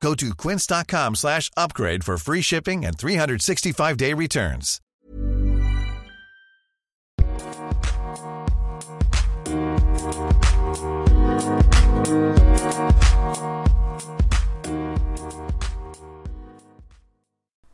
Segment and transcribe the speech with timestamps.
[0.00, 4.80] Go to quince.com slash upgrade for free shipping and 365-day returns.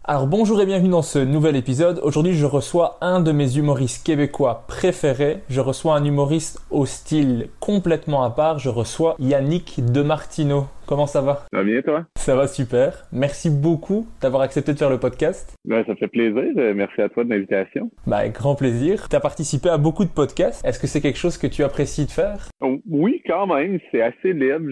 [0.09, 1.99] Alors bonjour et bienvenue dans ce nouvel épisode.
[2.05, 5.43] Aujourd'hui je reçois un de mes humoristes québécois préférés.
[5.49, 8.61] Je reçois un humoriste au style complètement à part.
[8.61, 10.69] Je reçois Yannick Demartino.
[10.87, 12.07] Comment ça va Ça va bien, toi?
[12.17, 13.05] Ça va super.
[13.13, 15.55] Merci beaucoup d'avoir accepté de faire le podcast.
[15.65, 16.45] Ben, ça fait plaisir.
[16.57, 17.91] Euh, Merci à toi de l'invitation.
[18.07, 19.09] Bah, avec grand plaisir.
[19.09, 20.65] Tu as participé à beaucoup de podcasts.
[20.65, 22.49] Est-ce que c'est quelque chose que tu apprécies de faire?
[22.61, 24.71] Oh, Oui, quand même, c'est assez libre.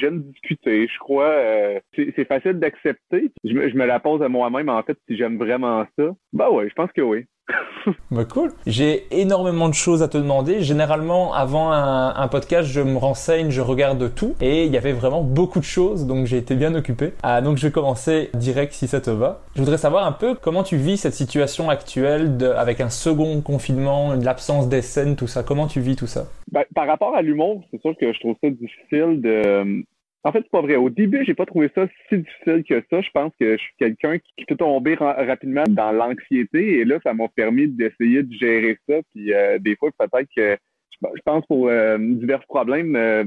[0.00, 1.28] J'aime discuter, je crois.
[1.30, 3.30] euh, c'est facile d'accepter.
[3.44, 6.04] Je, me- je me la pose à moi-même, en fait, si j'aime vraiment ça.
[6.32, 7.24] Ben ouais, je pense que oui.
[8.10, 8.52] Bah cool.
[8.66, 10.62] J'ai énormément de choses à te demander.
[10.62, 14.34] Généralement, avant un, podcast, je me renseigne, je regarde tout.
[14.40, 17.12] Et il y avait vraiment beaucoup de choses, donc j'ai été bien occupé.
[17.22, 19.40] Ah, donc je vais commencer direct si ça te va.
[19.54, 23.40] Je voudrais savoir un peu comment tu vis cette situation actuelle de, avec un second
[23.40, 25.42] confinement, l'absence des scènes, tout ça.
[25.42, 26.26] Comment tu vis tout ça?
[26.52, 29.84] Ben, par rapport à l'humour, c'est sûr que je trouve ça difficile de...
[30.24, 30.76] En fait, c'est pas vrai.
[30.76, 33.00] Au début, j'ai pas trouvé ça si difficile que ça.
[33.00, 36.98] Je pense que je suis quelqu'un qui peut tomber ra- rapidement dans l'anxiété et là,
[37.04, 38.96] ça m'a permis d'essayer de gérer ça.
[39.14, 40.56] Puis euh, des fois, peut-être que
[41.00, 43.24] je pense pour euh, divers problèmes, euh,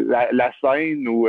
[0.00, 1.28] la, la scène ou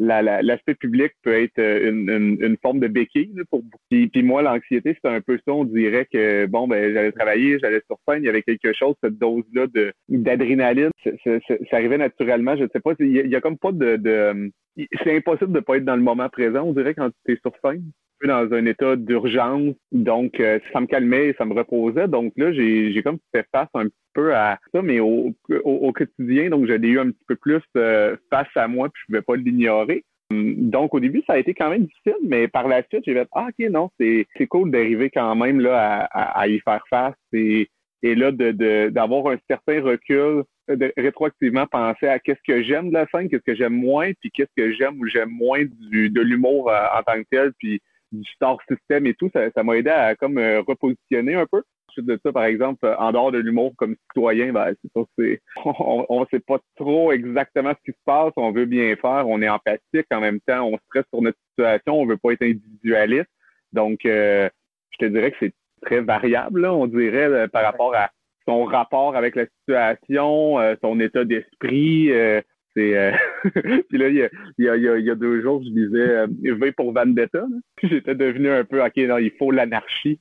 [0.00, 3.42] euh, la- la- l'aspect public peut être euh, une, une, une forme de béquille là,
[3.50, 3.78] pour beaucoup.
[3.90, 5.52] Puis, puis moi, l'anxiété, c'est un peu ça.
[5.52, 8.94] On dirait que bon, ben j'allais travailler, j'allais sur scène, il y avait quelque chose,
[9.02, 12.56] cette dose-là de d'adrénaline, ça, ça, ça- ça arrivait naturellement.
[12.56, 15.16] Je ne sais pas, il y, a- il y a comme pas de, de c'est
[15.16, 16.62] impossible de pas être dans le moment présent.
[16.62, 17.84] On dirait quand tu es sur scène
[18.20, 19.74] peu dans un état d'urgence.
[19.92, 22.08] Donc, euh, ça me calmait, ça me reposait.
[22.08, 25.32] Donc là, j'ai comme fait face un petit peu à ça, mais au,
[25.64, 29.02] au, quotidien, donc je l'ai eu un petit peu plus euh, face à moi, puis
[29.02, 30.04] je pouvais pas l'ignorer.
[30.30, 33.14] Hum, Donc, au début, ça a été quand même difficile, mais par la suite, j'ai
[33.14, 37.14] fait Ah, OK, non, c'est cool d'arriver quand même là à, à, y faire face
[37.32, 37.68] et,
[38.02, 42.88] et là de de- d'avoir un certain recul, de rétroactivement penser à qu'est-ce que j'aime
[42.88, 46.10] de la scène, qu'est-ce que j'aime moins, puis qu'est-ce que j'aime ou j'aime moins du,
[46.10, 47.80] de l'humour euh, en tant que tel, puis
[48.14, 51.62] du star system et tout, ça ça m'a aidé à comme euh, repositionner un peu.
[51.88, 54.72] Ensuite de ça, par exemple, euh, en dehors de l'humour comme citoyen, ben,
[55.18, 59.28] c'est on, on sait pas trop exactement ce qui se passe, on veut bien faire,
[59.28, 62.42] on est empathique, en même temps, on stresse sur notre situation, on veut pas être
[62.42, 63.30] individualiste.
[63.72, 64.48] Donc, euh,
[64.90, 68.10] je te dirais que c'est très variable, là, on dirait, par rapport à
[68.46, 72.10] son rapport avec la situation, euh, son état d'esprit.
[72.12, 72.40] euh,
[72.76, 73.12] euh,
[73.88, 74.28] puis là il y a,
[74.58, 77.44] il y, a, il y a- deux jours je disais euh, V pour Vendetta
[77.80, 80.18] j'étais devenu un peu ok non il faut l'anarchie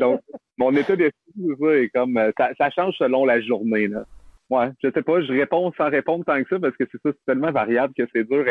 [0.00, 0.22] donc
[0.56, 4.06] mon état d'esprit ça est comme euh, ça, ça change selon la journée là
[4.48, 7.10] ouais je sais pas je réponds sans répondre tant que ça parce que c'est ça
[7.12, 8.46] c'est tellement variable que c'est dur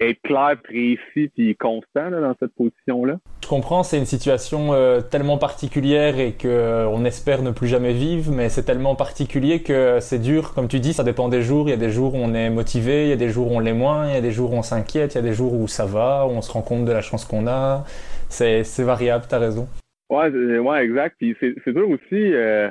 [0.00, 4.72] être clair précis puis constant là, dans cette position là Je comprends, c'est une situation
[4.74, 8.96] euh, tellement particulière et que euh, on espère ne plus jamais vivre, mais c'est tellement
[8.96, 10.52] particulier que c'est dur.
[10.54, 11.68] Comme tu dis, ça dépend des jours.
[11.68, 13.56] Il y a des jours où on est motivé, il y a des jours où
[13.56, 15.34] on l'est moins, il y a des jours où on s'inquiète, il y a des
[15.34, 17.84] jours où ça va, où on se rend compte de la chance qu'on a.
[18.28, 19.68] C'est c'est variable, t'as raison.
[20.10, 21.16] Ouais, ouais, exact.
[21.18, 22.32] Puis c'est c'est dur aussi.
[22.34, 22.70] euh,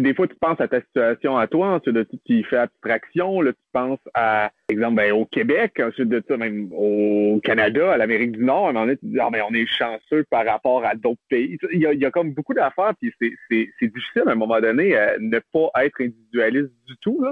[0.00, 3.52] des fois, tu penses à ta situation à toi, ensuite de tu fais abstraction, là,
[3.52, 8.32] tu penses à, exemple, ben, au Québec, ensuite de ça, même au Canada, à l'Amérique
[8.32, 10.84] du Nord, à un moment donné, tu dis, ah, ben, on est chanceux par rapport
[10.84, 11.58] à d'autres pays.
[11.72, 15.38] Il y, a, comme beaucoup d'affaires, puis c'est difficile à un moment donné à ne
[15.52, 17.24] pas être individualiste du tout.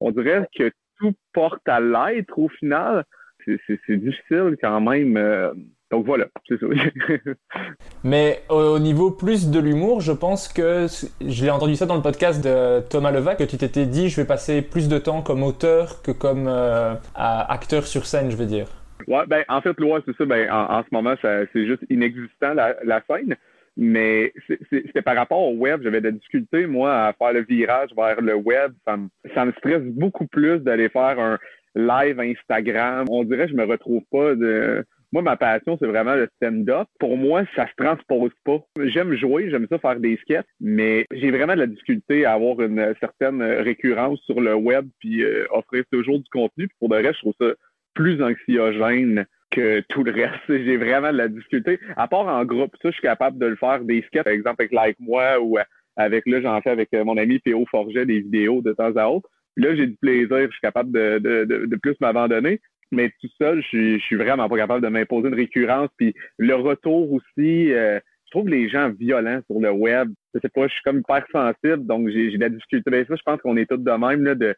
[0.00, 3.04] On dirait que tout porte à l'être au final.
[3.44, 5.16] C'est difficile quand même.
[5.16, 5.52] Euh,
[5.90, 6.66] donc voilà, c'est ça.
[8.04, 10.86] Mais au niveau plus de l'humour, je pense que
[11.20, 14.20] je l'ai entendu ça dans le podcast de Thomas Levac, que tu t'étais dit je
[14.20, 18.46] vais passer plus de temps comme auteur que comme euh, acteur sur scène, je veux
[18.46, 18.66] dire.
[19.06, 20.26] Ouais, ben en fait, loi, c'est ça.
[20.26, 23.36] Ben en, ce moment, c'est juste inexistant la, la scène.
[23.80, 24.34] Mais
[24.70, 25.80] c'était par rapport au web.
[25.82, 28.72] J'avais de la difficulté, moi, à faire le virage vers le web.
[28.84, 31.38] Ça me, ça me stresse beaucoup plus d'aller faire un
[31.76, 33.06] live Instagram.
[33.08, 36.86] On dirait que je me retrouve pas de moi, ma passion, c'est vraiment le stand-up.
[37.00, 38.58] Pour moi, ça se transpose pas.
[38.84, 42.60] J'aime jouer, j'aime ça faire des sketchs, mais j'ai vraiment de la difficulté à avoir
[42.60, 46.68] une certaine récurrence sur le web puis euh, offrir toujours du contenu.
[46.78, 47.54] pour de reste, je trouve ça
[47.94, 50.40] plus anxiogène que tout le reste.
[50.48, 51.80] J'ai vraiment de la difficulté.
[51.96, 54.62] À part en groupe, ça, je suis capable de le faire des sketchs, par exemple
[54.62, 55.56] avec Like Moi ou
[55.96, 59.08] avec, là, j'en fais avec euh, mon ami Théo Forget des vidéos de temps à
[59.08, 59.28] autre.
[59.56, 62.60] Là, j'ai du plaisir, je suis capable de, de, de plus m'abandonner
[62.90, 65.88] mais tout seul, je, suis vraiment pas capable de m'imposer une récurrence.
[65.96, 70.10] Puis le retour aussi, euh, je trouve les gens violents sur le web.
[70.34, 72.90] Je sais pas, je suis comme hyper sensible, donc j'ai de la difficulté.
[72.90, 74.24] Ben, ça, je pense qu'on est tous de même.
[74.24, 74.54] Là, de,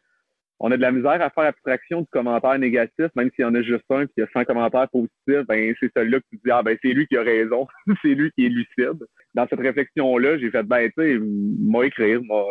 [0.63, 3.55] on a de la misère à faire abstraction du commentaire négatif, même s'il y en
[3.55, 6.39] a juste un, puis il y a 100 commentaires positifs, ben c'est celui-là que tu
[6.43, 7.67] dis, ah ben c'est lui qui a raison,
[8.03, 9.03] c'est lui qui est lucide.
[9.33, 12.45] Dans cette réflexion-là, j'ai fait, ben tu sais, moi écrire, moi,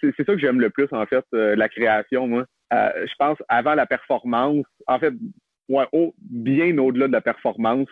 [0.00, 2.46] c'est ça que j'aime le plus, en fait, euh, la création, moi.
[2.72, 5.14] Euh, je pense, avant la performance, en fait,
[6.18, 7.88] bien au-delà de la performance,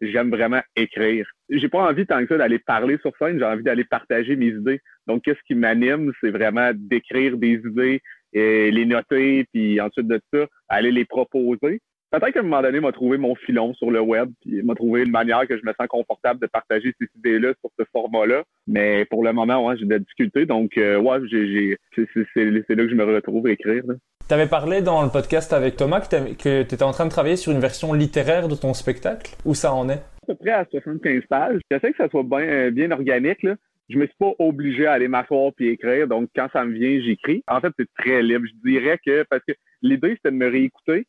[0.00, 1.26] j'aime vraiment écrire.
[1.48, 4.48] J'ai pas envie tant que ça d'aller parler sur scène, j'ai envie d'aller partager mes
[4.48, 4.80] idées.
[5.06, 8.00] Donc, qu'est-ce qui m'anime, c'est vraiment d'écrire des idées,
[8.32, 11.80] et les noter, puis ensuite de ça, aller les proposer
[12.18, 15.02] peut-être qu'à un moment donné, m'a trouvé mon filon sur le web, puis m'a trouvé
[15.02, 18.42] une manière que je me sens confortable de partager ces idées-là sur ce format-là.
[18.66, 20.46] Mais pour le moment, ouais, j'ai de la difficulté.
[20.46, 23.82] Donc, euh, ouais, j'ai, c'est, là que je me retrouve à écrire.
[24.26, 27.36] Tu avais parlé dans le podcast avec Thomas que tu étais en train de travailler
[27.36, 29.34] sur une version littéraire de ton spectacle.
[29.44, 30.02] Où ça en est?
[30.22, 31.60] À peu près à 75 pages.
[31.70, 33.42] J'essaie que ça soit bien, bien organique.
[33.42, 33.56] Là
[33.88, 36.08] je me suis pas obligé à aller m'asseoir puis écrire.
[36.08, 37.42] Donc, quand ça me vient, j'écris.
[37.48, 38.46] En fait, c'est très libre.
[38.46, 39.52] Je dirais que, parce que
[39.82, 41.06] l'idée, c'était de me réécouter,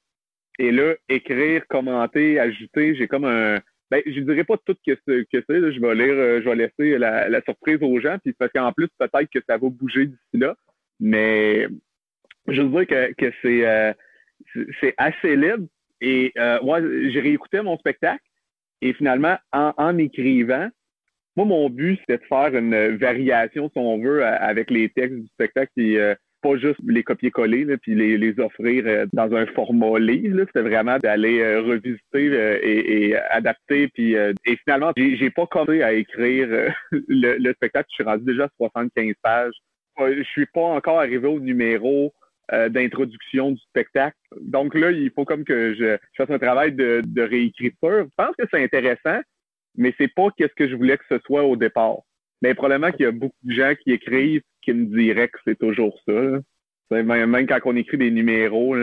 [0.60, 3.60] et là, écrire, commenter, ajouter, j'ai comme un.
[3.92, 5.28] Ben, je dirais pas tout que c'est.
[5.32, 8.72] Que je vais lire, euh, je vais laisser la, surprise aux gens, puis parce qu'en
[8.72, 10.56] plus, peut-être que ça va bouger d'ici là.
[11.00, 11.68] Mais
[12.48, 13.94] je veux dire que, que c'est euh,
[14.80, 15.68] c'est assez libre.
[16.02, 18.24] Et euh, moi, j'ai réécouté mon spectacle
[18.82, 20.70] et finalement, en, en écrivant,
[21.36, 25.28] moi, mon but, c'était de faire une variation, si on veut, avec les textes du
[25.28, 25.72] spectacle.
[25.78, 30.44] Et, pas juste les copier-coller puis les, les, offrir euh, dans un format livre.
[30.46, 33.88] C'était vraiment d'aller euh, revisiter euh, et, adapter.
[33.88, 36.48] Puis, et finalement, j'ai pas commencé à écrire
[36.92, 37.88] le, spectacle.
[37.90, 39.54] Je suis rendu déjà à 75 pages.
[40.00, 42.14] Je suis pas encore arrivé au numéro
[42.70, 44.18] d'introduction du spectacle.
[44.40, 48.06] Donc là, il faut comme que je, fasse un travail de, de réécriture.
[48.06, 49.20] Je pense que c'est intéressant,
[49.76, 52.00] mais c'est pas ce que je voulais que ce soit au départ.
[52.42, 55.58] Mais probablement qu'il y a beaucoup de gens qui écrivent qui me diraient que c'est
[55.58, 56.40] toujours ça.
[56.92, 58.76] Même, quand on écrit des numéros,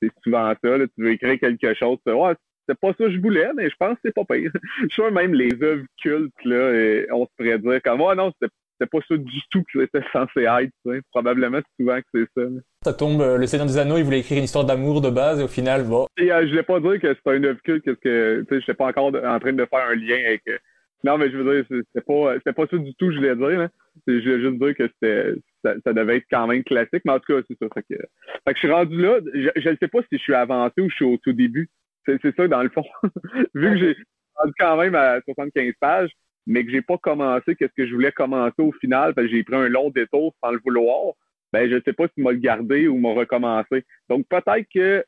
[0.00, 0.78] c'est souvent ça.
[0.78, 2.34] Tu veux écrire quelque chose, tu ouais,
[2.68, 4.50] c'est pas ça que je voulais, mais je pense que c'est pas pire.
[4.82, 8.52] je suis même les œuvres cultes, là, on se pourrait dire comme oh non, c'était
[8.86, 11.02] pas ça du tout que c'était censé être.
[11.10, 12.48] Probablement souvent que c'est ça.
[12.84, 15.40] Ça tombe, euh, le Seigneur des Anneaux, il voulait écrire une histoire d'amour de base
[15.40, 16.06] et au final, bon.
[16.16, 18.74] Et, euh, je voulais pas dire que c'était une œuvre culte, que, que je n'étais
[18.74, 20.58] pas encore en train de faire un lien avec euh,
[21.02, 23.60] non, mais je veux dire, c'était pas, c'était pas ça du tout, je voulais dire.
[23.60, 23.70] Hein.
[24.06, 27.46] Je voulais juste dire que ça, devait être quand même classique, mais en tout cas,
[27.48, 27.66] c'est ça.
[27.74, 30.88] Fait fait je suis rendu là, je ne sais pas si je suis avancé ou
[30.88, 31.68] je suis au tout début.
[32.06, 32.84] C'est, ça, dans le fond.
[33.54, 33.96] Vu que j'ai
[34.36, 36.10] rendu quand même à 75 pages,
[36.46, 39.44] mais que j'ai pas commencé qu'est-ce que je voulais commencer au final, parce que j'ai
[39.44, 41.14] pris un long détour sans le vouloir,
[41.52, 43.84] ben je sais pas si m'a le gardé ou m'a recommencé.
[44.08, 45.04] Donc peut-être que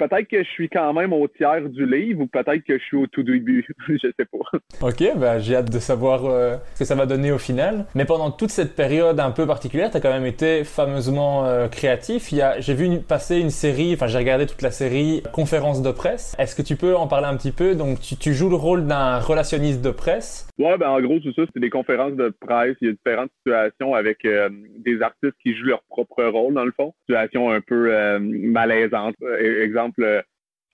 [0.00, 2.96] peut-être que je suis quand même au tiers du livre ou peut-être que je suis
[2.96, 3.66] au tout début.
[3.88, 4.86] je sais pas.
[4.86, 7.86] Ok, ben j'ai hâte de savoir euh, ce que ça va donner au final.
[7.94, 11.68] Mais pendant toute cette période un peu particulière, tu as quand même été fameusement euh,
[11.68, 12.32] créatif.
[12.58, 16.34] J'ai vu passer une série, enfin j'ai regardé toute la série Conférence de presse.
[16.38, 17.74] Est-ce que tu peux en parler un petit peu?
[17.74, 20.49] Donc tu, tu joues le rôle d'un relationniste de presse.
[20.60, 22.76] Ouais, ben en gros, c'est ça, c'est des conférences de presse.
[22.82, 26.66] Il y a différentes situations avec euh, des artistes qui jouent leur propre rôle, dans
[26.66, 26.92] le fond.
[27.00, 29.16] Situations un peu malaisantes.
[29.40, 30.22] Exemple,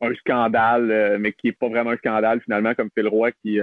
[0.00, 3.60] un scandale, mais qui est pas vraiment un scandale finalement, comme Phil Roy qui,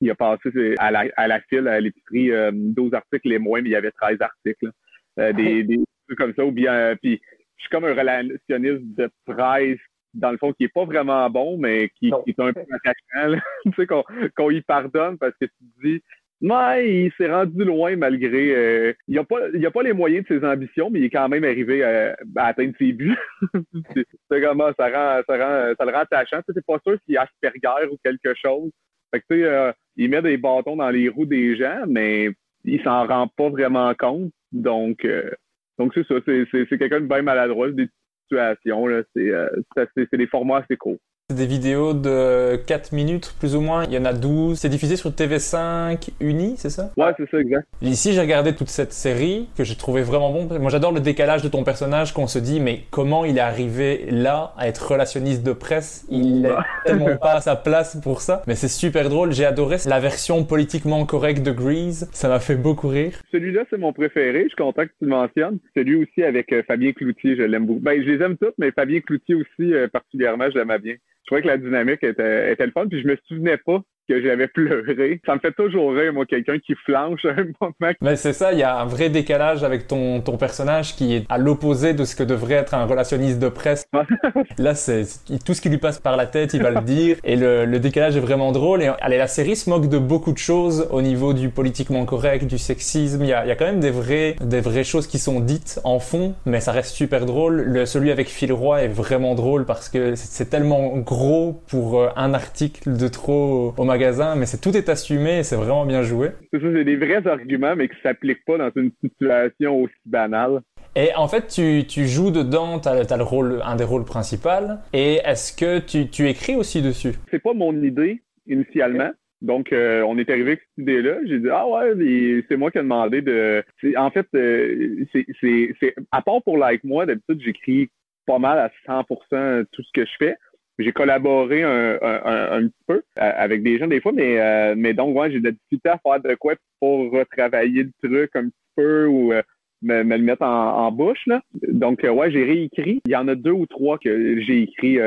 [0.00, 3.68] qui a passé à la, à la file à l'épicerie 12 articles les moins, mais
[3.68, 4.70] il y avait 13 articles.
[5.16, 5.78] des, des
[6.08, 7.20] trucs comme ça, ou bien puis
[7.56, 9.78] je suis comme un relationniste de presse
[10.14, 13.72] dans le fond, qui est pas vraiment bon, mais qui, est un peu attachant, tu
[13.76, 16.02] sais, qu'on y pardonne parce que tu te dis,
[16.42, 18.54] ouais, il s'est rendu loin malgré.
[18.54, 21.10] Euh, il n'a pas, il a pas les moyens de ses ambitions, mais il est
[21.10, 23.16] quand même arrivé à, atteindre ses buts.
[23.94, 26.40] c'est comment ça rend, ça rend, ça le rend attachant.
[26.46, 28.70] Tu sais, pas sûr s'il est Asperger ou quelque chose.
[29.12, 32.30] Fait que, tu sais, euh, il met des bâtons dans les roues des gens, mais
[32.64, 34.32] il s'en rend pas vraiment compte.
[34.52, 35.30] Donc, euh,
[35.78, 36.14] donc c'est ça.
[36.26, 37.88] C'est quelqu'un de bien maladroit, des
[38.22, 38.86] situations.
[39.14, 40.98] C'est des formats assez courts
[41.34, 43.84] des vidéos de 4 minutes plus ou moins.
[43.84, 44.58] Il y en a 12.
[44.58, 46.90] C'est diffusé sur TV5 Uni, c'est ça?
[46.96, 47.66] Ouais, c'est ça, exact.
[47.80, 50.48] Ici, j'ai regardé toute cette série que j'ai trouvé vraiment bon.
[50.58, 54.06] Moi, j'adore le décalage de ton personnage qu'on se dit, mais comment il est arrivé
[54.10, 56.06] là à être relationniste de presse?
[56.10, 56.50] Il est
[56.84, 58.42] tellement pas à sa place pour ça.
[58.46, 59.32] Mais c'est super drôle.
[59.32, 62.08] J'ai adoré la version politiquement correcte de Grease.
[62.12, 63.12] Ça m'a fait beaucoup rire.
[63.32, 64.44] Celui-là, c'est mon préféré.
[64.44, 65.58] Je suis content que tu le mentionnes.
[65.76, 67.80] Celui aussi avec euh, Fabien Cloutier, je l'aime beaucoup.
[67.80, 71.26] Ben, je les aime toutes, mais Fabien Cloutier aussi, euh, particulièrement, je l'aime bien je
[71.26, 73.80] trouvais que la dynamique était, était le fun, puis je me souvenais pas
[74.12, 75.20] que j'avais pleuré.
[75.26, 77.94] Ça me fait toujours rire, moi, quelqu'un qui flanche un moment.
[78.00, 81.24] Mais c'est ça, il y a un vrai décalage avec ton, ton personnage qui est
[81.28, 83.86] à l'opposé de ce que devrait être un relationniste de presse.
[84.58, 85.04] Là, c'est
[85.44, 87.16] tout ce qui lui passe par la tête, il va le dire.
[87.24, 88.82] Et le, le décalage est vraiment drôle.
[88.82, 92.44] Et allez, la série se moque de beaucoup de choses au niveau du politiquement correct,
[92.44, 93.22] du sexisme.
[93.22, 95.40] Il y a, il y a quand même des vraies, des vraies choses qui sont
[95.40, 97.62] dites en fond, mais ça reste super drôle.
[97.62, 102.08] Le, celui avec Phil Roy est vraiment drôle parce que c'est tellement gros pour euh,
[102.16, 106.02] un article de trop au magasin, mais c'est tout est assumé et c'est vraiment bien
[106.02, 106.30] joué.
[106.52, 110.60] C'est ça, c'est des vrais arguments, mais qui s'appliquent pas dans une situation aussi banale.
[110.96, 114.48] Et en fait, tu, tu joues dedans, tu as, le rôle, un des rôles principaux.
[114.92, 117.14] Et est-ce que tu, tu écris aussi dessus?
[117.30, 119.10] C'est pas mon idée initialement.
[119.40, 121.18] Donc, euh, on est arrivé avec cette idée-là.
[121.26, 123.64] J'ai dit, ah ouais, c'est moi qui ai demandé de.
[123.96, 127.88] En fait, euh, c'est à part pour Like Moi, d'habitude, j'écris
[128.26, 130.36] pas mal à 100% tout ce que je fais.
[130.78, 134.94] J'ai collaboré un, un, petit peu euh, avec des gens des fois, mais, euh, mais
[134.94, 138.44] donc, ouais, j'ai de la difficulté à faire de quoi pour retravailler le truc un
[138.44, 139.42] petit peu ou euh,
[139.82, 141.26] me, me, le mettre en, bouche.
[141.26, 141.42] Là.
[141.68, 143.02] Donc, ouais, j'ai réécrit.
[143.04, 144.98] Il y en a deux ou trois que j'ai écrit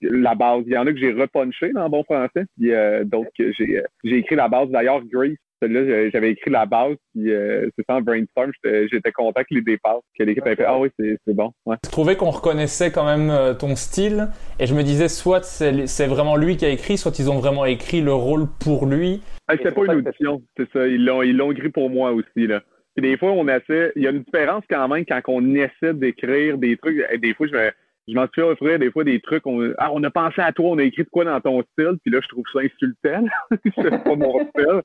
[0.00, 0.64] la base.
[0.66, 2.70] Il y en a que j'ai repunché dans bon français, puis
[3.04, 4.70] d'autres que j'ai j'ai écrit la base.
[4.70, 9.40] D'ailleurs, Grace là j'avais écrit la base, puis euh, c'est ça, en brainstorm, j'étais content
[9.42, 11.52] que les dépasses, que l'équipe avait fait Ah oui, c'est bon.
[11.66, 11.76] Ouais.
[11.84, 16.06] Je trouvais qu'on reconnaissait quand même euh, ton style, et je me disais, soit c'est
[16.06, 19.22] vraiment lui qui a écrit, soit ils ont vraiment écrit le rôle pour lui.
[19.48, 22.46] Ah, c'est pas une audition, c'est ça, ils l'ont écrit pour moi aussi.
[22.46, 22.62] Là.
[22.96, 26.58] des fois, on essaie, il y a une différence quand même quand on essaie d'écrire
[26.58, 26.98] des trucs.
[27.20, 27.70] Des fois, je me
[28.06, 29.46] je m'en suis offrir des fois des trucs.
[29.46, 31.96] On, ah, on a pensé à toi, on a écrit de quoi dans ton style,
[32.02, 33.24] puis là, je trouve ça insultant.
[33.76, 34.82] c'est pas mon style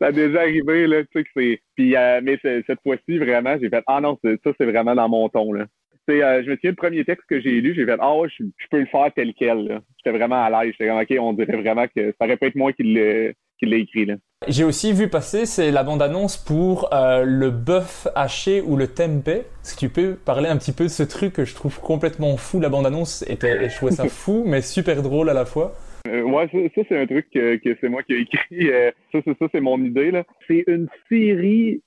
[0.00, 1.60] ça a déjà arrivé, là, tu sais que c'est.
[1.76, 5.28] Puis, euh, mais cette fois-ci, vraiment, j'ai fait Ah non, ça, c'est vraiment dans mon
[5.28, 5.66] ton, là.
[6.10, 8.44] Euh, je me souviens, le premier texte que j'ai lu, j'ai fait Ah ouais, je,
[8.70, 9.80] peux le faire tel quel.
[9.98, 10.72] J'étais vraiment à l'aise.
[10.72, 14.06] J'étais comme OK, on dirait vraiment que ça aurait pu être moi qui l'ai écrit.
[14.06, 14.14] Là.
[14.46, 19.44] J'ai aussi vu passer, c'est la bande-annonce pour euh, le bœuf haché ou le tempeh.
[19.64, 22.36] Est-ce que tu peux parler un petit peu de ce truc que je trouve complètement
[22.36, 22.60] fou?
[22.60, 25.74] La bande-annonce était, je trouvais ça fou, mais super drôle à la fois.
[26.06, 28.70] Euh, ouais, ça, c'est un truc que, que c'est moi qui ai écrit.
[28.70, 30.10] Euh, ça, c'est ça, c'est mon idée.
[30.10, 30.24] là.
[30.46, 31.82] C'est une série.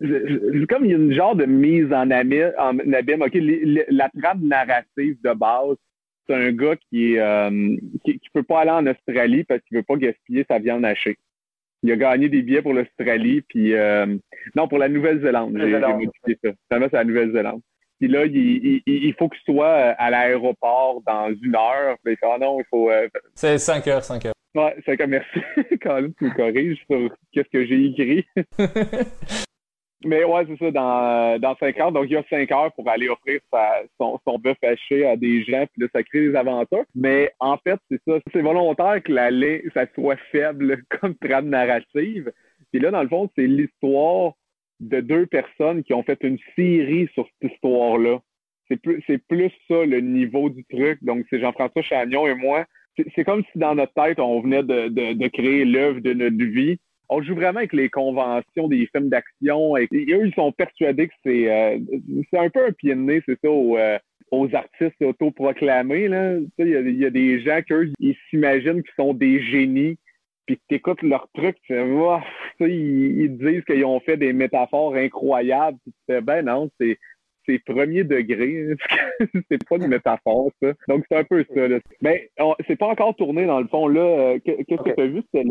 [0.00, 2.52] Comme il y a une genre de mise en, abîme.
[2.58, 3.22] En abîme.
[3.22, 3.36] OK,
[3.88, 5.76] la trame narrative de base,
[6.26, 9.82] c'est un gars qui est euh, qui, peut pas aller en Australie parce qu'il veut
[9.82, 11.18] pas gaspiller sa viande hachée.
[11.82, 13.72] Il a gagné des billets pour l'Australie, puis
[14.54, 15.56] non, pour la Nouvelle-Zélande.
[15.58, 16.50] J'ai modifié ça.
[16.70, 17.60] Ça c'est la Nouvelle-Zélande.
[18.00, 21.98] Puis là, il, il, faut qu'il soit euh, à l'aéroport dans une heure.
[22.02, 22.90] Puis, ah non, il faut.
[22.90, 24.32] Euh, c'est 5 heures, 5 heures.
[24.54, 25.40] Ouais, 5 heures, merci.
[25.82, 28.24] Quand tu me corriges sur qu'est-ce que j'ai écrit.
[30.02, 31.92] Mais ouais, c'est ça, dans, dans 5 heures.
[31.92, 35.14] Donc, il y a 5 heures pour aller offrir sa, son, son bœuf haché à
[35.14, 36.86] des gens, puis là, ça crée des aventures.
[36.94, 38.18] Mais en fait, c'est ça.
[38.32, 39.28] C'est volontaire que la
[39.74, 42.32] ça soit faible comme trame narrative.
[42.72, 44.32] Puis là, dans le fond, c'est l'histoire
[44.80, 48.18] de deux personnes qui ont fait une série sur cette histoire-là.
[48.68, 51.02] C'est plus, c'est plus ça le niveau du truc.
[51.02, 52.64] Donc, c'est Jean-François Chagnon et moi.
[53.14, 56.78] C'est comme si dans notre tête, on venait de, créer l'œuvre de notre vie.
[57.08, 59.76] On joue vraiment avec les conventions des films d'action.
[59.76, 61.78] Et, eux, ils sont persuadés que c'est euh,
[62.30, 63.98] c'est un peu un pied de nez, c'est ça, aux, euh,
[64.30, 66.04] aux artistes autoproclamés.
[66.58, 69.98] Il y, a, y a des gens qui ils s'imaginent qu'ils sont des génies
[70.50, 71.74] puis tu écoutes leur truc, tu
[72.58, 76.98] fais, ils, disent qu'ils ont fait des métaphores incroyables, puis tu fais, ben non, c'est
[77.46, 78.74] c'est premier degré.
[79.50, 80.72] c'est pas une métaphore, ça.
[80.88, 81.68] Donc, c'est un peu ça.
[81.68, 81.78] Là.
[82.02, 82.30] Mais
[82.66, 83.88] c'est pas encore tourné, dans le fond.
[83.88, 84.00] là.
[84.00, 85.22] Euh, qu'est-ce que tu as vu?
[85.32, 85.44] C'est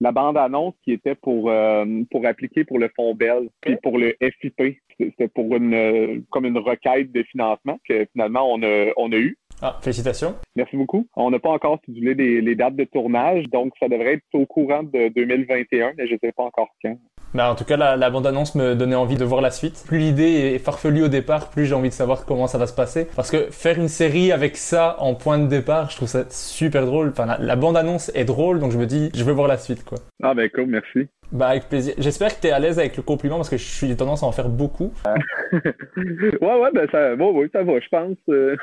[0.00, 4.16] la bande-annonce qui était pour, euh, pour appliquer pour le Fonds Bell, puis pour le
[4.20, 4.78] FIP.
[4.98, 9.36] C'était pour une comme une requête de financement que finalement on a, on a eu.
[9.62, 10.34] Ah, félicitations.
[10.56, 11.06] Merci beaucoup.
[11.16, 14.82] On n'a pas encore stipulé les, dates de tournage, donc ça devrait être au courant
[14.82, 16.96] de 2021, mais je ne sais pas encore quand.
[17.34, 19.84] Ben, en tout cas, la, bande-annonce me donnait envie de voir la suite.
[19.88, 22.74] Plus l'idée est farfelue au départ, plus j'ai envie de savoir comment ça va se
[22.74, 23.08] passer.
[23.16, 26.86] Parce que faire une série avec ça en point de départ, je trouve ça super
[26.86, 27.08] drôle.
[27.08, 29.98] Enfin, la, bande-annonce est drôle, donc je me dis, je veux voir la suite, quoi.
[30.22, 31.08] Ah ben cool, merci.
[31.32, 31.94] Bah avec plaisir.
[31.98, 34.26] J'espère que tu es à l'aise avec le compliment parce que je suis tendance à
[34.26, 34.92] en faire beaucoup.
[35.56, 38.16] ouais ouais ben ça, bon, ouais, ça va, je pense.
[38.28, 38.56] Euh.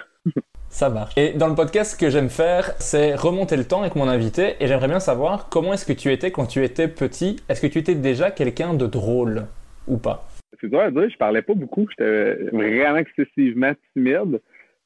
[0.71, 1.13] Ça marche.
[1.17, 4.55] Et dans le podcast, ce que j'aime faire, c'est remonter le temps avec mon invité.
[4.61, 7.35] Et j'aimerais bien savoir comment est-ce que tu étais quand tu étais petit.
[7.49, 9.47] Est-ce que tu étais déjà quelqu'un de drôle
[9.87, 10.29] ou pas?
[10.61, 11.87] C'est dur à dire, je parlais pas beaucoup.
[11.89, 14.39] J'étais vraiment excessivement timide.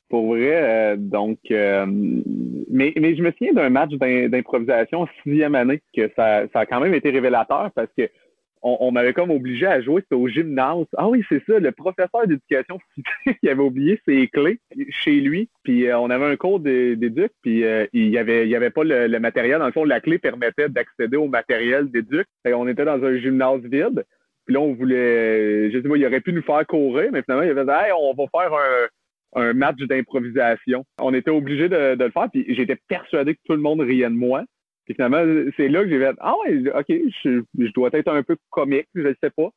[0.10, 6.10] Pour vrai, euh, donc, euh, mais, je me souviens d'un match d'improvisation sixième année que
[6.16, 8.10] ça a quand même été révélateur parce que
[8.66, 10.88] on, m'avait comme obligé à jouer, au gymnase.
[10.98, 12.80] Ah oui, c'est ça, le professeur d'éducation
[13.44, 17.64] il avait oublié ses clés chez lui, puis euh, on avait un cours d'éduc, puis
[17.64, 19.60] euh, il y avait, y avait pas le, matériel.
[19.60, 22.26] Dans le fond, la clé permettait d'accéder au matériel d'éduc.
[22.46, 24.04] On était dans un gymnase vide,
[24.46, 27.46] puis là, on voulait, je sais pas, il aurait pu nous faire courir, mais finalement,
[27.46, 28.52] il avait dit, hey, on va faire
[29.36, 30.86] un, match d'improvisation.
[31.00, 34.10] On était obligé de, de, le faire, puis j'étais persuadé que tout le monde riait
[34.10, 34.44] de moi.
[34.86, 35.24] Puis finalement,
[35.58, 36.86] c'est là que j'ai fait Ah ouais, ok,
[37.24, 39.50] je, je, dois être un peu comique, je ne sais pas.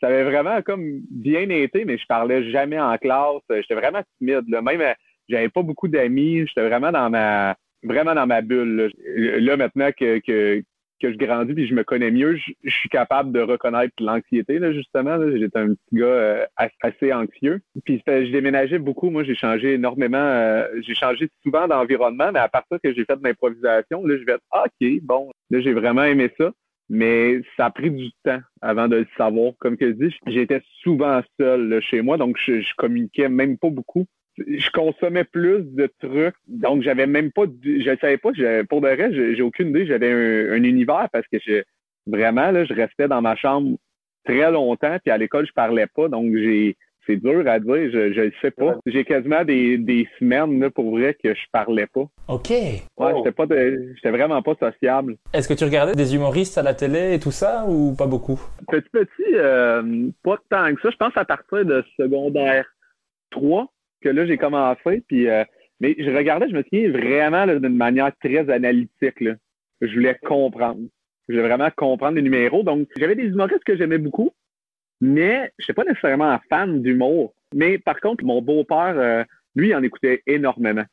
[0.00, 3.42] Ça avait vraiment comme bien été, mais je parlais jamais en classe.
[3.50, 4.48] J'étais vraiment timide.
[4.48, 4.62] Là.
[4.62, 4.94] Même
[5.28, 6.46] j'avais pas beaucoup d'amis.
[6.46, 8.92] J'étais vraiment dans ma vraiment dans ma bulle.
[9.06, 10.62] Là, maintenant que, que,
[11.00, 14.72] que je grandis puis je me connais mieux, je, suis capable de reconnaître l'anxiété, là,
[14.72, 15.18] justement.
[15.36, 16.46] J'étais un petit gars euh,
[16.82, 17.60] assez anxieux.
[17.84, 19.10] Puis je déménageais beaucoup.
[19.10, 20.18] Moi, j'ai changé énormément.
[20.18, 24.24] Euh, j'ai changé souvent d'environnement, mais à partir que j'ai fait de l'improvisation, là, je
[24.24, 26.52] vais être ah, OK, bon, là, j'ai vraiment aimé ça.
[26.88, 29.54] Mais ça a pris du temps avant de le savoir.
[29.58, 34.06] Comme je dis, j'étais souvent seul chez moi, donc je, je communiquais même pas beaucoup
[34.38, 36.34] je consommais plus de trucs.
[36.46, 38.30] Donc, j'avais même pas, je savais pas,
[38.68, 41.62] pour de vrai, j'ai aucune idée, j'avais un, univers parce que je,
[42.06, 43.76] vraiment, là, je restais dans ma chambre
[44.24, 46.08] très longtemps, puis à l'école, je parlais pas.
[46.08, 48.76] Donc, j'ai, c'est dur à dire, je, le sais pas.
[48.86, 52.06] J'ai quasiment des, des semaines, là, pour vrai, que je parlais pas.
[52.28, 52.50] OK.
[52.50, 55.16] Ouais, j'étais pas, j'étais vraiment pas sociable.
[55.32, 58.40] Est-ce que tu regardais des humoristes à la télé et tout ça, ou pas beaucoup?
[58.68, 60.90] Petit, petit, euh, pas tant que ça.
[60.90, 62.66] Je pense à partir de secondaire
[63.30, 63.68] 3,
[64.00, 65.02] que là, j'ai commencé.
[65.08, 65.44] Puis, euh,
[65.80, 69.20] mais je regardais, je me souviens vraiment d'une manière très analytique.
[69.20, 69.34] Là.
[69.80, 70.80] Je voulais comprendre.
[71.28, 72.62] Je voulais vraiment comprendre les numéros.
[72.62, 74.30] Donc, j'avais des humoristes que j'aimais beaucoup,
[75.00, 77.34] mais je n'étais pas nécessairement fan d'humour.
[77.54, 80.84] Mais par contre, mon beau-père, euh, lui, il en écoutait énormément.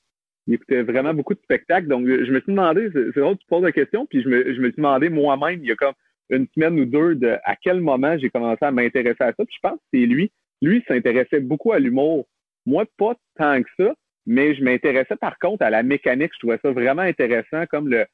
[0.48, 1.88] Il écoutait vraiment beaucoup de spectacles.
[1.88, 4.60] Donc, je me suis demandé, c'est drôle, tu poses la question, puis je me, je
[4.60, 5.94] me suis demandé moi-même, il y a comme
[6.30, 9.46] une semaine ou deux, de à quel moment j'ai commencé à m'intéresser à ça.
[9.46, 10.32] Puis je pense que c'est lui.
[10.62, 12.26] Lui, s'intéressait beaucoup à l'humour.
[12.65, 13.93] Moi, pas tant que ça,
[14.26, 16.32] mais je m'intéressais par contre à la mécanique.
[16.34, 18.06] Je trouvais ça vraiment intéressant, comme le,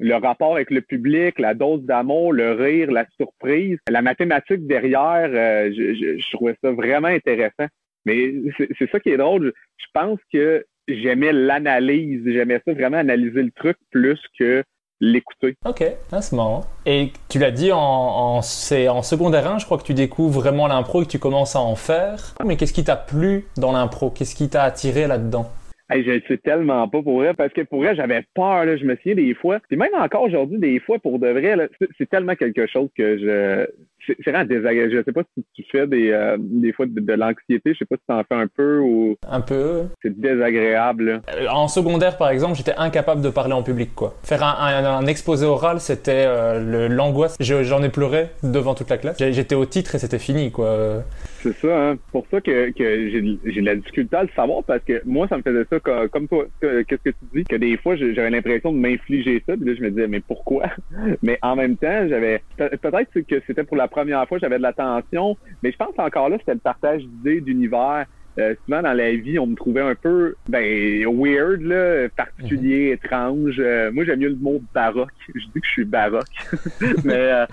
[0.00, 5.30] le rapport avec le public, la dose d'amour, le rire, la surprise, la mathématique derrière.
[5.32, 7.66] Euh, je, je, trouvais ça vraiment intéressant.
[8.04, 8.34] Mais
[8.78, 9.52] c'est ça qui est drôle.
[9.78, 12.22] Je pense que j'aimais l'analyse.
[12.26, 14.64] J'aimais ça vraiment analyser le truc plus que
[15.02, 15.56] l'écouter.
[15.66, 16.64] Ok, ah, c'est marrant.
[16.86, 20.40] Et tu l'as dit, en, en, c'est en secondaire 1, je crois que tu découvres
[20.40, 22.34] vraiment l'impro et que tu commences à en faire.
[22.46, 24.10] Mais qu'est-ce qui t'a plu dans l'impro?
[24.10, 25.50] Qu'est-ce qui t'a attiré là-dedans?
[25.90, 28.76] Hey, je ne sais tellement pas pour vrai, parce que pour vrai, j'avais peur, là,
[28.76, 29.58] je me souviens des fois.
[29.70, 33.66] Et même encore aujourd'hui, des fois, pour de vrai, c'est tellement quelque chose que je
[34.06, 34.92] c'est vraiment désagréable.
[34.92, 37.72] Je sais pas si tu fais des, euh, des fois de, l'anxiété.
[37.72, 39.16] Je sais pas si tu en fais un peu ou.
[39.28, 39.84] Un peu.
[40.02, 41.22] C'est désagréable.
[41.34, 44.14] Euh, en secondaire, par exemple, j'étais incapable de parler en public, quoi.
[44.22, 47.36] Faire un, un, exposé oral, c'était euh, l'angoisse.
[47.40, 49.18] J'en ai pleuré devant toute la classe.
[49.18, 51.02] J'étais au titre et c'était fini, quoi.
[51.42, 51.98] C'est ça, hein.
[52.12, 55.36] pour ça que, que j'ai de la difficulté à le savoir parce que moi, ça
[55.36, 56.46] me faisait ça comme, toi.
[56.60, 57.44] Qu'est-ce que tu dis?
[57.44, 59.56] Que des fois, j'avais l'impression de m'infliger ça.
[59.56, 60.66] Puis là, je me disais, mais pourquoi?
[61.22, 62.42] Mais en même temps, j'avais.
[62.56, 66.36] Peut-être que c'était pour la première fois, j'avais de l'attention, mais je pense encore là,
[66.38, 68.06] c'était le partage d'idées, d'univers.
[68.38, 72.92] Euh, souvent dans la vie, on me trouvait un peu ben weird, là, particulier, mhm.
[72.94, 73.56] étrange.
[73.58, 75.10] Euh, moi, j'aime mieux le mot baroque.
[75.34, 76.24] Je dis que je suis baroque.
[77.04, 77.46] Euh,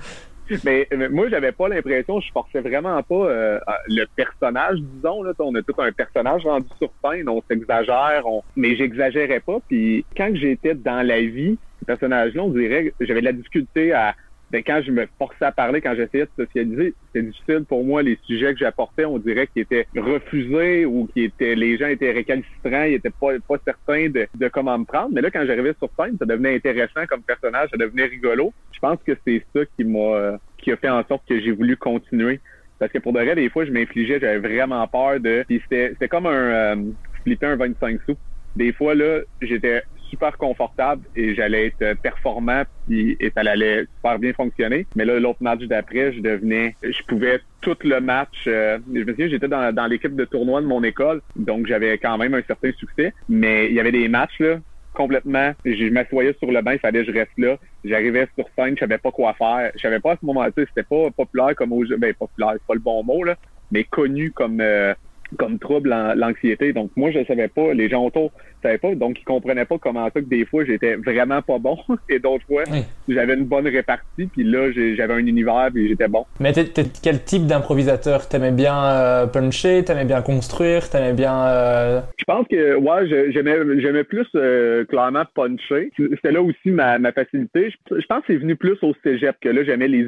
[0.63, 5.23] mais, mais, moi, j'avais pas l'impression, je forçais vraiment pas le personnage, disons.
[5.23, 8.43] Là, on a tout un personnage rendu sur scène, on s'exagère, on...
[8.55, 9.59] mais j'exagérais pas.
[9.67, 14.15] Puis quand j'étais dans la vie, ce personnage-là, on dirait j'avais de la difficulté à
[14.51, 18.01] ben, quand je me forçais à parler, quand j'essayais de socialiser, c'était difficile pour moi.
[18.01, 22.11] Les sujets que j'apportais, on dirait qu'ils étaient refusés ou qui étaient, les gens étaient
[22.11, 25.09] récalcitrants, ils étaient pas, pas certains de, de comment me prendre.
[25.11, 28.53] Mais là, quand j'arrivais sur scène, ça devenait intéressant comme personnage, ça devenait rigolo.
[28.71, 31.77] Je pense que c'est ça qui m'a, qui a fait en sorte que j'ai voulu
[31.77, 32.39] continuer.
[32.79, 35.43] Parce que pour de vrai, des fois, je m'infligeais, j'avais vraiment peur de.
[35.47, 36.75] Puis c'était, c'était comme un euh,
[37.23, 38.15] flipper un 25 sous.
[38.55, 44.19] Des fois, là, j'étais super confortable et j'allais être performant puis, et ça allait super
[44.19, 44.85] bien fonctionner.
[44.95, 48.45] Mais là, l'autre match d'après, je devenais, je pouvais tout le match.
[48.47, 51.97] Euh, je me souviens, j'étais dans, dans l'équipe de tournoi de mon école, donc j'avais
[51.97, 53.13] quand même un certain succès.
[53.27, 54.57] Mais il y avait des matchs là
[54.93, 55.53] complètement.
[55.63, 57.57] Je m'assoyais sur le banc, il fallait que je reste là.
[57.85, 59.71] J'arrivais sur scène, je savais pas quoi faire.
[59.75, 61.85] Je savais pas à ce moment-là, c'était pas populaire comme au.
[61.97, 63.35] Ben, populaire, c'est pas le bon mot, là,
[63.71, 64.93] mais connu comme euh,
[65.37, 66.73] comme trouble l'anxiété.
[66.73, 70.05] Donc moi, je savais pas, les gens autour savaient pas, donc ils comprenaient pas comment
[70.05, 71.77] ça que des fois j'étais vraiment pas bon
[72.09, 72.63] et d'autres fois
[73.07, 76.25] j'avais une bonne répartie, puis là j'avais un univers et j'étais bon.
[76.39, 76.65] Mais t'es,
[77.01, 78.27] quel type d'improvisateur?
[78.27, 81.45] T'aimais bien euh, puncher, t'aimais bien construire, t'aimais bien.
[81.47, 82.01] Euh...
[82.17, 85.91] Je pense que ouais, j'aimais j'aimais plus euh, clairement puncher.
[85.97, 87.71] C'était là aussi ma, ma facilité.
[87.71, 90.05] Je, je pense que c'est venu plus au cégep que là j'aimais les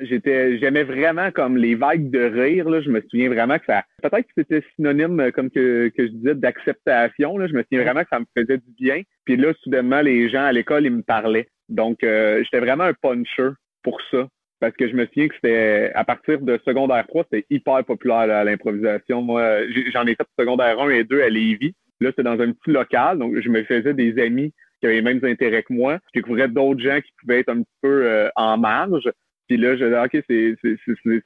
[0.00, 2.68] J'étais, j'aimais vraiment comme les vagues de rire.
[2.68, 2.80] Là.
[2.80, 6.12] Je me souviens vraiment que ça, peut-être que c'était synonyme, euh, comme que, que je
[6.12, 7.38] disais, d'acceptation.
[7.38, 7.46] Là.
[7.46, 9.02] Je me souviens vraiment que ça me faisait du bien.
[9.24, 11.48] Puis là, soudainement, les gens à l'école, ils me parlaient.
[11.68, 13.50] Donc, euh, j'étais vraiment un puncher
[13.82, 14.28] pour ça.
[14.60, 18.30] Parce que je me souviens que c'était à partir de secondaire 3, c'était hyper populaire
[18.30, 19.20] à l'improvisation.
[19.20, 19.60] Moi,
[19.92, 21.74] j'en ai fait secondaire 1 et 2 à Lévis.
[22.00, 25.02] Là, c'était dans un petit local, donc je me faisais des amis qui avaient les
[25.02, 25.98] mêmes intérêts que moi.
[26.12, 29.10] Je découvrais d'autres gens qui pouvaient être un petit peu euh, en marge.
[29.48, 30.24] Puis là, je OK,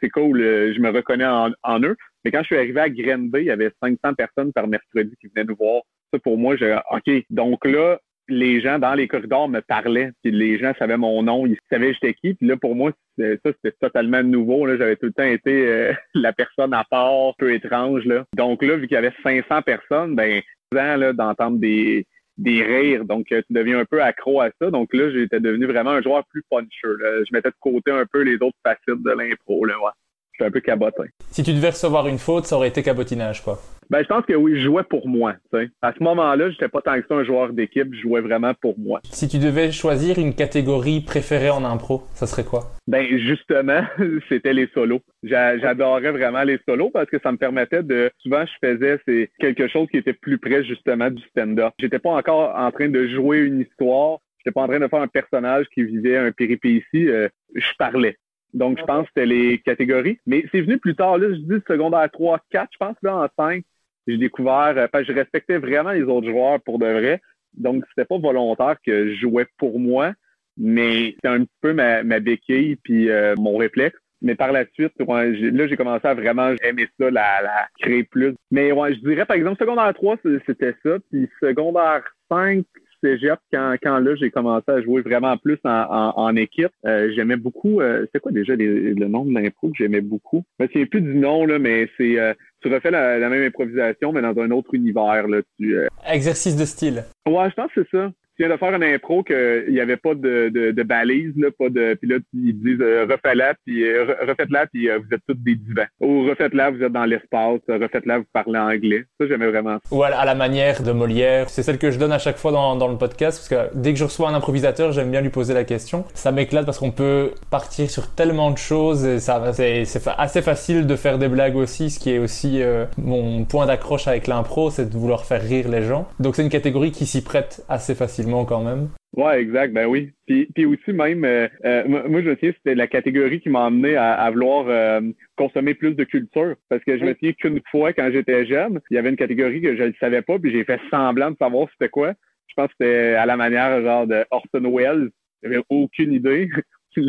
[0.00, 1.96] c'est cool, euh, je me reconnais en, eux.
[2.24, 5.28] Mais quand je suis arrivé à Grenby, il y avait 500 personnes par mercredi qui
[5.28, 5.82] venaient nous voir.
[6.12, 7.24] Ça, pour moi, j'ai OK.
[7.30, 11.46] Donc là, les gens dans les corridors me parlaient, puis les gens savaient mon nom,
[11.46, 12.34] ils savaient j'étais qui.
[12.34, 14.66] Puis là, pour moi, ça, c'était totalement nouveau.
[14.66, 18.04] Là, j'avais tout le temps été euh, la personne à part, peu étrange.
[18.04, 18.24] Là.
[18.36, 22.06] Donc là, vu qu'il y avait 500 personnes, ben, d'entendre des
[22.38, 23.04] des rires.
[23.04, 24.70] Donc, euh, tu deviens un peu accro à ça.
[24.70, 26.68] Donc là, j'étais devenu vraiment un joueur plus puncher.
[26.82, 29.64] Je mettais de côté un peu les autres facettes de l'impro.
[29.64, 29.90] Là, ouais.
[30.32, 31.04] J'étais un peu cabotin.
[31.30, 33.60] Si tu devais recevoir une faute, ça aurait été cabotinage, quoi.
[33.90, 35.34] Ben, je pense que oui, je jouais pour moi.
[35.80, 38.78] À ce moment-là, j'étais pas tant que ça un joueur d'équipe, je jouais vraiment pour
[38.78, 39.00] moi.
[39.04, 42.72] Si tu devais choisir une catégorie préférée en impro, ça serait quoi?
[42.86, 43.80] Ben, justement,
[44.28, 45.00] c'était les solos.
[45.22, 49.68] J'adorais vraiment les solos parce que ça me permettait de, souvent, je faisais c'est quelque
[49.68, 51.72] chose qui était plus près, justement, du stand-up.
[51.78, 54.18] J'étais pas encore en train de jouer une histoire.
[54.38, 57.08] J'étais pas en train de faire un personnage qui vivait un péripétie.
[57.08, 58.18] Euh, je parlais.
[58.52, 60.18] Donc, je pense que c'était les catégories.
[60.26, 61.16] Mais c'est venu plus tard.
[61.16, 63.64] Là, je dis secondaire 3, 4, je pense, là, en 5
[64.08, 67.20] j'ai découvert, euh, parce que je respectais vraiment les autres joueurs pour de vrai.
[67.54, 70.12] Donc, c'était pas volontaire que je jouais pour moi,
[70.56, 73.98] mais c'était un petit peu ma, ma béquille puis euh, mon réflexe.
[74.20, 78.34] Mais par la suite, là, j'ai commencé à vraiment aimer ça, la, la créer plus.
[78.50, 80.96] Mais ouais, je dirais, par exemple, secondaire 3, c'était ça.
[81.10, 82.64] Puis secondaire 5,
[83.02, 87.36] cégep, quand, quand là, j'ai commencé à jouer vraiment plus en, en, équipe, euh, j'aimais
[87.36, 90.44] beaucoup, euh, c'est quoi déjà le nom de l'impro que j'aimais beaucoup?
[90.58, 94.12] Je me souviens plus du nom, là, mais c'est, euh, tu refais la, même improvisation,
[94.12, 95.40] mais dans un autre univers, là.
[95.58, 95.76] Tu,
[96.08, 97.04] Exercice de style.
[97.26, 99.96] Ouais, je pense que c'est ça tu viens de faire une impro qu'il n'y avait
[99.96, 101.94] pas de, de, balise, pas de.
[101.94, 105.56] Puis là, ils disent euh, refais-la, puis euh, refaites-la, puis euh, vous êtes tous des
[105.56, 105.86] divans.
[106.00, 109.04] Ou refaites-la, vous êtes dans l'espace, refaites-la, vous parlez anglais.
[109.20, 111.50] Ça, j'aimais vraiment Ou à, la manière de Molière.
[111.50, 113.98] C'est celle que je donne à chaque fois dans, le podcast, parce que dès que
[113.98, 116.04] je reçois un improvisateur, j'aime bien lui poser la question.
[116.14, 120.94] Ça m'éclate parce qu'on peut partir sur tellement de choses et c'est, assez facile de
[120.94, 122.62] faire des blagues aussi, ce qui est aussi
[122.96, 126.08] mon point d'accroche avec l'impro, c'est de vouloir faire rire les gens.
[126.20, 128.90] Donc c'est une catégorie qui s'y prête assez facilement quand même.
[129.16, 130.12] Ouais, exact, ben oui.
[130.26, 133.64] Puis, puis aussi même, euh, euh, moi je me souviens, c'était la catégorie qui m'a
[133.64, 135.00] amené à, vouloir euh,
[135.36, 136.54] consommer plus de culture.
[136.68, 139.62] Parce que je me souviens qu'une fois, quand j'étais jeune, il y avait une catégorie
[139.62, 142.12] que je ne savais pas, puis j'ai fait semblant de savoir c'était quoi.
[142.46, 145.10] Je pense que c'était à la manière genre de Orson Welles.
[145.42, 146.48] J'avais aucune idée.
[146.94, 147.04] puis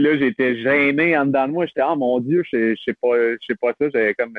[0.00, 1.66] là, j'étais gêné en dedans de moi.
[1.66, 3.88] J'étais, ah mon Dieu, je sais pas, je sais pas ça.
[3.92, 4.34] J'avais comme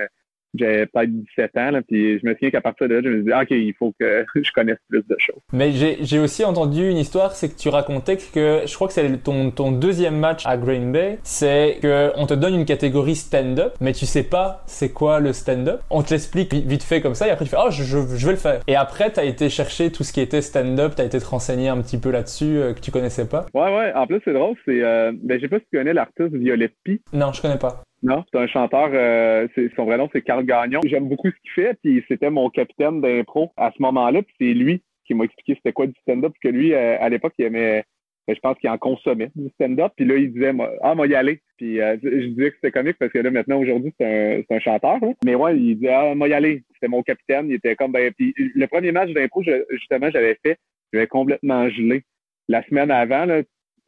[0.55, 3.19] j'avais peut-être 17 ans, là, puis je me souviens qu'à partir de là, je me
[3.21, 5.39] disais, OK, il faut que je connaisse plus de choses.
[5.53, 9.23] Mais j'ai aussi entendu une histoire, c'est que tu racontais que, je crois que c'est
[9.23, 13.93] ton, ton deuxième match à Green Bay, c'est qu'on te donne une catégorie stand-up, mais
[13.93, 15.81] tu sais pas c'est quoi le stand-up.
[15.89, 18.33] On te l'explique vite fait comme ça, et après tu fais, oh, je, je, vais
[18.33, 18.61] le faire.
[18.67, 21.25] Et après, tu as été chercher tout ce qui était stand-up, tu as été te
[21.25, 23.45] renseigner un petit peu là-dessus, euh, que tu connaissais pas.
[23.53, 23.93] Ouais, ouais.
[23.93, 26.73] En plus, c'est drôle, c'est, euh, ben, je sais pas si tu connais l'artiste Violette
[26.83, 27.01] P.
[27.13, 27.83] Non, je connais pas.
[28.03, 30.81] Non, c'est un chanteur, euh, son vrai nom c'est Carl Gagnon.
[30.85, 34.53] J'aime beaucoup ce qu'il fait, puis c'était mon capitaine d'impro à ce moment-là, puis c'est
[34.53, 37.85] lui qui m'a expliqué c'était quoi du stand-up, que lui, euh, à l'époque, il aimait
[38.27, 39.93] Ben, je pense qu'il en consommait du stand-up.
[39.95, 41.41] Puis là, il disait, ah, moi, y aller.
[41.57, 44.97] Puis euh, je disais que c'était comique parce que là, maintenant, aujourd'hui, c'est un, chanteur.
[45.25, 46.63] Mais ouais, il disait, ah, moi, y aller.
[46.73, 47.49] C'était mon capitaine.
[47.49, 50.57] Il était comme, ben, puis le premier match d'impro, justement, j'avais fait,
[50.93, 52.03] j'avais complètement gelé.
[52.49, 53.25] La semaine avant,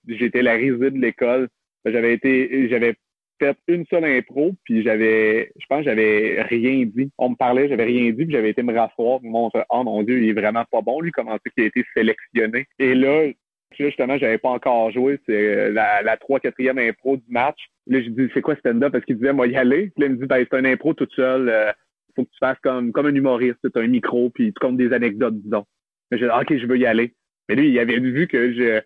[0.07, 1.49] j'étais la risée de l'école.
[1.85, 2.95] J'avais été, j'avais
[3.67, 7.11] une seule impro, puis j'avais, je pense, j'avais rien dit.
[7.17, 9.19] On me parlait, j'avais rien dit, puis j'avais été me rasseoir.
[9.23, 11.83] Mon, oh mon Dieu, il est vraiment pas bon, lui, comment c'est qu'il a été
[11.95, 12.65] sélectionné?
[12.79, 13.29] Et là,
[13.77, 15.19] justement, j'avais pas encore joué.
[15.25, 17.59] C'est euh, la, 3 4 impro du match.
[17.87, 18.91] Là, je dis, c'est quoi stand-up?
[18.91, 19.91] Parce qu'il disait, moi, y aller.
[19.95, 21.49] Puis là, il me dit, ben, c'est un impro toute seule.
[21.49, 21.71] Euh,
[22.15, 23.59] faut que tu fasses comme, comme un humoriste.
[23.61, 25.65] Tu un micro, puis tu comptes des anecdotes, disons.
[26.11, 27.13] J'ai dit, OK, je veux y aller.
[27.47, 28.81] Mais lui, il avait vu que je,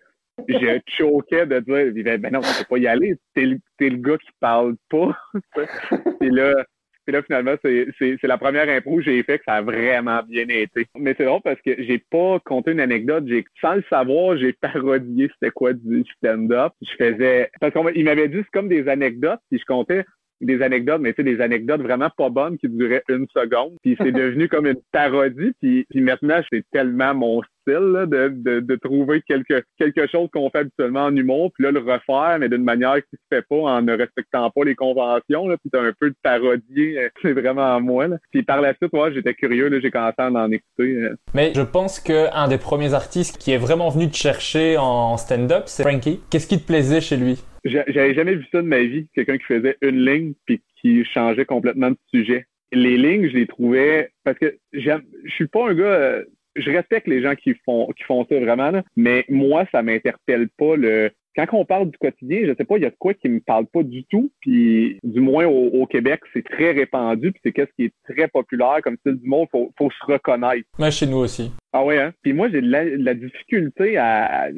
[0.48, 3.14] je choquais de dire, ben non, tu peux pas y aller.
[3.34, 5.16] T'es le, es le gars qui parle pas.
[6.20, 6.64] Et là,
[7.04, 10.48] puis là, finalement, c'est la première impro que j'ai fait que ça a vraiment bien
[10.48, 10.86] été.
[10.98, 13.24] Mais c'est drôle parce que j'ai pas compté une anecdote.
[13.26, 16.72] J'ai, sans le savoir, j'ai parodié c'était quoi du stand-up.
[16.80, 20.04] Je faisais, parce qu'il m'avait dit c'est comme des anecdotes, puis je comptais
[20.40, 23.76] des anecdotes, mais tu sais, des anecdotes vraiment pas bonnes qui duraient une seconde.
[23.82, 25.52] Puis c'est devenu comme une parodie.
[25.60, 30.50] Puis, puis maintenant, c'est tellement mon style de, de, de, trouver quelque, quelque chose qu'on
[30.50, 33.56] fait habituellement en humour, puis là, le refaire, mais d'une manière qui se fait pas
[33.56, 35.48] en ne respectant pas les conventions.
[35.48, 38.08] Là, puis un peu de parodie, euh, c'est vraiment à moi.
[38.08, 38.16] Là.
[38.30, 40.96] Puis par la suite, moi, j'étais curieux, là, j'ai commencé à en écouter.
[40.96, 41.16] Euh.
[41.34, 45.64] Mais je pense qu'un des premiers artistes qui est vraiment venu te chercher en stand-up,
[45.66, 46.20] c'est Frankie.
[46.30, 47.42] Qu'est-ce qui te plaisait chez lui?
[47.64, 51.46] J'avais jamais vu ça de ma vie, quelqu'un qui faisait une ligne puis qui changeait
[51.46, 52.46] complètement de sujet.
[52.72, 54.90] Les lignes, je les trouvais parce que je
[55.28, 56.24] suis pas un gars euh,
[56.56, 60.76] je respecte les gens qui font qui font ça vraiment, mais moi, ça m'interpelle pas
[60.76, 63.28] le quand on parle du quotidien, je sais pas, il y a de quoi qui
[63.28, 64.30] me parle pas du tout.
[64.40, 67.32] Puis du moins au, Québec, c'est très répandu.
[67.32, 69.48] Puis c'est qu'est-ce qui est très populaire comme style du monde.
[69.50, 70.66] Faut, faut se reconnaître.
[70.78, 71.52] Mais chez nous aussi.
[71.72, 72.12] Ah ouais, hein?
[72.22, 74.48] Puis moi, j'ai de la, difficulté à.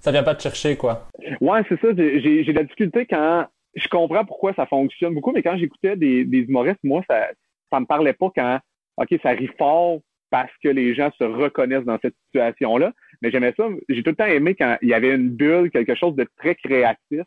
[0.00, 1.08] Ça vient pas te chercher, quoi.
[1.40, 1.88] Ouais, c'est ça.
[1.96, 6.24] J'ai de la difficulté quand je comprends pourquoi ça fonctionne beaucoup, mais quand j'écoutais des,
[6.24, 7.28] des humoristes, moi, ça,
[7.70, 8.58] ça me parlait pas quand
[8.98, 10.00] OK, ça arrive fort
[10.32, 12.92] parce que les gens se reconnaissent dans cette situation-là.
[13.20, 13.68] Mais j'aimais ça.
[13.90, 16.54] J'ai tout le temps aimé quand il y avait une bulle, quelque chose de très
[16.54, 17.20] créatif,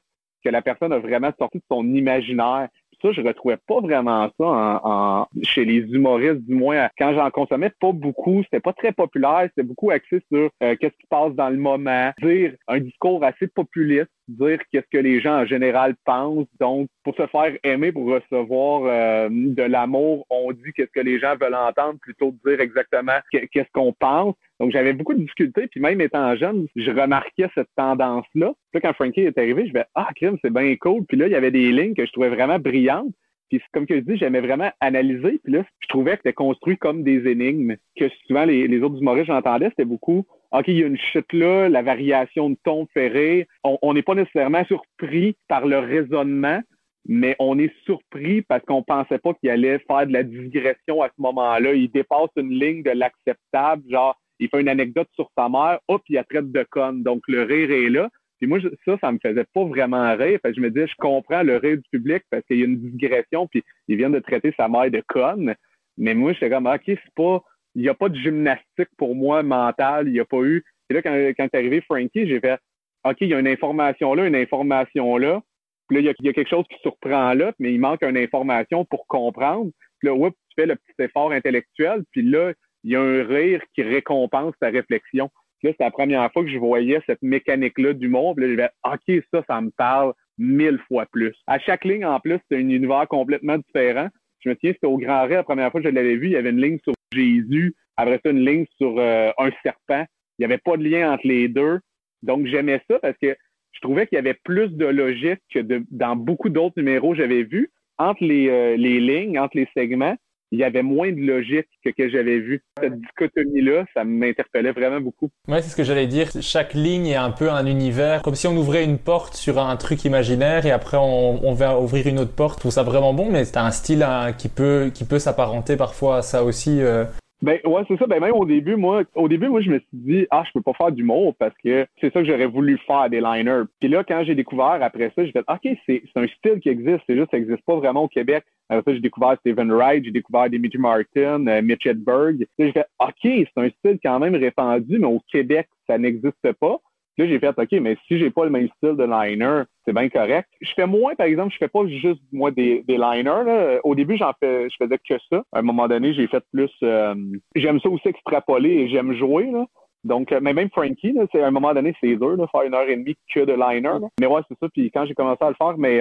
[0.43, 2.67] que la personne a vraiment sorti de son imaginaire
[3.01, 7.91] ça, je retrouvais pas vraiment ça chez les humoristes, du moins quand j'en consommais pas
[7.91, 8.43] beaucoup.
[8.43, 12.11] C'était pas très populaire, c'était beaucoup axé sur euh, qu'est-ce qui passe dans le moment,
[12.21, 16.47] dire un discours assez populiste, dire qu'est-ce que les gens en général pensent.
[16.59, 21.19] Donc, pour se faire aimer, pour recevoir euh, de l'amour, on dit qu'est-ce que les
[21.19, 24.35] gens veulent entendre plutôt de dire exactement qu'est-ce qu'on pense.
[24.59, 25.67] Donc, j'avais beaucoup de difficultés.
[25.67, 28.53] Puis même étant jeune, je remarquais cette tendance-là.
[28.71, 31.05] Puis quand Frankie est arrivé, je vais Ah, crime, c'est bien cool.
[31.05, 33.13] Puis là, il y avait des lignes que je trouvais vraiment brillantes.
[33.49, 35.39] Puis comme que je dis, j'aimais vraiment analyser.
[35.43, 37.75] Puis là, je trouvais que c'était construit comme des énigmes.
[37.95, 40.25] Que souvent, les, les autres humoristes, j'entendais, c'était beaucoup
[40.57, 43.47] OK, il y a une chute là, la variation de ton ferré.
[43.63, 46.61] On n'est pas nécessairement surpris par le raisonnement,
[47.05, 51.07] mais on est surpris parce qu'on pensait pas qu'il allait faire de la digression à
[51.07, 51.73] ce moment-là.
[51.73, 56.01] Il dépasse une ligne de l'acceptable, genre il fait une anecdote sur sa mère, hop,
[56.09, 57.03] il a traite de conne.
[57.03, 58.09] Donc, le rire est là.
[58.39, 60.39] Puis moi, ça, ça me faisait pas vraiment rire.
[60.43, 62.77] Que je me disais, je comprends le rire du public parce qu'il y a une
[62.77, 65.55] digression, puis il vient de traiter sa mère de conne.
[65.97, 67.41] Mais moi, j'étais comme, OK, c'est pas,
[67.75, 70.63] il n'y a pas de gymnastique pour moi mentale, il n'y a pas eu.
[70.89, 72.59] Et là, quand, quand est arrivé Frankie, j'ai fait,
[73.03, 75.41] OK, il y a une information là, une information là.
[75.88, 78.85] Puis là, il y, a, quelque chose qui surprend là, mais il manque une information
[78.85, 79.69] pour comprendre.
[79.99, 82.03] Puis là, oups, tu fais le petit effort intellectuel.
[82.11, 85.29] Puis là, il y a un rire qui récompense ta réflexion.
[85.61, 88.39] Là, c'est la première fois que je voyais cette mécanique-là du monde.
[88.39, 91.35] Là, je vais, OK, ça, ça me parle mille fois plus.
[91.47, 94.07] À chaque ligne, en plus, c'est un univers complètement différent.
[94.39, 96.33] Je me souviens, c'était au Grand Ré, la première fois que je l'avais vu, il
[96.33, 100.06] y avait une ligne sur Jésus, après ça, une ligne sur euh, un serpent.
[100.38, 101.80] Il n'y avait pas de lien entre les deux.
[102.21, 103.36] Donc, j'aimais ça parce que
[103.71, 105.60] je trouvais qu'il y avait plus de logique que
[105.91, 107.71] dans beaucoup d'autres numéros que j'avais vus.
[107.97, 110.17] Entre les, euh, les lignes, entre les segments,
[110.51, 112.63] il y avait moins de logique que, que j'avais vu.
[112.81, 115.29] Cette dichotomie-là, ça m'interpellait vraiment beaucoup.
[115.47, 116.29] Ouais, c'est ce que j'allais dire.
[116.41, 119.75] Chaque ligne est un peu un univers, comme si on ouvrait une porte sur un
[119.75, 122.55] truc imaginaire et après on, on va ouvrir une autre porte.
[122.55, 125.75] Je trouve ça vraiment bon, mais c'est un style hein, qui peut qui peut s'apparenter
[125.75, 126.81] parfois à ça aussi.
[126.81, 127.05] Euh,
[127.41, 128.08] ben ouais, c'est ça.
[128.08, 130.62] Ben même au début, moi, au début, moi, je me suis dit, ah, je peux
[130.62, 133.63] pas faire d'humour parce que c'est ça que j'aurais voulu faire des liners.
[133.80, 137.02] Puis là, quand j'ai découvert après ça, j'ai fait, ok, c'est un style qui existe,
[137.08, 138.45] c'est juste, ça existe pas vraiment au Québec.
[138.69, 142.48] Après ça, j'ai découvert Steven Wright, j'ai découvert Dimitri Martin, euh, Mitch Hedberg.
[142.58, 146.80] J'ai fait, ok, c'est un style quand même répandu, mais au Québec, ça n'existe pas.
[147.17, 150.10] Là, j'ai fait, OK, mais si j'ai pas le même style de liner, c'est bien
[150.10, 150.50] correct.
[150.62, 153.80] Je fais moins, par exemple, je fais pas juste, moi, des, liners.
[153.84, 155.43] Au début, j'en fais, je faisais que ça.
[155.52, 157.15] À un moment donné, j'ai fait plus, euh,
[157.56, 159.65] j'aime ça aussi extrapoler et j'aime jouer, là.
[160.04, 162.88] Donc, mais même Frankie, c'est à un moment donné, c'est dur de faire une heure
[162.88, 164.06] et demie que de liner.
[164.19, 164.69] Mais ouais, c'est ça.
[164.71, 166.00] Puis quand j'ai commencé à le faire, mais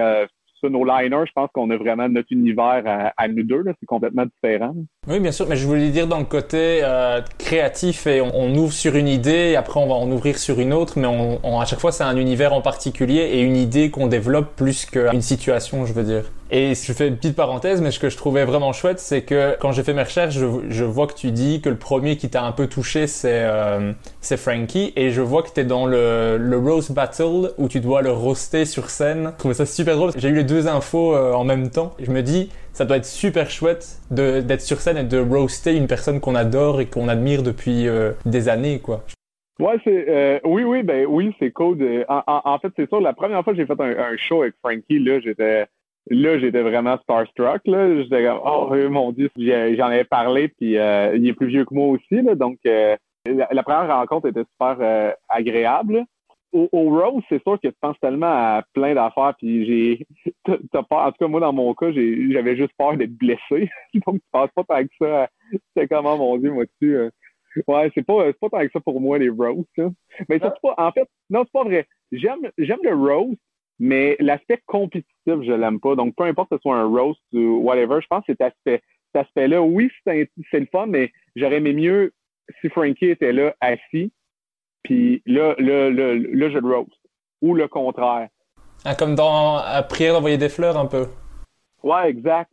[0.69, 3.65] nos liners, je pense qu'on a vraiment notre univers à, nous deux.
[3.81, 4.75] C'est complètement différent.
[5.07, 8.73] Oui, bien sûr, mais je voulais dire dans le côté euh, créatif et on, ouvre
[8.73, 11.81] sur une idée, et après on va en ouvrir sur une autre, mais à chaque
[11.81, 15.93] fois c'est un univers en particulier et une idée qu'on développe plus qu'une situation, je
[15.93, 16.25] veux dire.
[16.51, 19.57] Et je fais une petite parenthèse, mais ce que je trouvais vraiment chouette, c'est que
[19.61, 22.45] quand j'ai fait mes recherches, je, vois que tu dis que le premier qui t'a
[22.45, 23.93] un peu touché, c'est euh,
[24.37, 28.03] Frankie, et je vois que tu es dans le, le roast battle où tu dois
[28.03, 29.33] le roaster sur scène.
[29.35, 30.11] Je trouvais ça super drôle.
[30.17, 31.95] J'ai eu les deux infos euh, en même temps.
[31.99, 35.87] Je me dis, ça doit être super chouette d'être sur scène et de roaster une
[35.87, 39.03] personne qu'on adore et qu'on admire depuis euh, des années, quoi.
[39.61, 42.05] Ouais, c'est euh, oui, oui, ben oui, c'est cool.
[42.09, 45.21] en, fait, c'est sûr, la première fois que j'ai fait un, show avec Frankie, là,
[45.21, 45.67] j'étais
[46.09, 47.63] là, j'étais vraiment starstruck.
[47.67, 51.65] Là, j'étais comme oh mon dieu, j'en avais parlé, puis euh, il est plus vieux
[51.65, 56.05] que moi aussi, là, donc la, la, première rencontre était super agréable
[56.55, 60.07] au, au Rose, c'est sûr que tu penses tellement à plein d'affaires, puis j'ai.
[60.73, 61.01] T'as peur.
[61.01, 63.71] En tout cas, moi, dans mon cas, j'avais juste peur d'être blessé.
[64.07, 65.29] Donc, tu penses pas tant que ça.
[65.77, 66.97] C'est comment, mon Dieu, moi, dessus.
[66.97, 67.11] Euh.
[67.69, 69.65] Ouais, c'est pas, pas tant que ça pour moi, les Rose.
[70.29, 70.75] Mais c'est pas.
[70.79, 71.87] En fait, non, c'est pas vrai.
[72.13, 73.37] J'aime, j'aime le Rose,
[73.79, 75.97] mais l'aspect compétitif, je l'aime pas.
[75.97, 78.83] Donc, peu importe que ce soit un roast ou whatever, je pense que cet aspect,
[79.13, 82.13] cet aspect-là, oui, c'est, le fun, mais j'aurais aimé mieux
[82.61, 84.13] si Frankie était là, assis,
[84.83, 86.91] puis là, là, là, là, je le roast.
[87.43, 88.29] Ou le contraire.
[88.85, 91.07] Ah, comme dans à Prière d'envoyer des fleurs un peu.
[91.83, 92.51] Ouais, exact.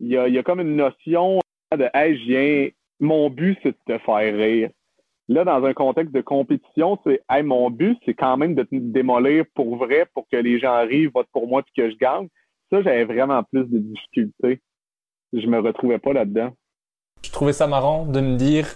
[0.00, 1.38] Il y a, il y a comme une notion
[1.76, 2.68] de Hey, je viens,
[3.00, 4.70] mon but, c'est de te faire rire.
[5.32, 8.74] Là, dans un contexte de compétition, c'est Hey, mon but, c'est quand même de te
[8.74, 12.28] démolir pour vrai pour que les gens arrivent, votent pour moi puis que je gagne.
[12.70, 14.60] Ça, j'avais vraiment plus de difficultés.
[15.32, 16.50] Je me retrouvais pas là-dedans.
[17.24, 18.66] Je trouvais ça marrant de me dire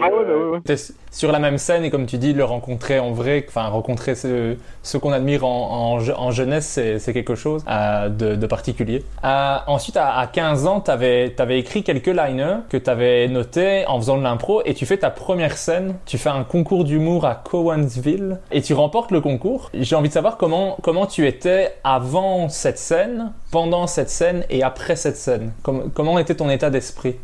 [0.00, 0.76] ah ouais, ouais,
[1.10, 4.56] Sur la même scène et comme tu dis, le rencontrer en vrai, enfin rencontrer ce,
[4.82, 5.98] ce qu'on admire en,
[6.30, 9.04] jeunesse, c'est quelque chose euh, de, particulier.
[9.24, 13.86] Euh, ensuite, à, à, 15 ans, tu avais, écrit quelques liners que tu avais notés
[13.86, 15.94] en faisant de l'impro et tu fais ta première scène.
[16.04, 19.70] Tu fais un concours d'humour à Cowansville et tu remportes le concours.
[19.74, 24.62] J'ai envie de savoir comment, comment tu étais avant cette scène, pendant cette scène et
[24.62, 25.52] après cette scène.
[25.62, 27.16] comment était ton état d'esprit?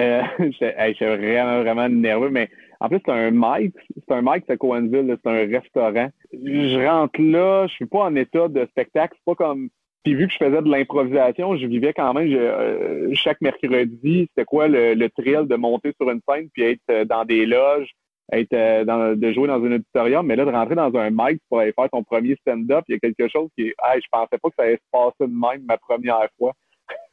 [0.00, 0.22] Euh,
[0.60, 2.48] J'étais vraiment, vraiment nerveux, mais
[2.80, 3.74] en plus, c'est un Mike.
[3.96, 6.08] C'est un Mike, c'est Cohenville, c'est un restaurant.
[6.32, 9.14] Je rentre là, je suis pas en état de spectacle.
[9.16, 9.68] C'est pas comme.
[10.02, 14.46] Puis vu que je faisais de l'improvisation, je vivais quand même euh, chaque mercredi, c'était
[14.46, 17.90] quoi le, thrill de monter sur une scène puis être euh, dans des loges,
[18.32, 21.58] être dans, de jouer dans un auditorium, mais là, de rentrer dans un mic pour
[21.58, 23.74] aller faire ton premier stand-up, il y a quelque chose qui est.
[23.84, 26.54] Hey, je pensais pas que ça allait se passer de même ma première fois.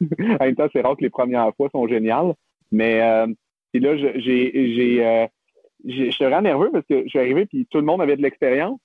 [0.00, 2.32] en même temps, c'est rare que les premières fois sont géniales.
[2.70, 3.26] Mais euh,
[3.74, 5.26] là, j'ai, euh,
[5.84, 8.78] j'étais vraiment nerveux parce que je suis arrivé puis tout le monde avait de l'expérience.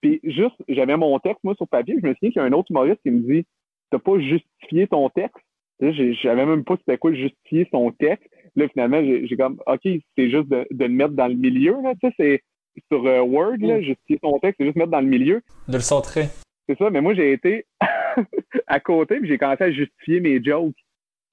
[0.00, 1.96] Puis juste, j'avais mon texte, moi, sur papier.
[2.00, 3.46] Je me souviens qu'il y a un autre humoriste qui me dit
[3.90, 5.42] T'as pas justifié ton texte?
[5.80, 8.26] J'avais même pas c'était quoi justifier son texte.
[8.56, 11.76] Là, finalement, j'ai comme OK, c'est juste de, de, le mettre dans le milieu.
[11.82, 12.42] Là, tu sais, c'est
[12.90, 13.82] sur euh, Word, là, mm.
[13.82, 15.42] justifier son texte, c'est juste mettre dans le milieu.
[15.68, 16.26] De le centrer.
[16.68, 17.66] C'est ça, mais moi j'ai été
[18.66, 20.74] à côté puis j'ai commencé à justifier mes jokes.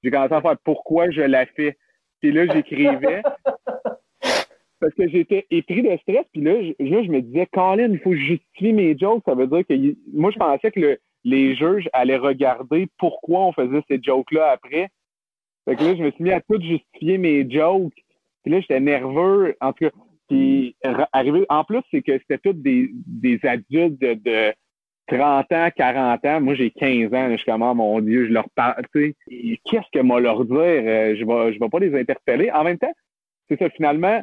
[0.03, 1.77] J'ai commencé à faire pourquoi je l'ai fait.
[2.21, 3.21] Puis là, j'écrivais.
[4.79, 6.25] parce que j'étais épris de stress.
[6.31, 9.23] Puis là, je, je me disais, Colin, il faut justifier mes jokes.
[9.25, 13.83] Ça veut dire que moi, je pensais que les juges allaient regarder pourquoi on faisait
[13.89, 14.89] ces jokes-là après.
[15.65, 17.93] Fait que là, je me suis mis à tout justifier mes jokes.
[18.43, 19.55] Puis là, j'étais nerveux.
[19.61, 19.91] En tout cas,
[21.49, 24.53] en plus, c'est que c'était tous des, des adultes de
[25.07, 28.33] 30 ans, 40 ans, moi j'ai 15 ans, je suis comme, oh, mon Dieu, je
[28.33, 30.55] leur parle, qu'est-ce que moi leur dire?
[30.57, 32.51] Euh, je vais, je vais pas les interpeller.
[32.51, 32.93] En même temps,
[33.49, 34.21] c'est ça, finalement,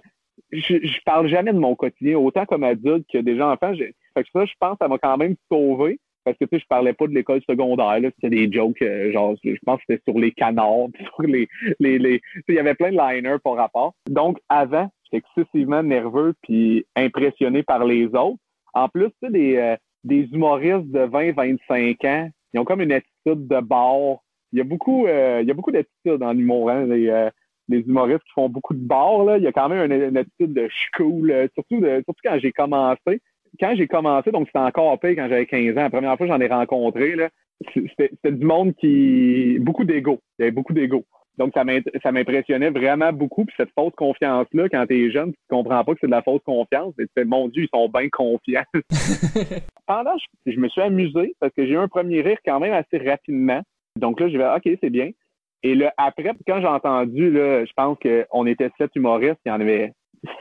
[0.53, 3.75] je, je parle jamais de mon quotidien, autant comme adulte que déjà enfant.
[3.75, 6.01] Fait que ça, je pense, ça m'a quand même sauvé.
[6.25, 9.11] Parce que tu sais, je parlais pas de l'école secondaire, là, c'était des jokes, euh,
[9.12, 11.49] genre, je pense que c'était sur les canards, sur les,
[11.81, 13.95] les, les il y avait plein de liners par rapport.
[14.11, 18.37] Donc, avant, j'étais excessivement nerveux puis impressionné par les autres.
[18.75, 22.31] En plus, tu sais, des, euh, des humoristes de 20-25 ans.
[22.53, 24.19] Ils ont comme une attitude de bar.
[24.53, 26.71] Il y a beaucoup, euh, il y a beaucoup d'attitudes dans l'humour.
[26.71, 26.89] Hein?
[26.91, 27.31] Euh,
[27.69, 30.55] les, humoristes qui font beaucoup de bar, là, il y a quand même une, attitude
[30.55, 33.21] de cool, euh, surtout, surtout quand j'ai commencé.
[33.61, 35.83] Quand j'ai commencé, donc c'était encore pire quand j'avais 15 ans.
[35.83, 37.17] La première fois que j'en ai rencontré,
[37.75, 39.59] c'était du monde qui.
[39.61, 40.21] beaucoup d'ego.
[40.39, 41.05] Il y avait beaucoup d'ego.
[41.38, 43.44] Donc, ça m'impressionnait vraiment beaucoup.
[43.44, 46.13] Puis cette fausse confiance-là, quand tu es jeune, tu ne comprends pas que c'est de
[46.13, 46.94] la fausse confiance.
[46.98, 48.65] Et tu mon Dieu, ils sont bien confiants.
[49.87, 52.73] Pendant, je, je, me suis amusé parce que j'ai eu un premier rire quand même
[52.73, 53.63] assez rapidement.
[53.96, 55.10] Donc là, je vais OK, c'est bien.
[55.63, 59.52] Et là, après, quand j'ai entendu, là, je pense qu'on était sept humoristes, il y
[59.52, 59.92] en avait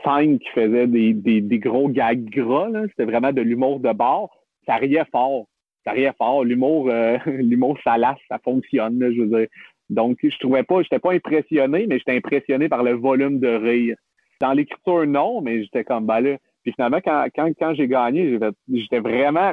[0.04, 2.68] scènes qui faisaient des, des, des gros gags gras.
[2.88, 4.30] C'était vraiment de l'humour de bord.
[4.66, 5.46] Ça riait fort.
[5.84, 6.44] Ça riait fort.
[6.44, 9.48] L'humour, euh, l'humour salace, ça fonctionne, je veux dire.
[9.90, 13.96] Donc, je trouvais pas, j'étais pas impressionné, mais j'étais impressionné par le volume de rire.
[14.40, 16.36] Dans l'écriture, non, mais j'étais comme, ben là.
[16.62, 18.38] Puis finalement, quand, quand, quand j'ai gagné,
[18.72, 19.52] j'étais vraiment.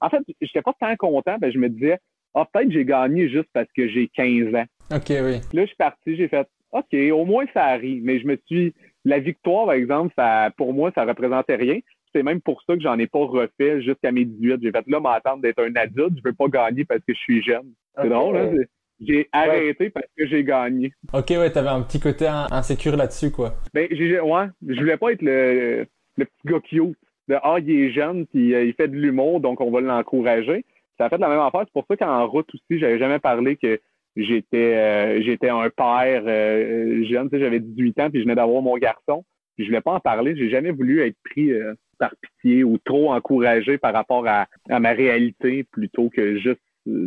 [0.00, 1.98] En fait, j'étais pas tant content, ben je me disais,
[2.34, 4.64] ah, peut-être j'ai gagné juste parce que j'ai 15 ans.
[4.94, 5.40] OK, oui.
[5.52, 8.04] Là, je suis parti, j'ai fait, OK, au moins ça arrive.
[8.04, 8.74] Mais je me suis.
[9.04, 11.78] La victoire, par exemple, ça, pour moi, ça représentait rien.
[12.12, 14.58] C'est même pour ça que j'en ai pas refait jusqu'à mes 18.
[14.62, 16.18] J'ai fait là, m'attendre d'être un adulte.
[16.18, 17.72] Je veux pas gagner parce que je suis jeune.
[18.00, 18.52] C'est drôle, hein?
[19.00, 20.92] J'ai arrêté parce que j'ai gagné.
[21.12, 23.54] Ok, ouais, t'avais un petit côté insécure là-dessus, quoi.
[23.74, 25.86] Ben, j'ai, ouais, je voulais pas être le,
[26.16, 26.98] le petit gars cute.
[27.28, 30.64] De, ah, il est jeune, puis euh, il fait de l'humour, donc on va l'encourager.
[30.96, 31.62] Ça a fait la même affaire.
[31.64, 33.80] C'est pour ça qu'en route aussi, j'avais jamais parlé que
[34.14, 37.28] j'étais euh, j'étais un père euh, jeune.
[37.28, 39.24] Tu sais, j'avais 18 ans, puis je venais d'avoir mon garçon.
[39.56, 40.36] Puis je voulais pas en parler.
[40.36, 41.50] J'ai jamais voulu être pris
[41.98, 46.60] par pitié ou trop encouragé par rapport à, à ma réalité plutôt que juste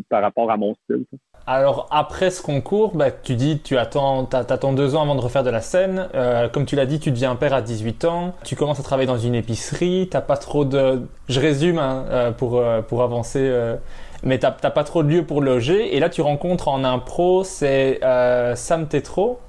[0.10, 1.06] par rapport à mon style.
[1.48, 5.44] Alors après ce concours, bah, tu dis tu attends, t'attends deux ans avant de refaire
[5.44, 6.08] de la scène.
[6.14, 8.36] Euh, comme tu l'as dit, tu deviens père à 18 ans.
[8.44, 10.08] Tu commences à travailler dans une épicerie.
[10.12, 13.52] T'as pas trop de, je résume hein, euh, pour euh, pour avancer,
[14.24, 15.96] mais t'as pas trop de lieu pour loger.
[15.96, 18.00] Et là, tu rencontres en impro, c'est
[18.56, 19.40] Sam Tetro.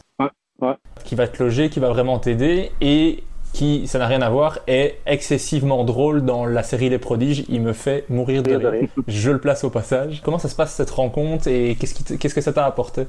[1.05, 2.71] Qui va te loger, qui va vraiment t'aider.
[2.83, 7.45] Et qui, ça n'a rien à voir, est excessivement drôle dans la série Les Prodiges.
[7.49, 8.89] Il me fait mourir de rire.
[9.09, 10.23] Je le place au passage.
[10.23, 13.03] Comment ça se passe cette rencontre et qu'est-ce, qu'est-ce que ça t'a apporté?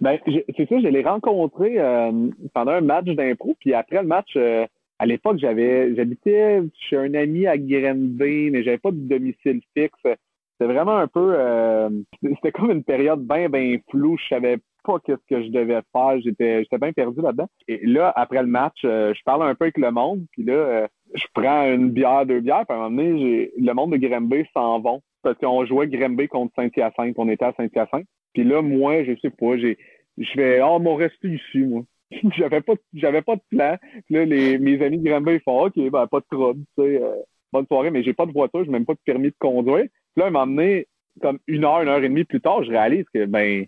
[0.00, 0.18] Ben,
[0.56, 2.12] c'est ça, je l'ai rencontré euh,
[2.54, 4.64] pendant un match d'impro, puis après le match, euh,
[5.00, 9.98] à l'époque, j'avais j'habitais chez un ami à Granby, mais j'avais pas de domicile fixe.
[10.02, 11.88] C'était vraiment un peu euh,
[12.22, 14.16] c'était comme une période bien, bien floue.
[14.18, 16.20] Je savais pas qu'est-ce que je devais faire.
[16.22, 17.48] J'étais, j'étais bien perdu là-dedans.
[17.66, 20.24] Et là, après le match, euh, je parle un peu avec le monde.
[20.32, 22.64] Puis là, euh, je prends une bière, deux bières.
[22.66, 25.02] Puis à un moment donné, j'ai, le monde de Grimby s'en vont.
[25.22, 27.16] Parce qu'on jouait Grimby contre Saint-Hyacinthe.
[27.18, 28.06] On était à Saint-Hyacinthe.
[28.32, 29.78] Puis là, moi, je sais pas, j'ai,
[30.16, 31.82] je fais, oh, mon rester ici, moi.
[32.36, 33.76] j'avais pas, j'avais pas de plan.
[34.10, 37.16] là, les, mes amis de Grimby font, OK, ben, pas de trouble, tu sais, euh,
[37.52, 39.84] bonne soirée, mais j'ai pas de voiture, j'ai même pas de permis de conduire.
[39.84, 40.86] Puis là, à un moment donné,
[41.20, 43.66] comme une heure, une heure et demie plus tard, je réalise que, ben,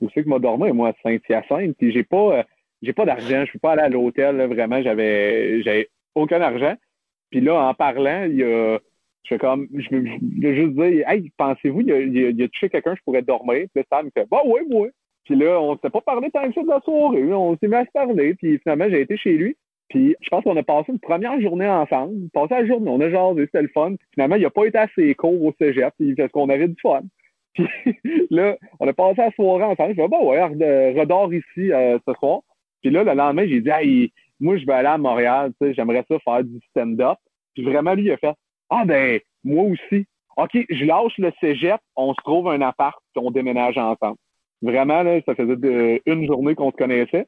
[0.00, 2.44] où c'est que m'a dormi, moi, à Saint-Hyacinthe, puis j'ai pas,
[2.84, 6.74] euh, pas d'argent, je peux pas aller à l'hôtel, vraiment, j'avais, aucun argent.
[7.30, 8.80] Puis là, en parlant, il
[9.24, 13.02] je fais comme, je veux juste dire, hey, pensez-vous, il y a, touché quelqu'un, je
[13.02, 13.66] pourrais dormir?
[13.72, 14.90] Puis là, Sam me fait, bah ouais, ouais.
[15.24, 17.74] Puis là, on s'est pas parlé tant que ça de la soirée, on s'est mis
[17.74, 19.56] à se parler, puis finalement, j'ai été chez lui.
[19.88, 22.28] Puis je pense qu'on a passé une première journée ensemble.
[22.30, 23.94] Passé la journée, on a genre c'était le fun.
[24.12, 27.02] Finalement, il a pas été assez court au cégep, parce qu'on avait du fun.
[27.54, 29.94] Puis là, on a passé la soirée ensemble.
[29.96, 32.40] Je dit, bon, ouais, redors ici euh, ce soir.
[32.82, 35.74] Puis là, le lendemain, j'ai dit, hey, moi, je vais aller à Montréal, tu sais,
[35.74, 37.18] j'aimerais ça faire du stand-up.
[37.54, 38.34] Puis vraiment, lui, il a fait,
[38.70, 40.06] ah ben, moi aussi.
[40.36, 44.16] OK, je lâche le cégep, on se trouve un appart, puis on déménage ensemble.
[44.62, 47.26] Vraiment, là, ça faisait une journée qu'on se connaissait.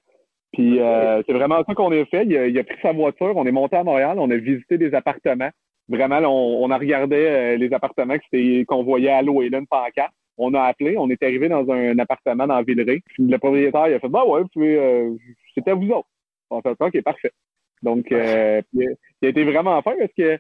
[0.53, 2.25] Puis euh, c'est vraiment ça qu'on a fait.
[2.25, 5.51] Il a, pris sa voiture, on est monté à Montréal, on a visité des appartements
[5.89, 8.17] vraiment, on, on, a regardé euh, les appartements
[8.67, 10.13] qu'on voyait à l'eau et là, une pancarte.
[10.39, 13.01] On a appelé, on est arrivé dans un appartement dans Villeray.
[13.19, 15.15] Le propriétaire, il a fait, bah ouais, euh,
[15.55, 16.09] c'était vous autres.
[16.51, 17.33] On a fait, OK, parfait.
[17.83, 20.39] Donc, euh, il a été vraiment fin parce que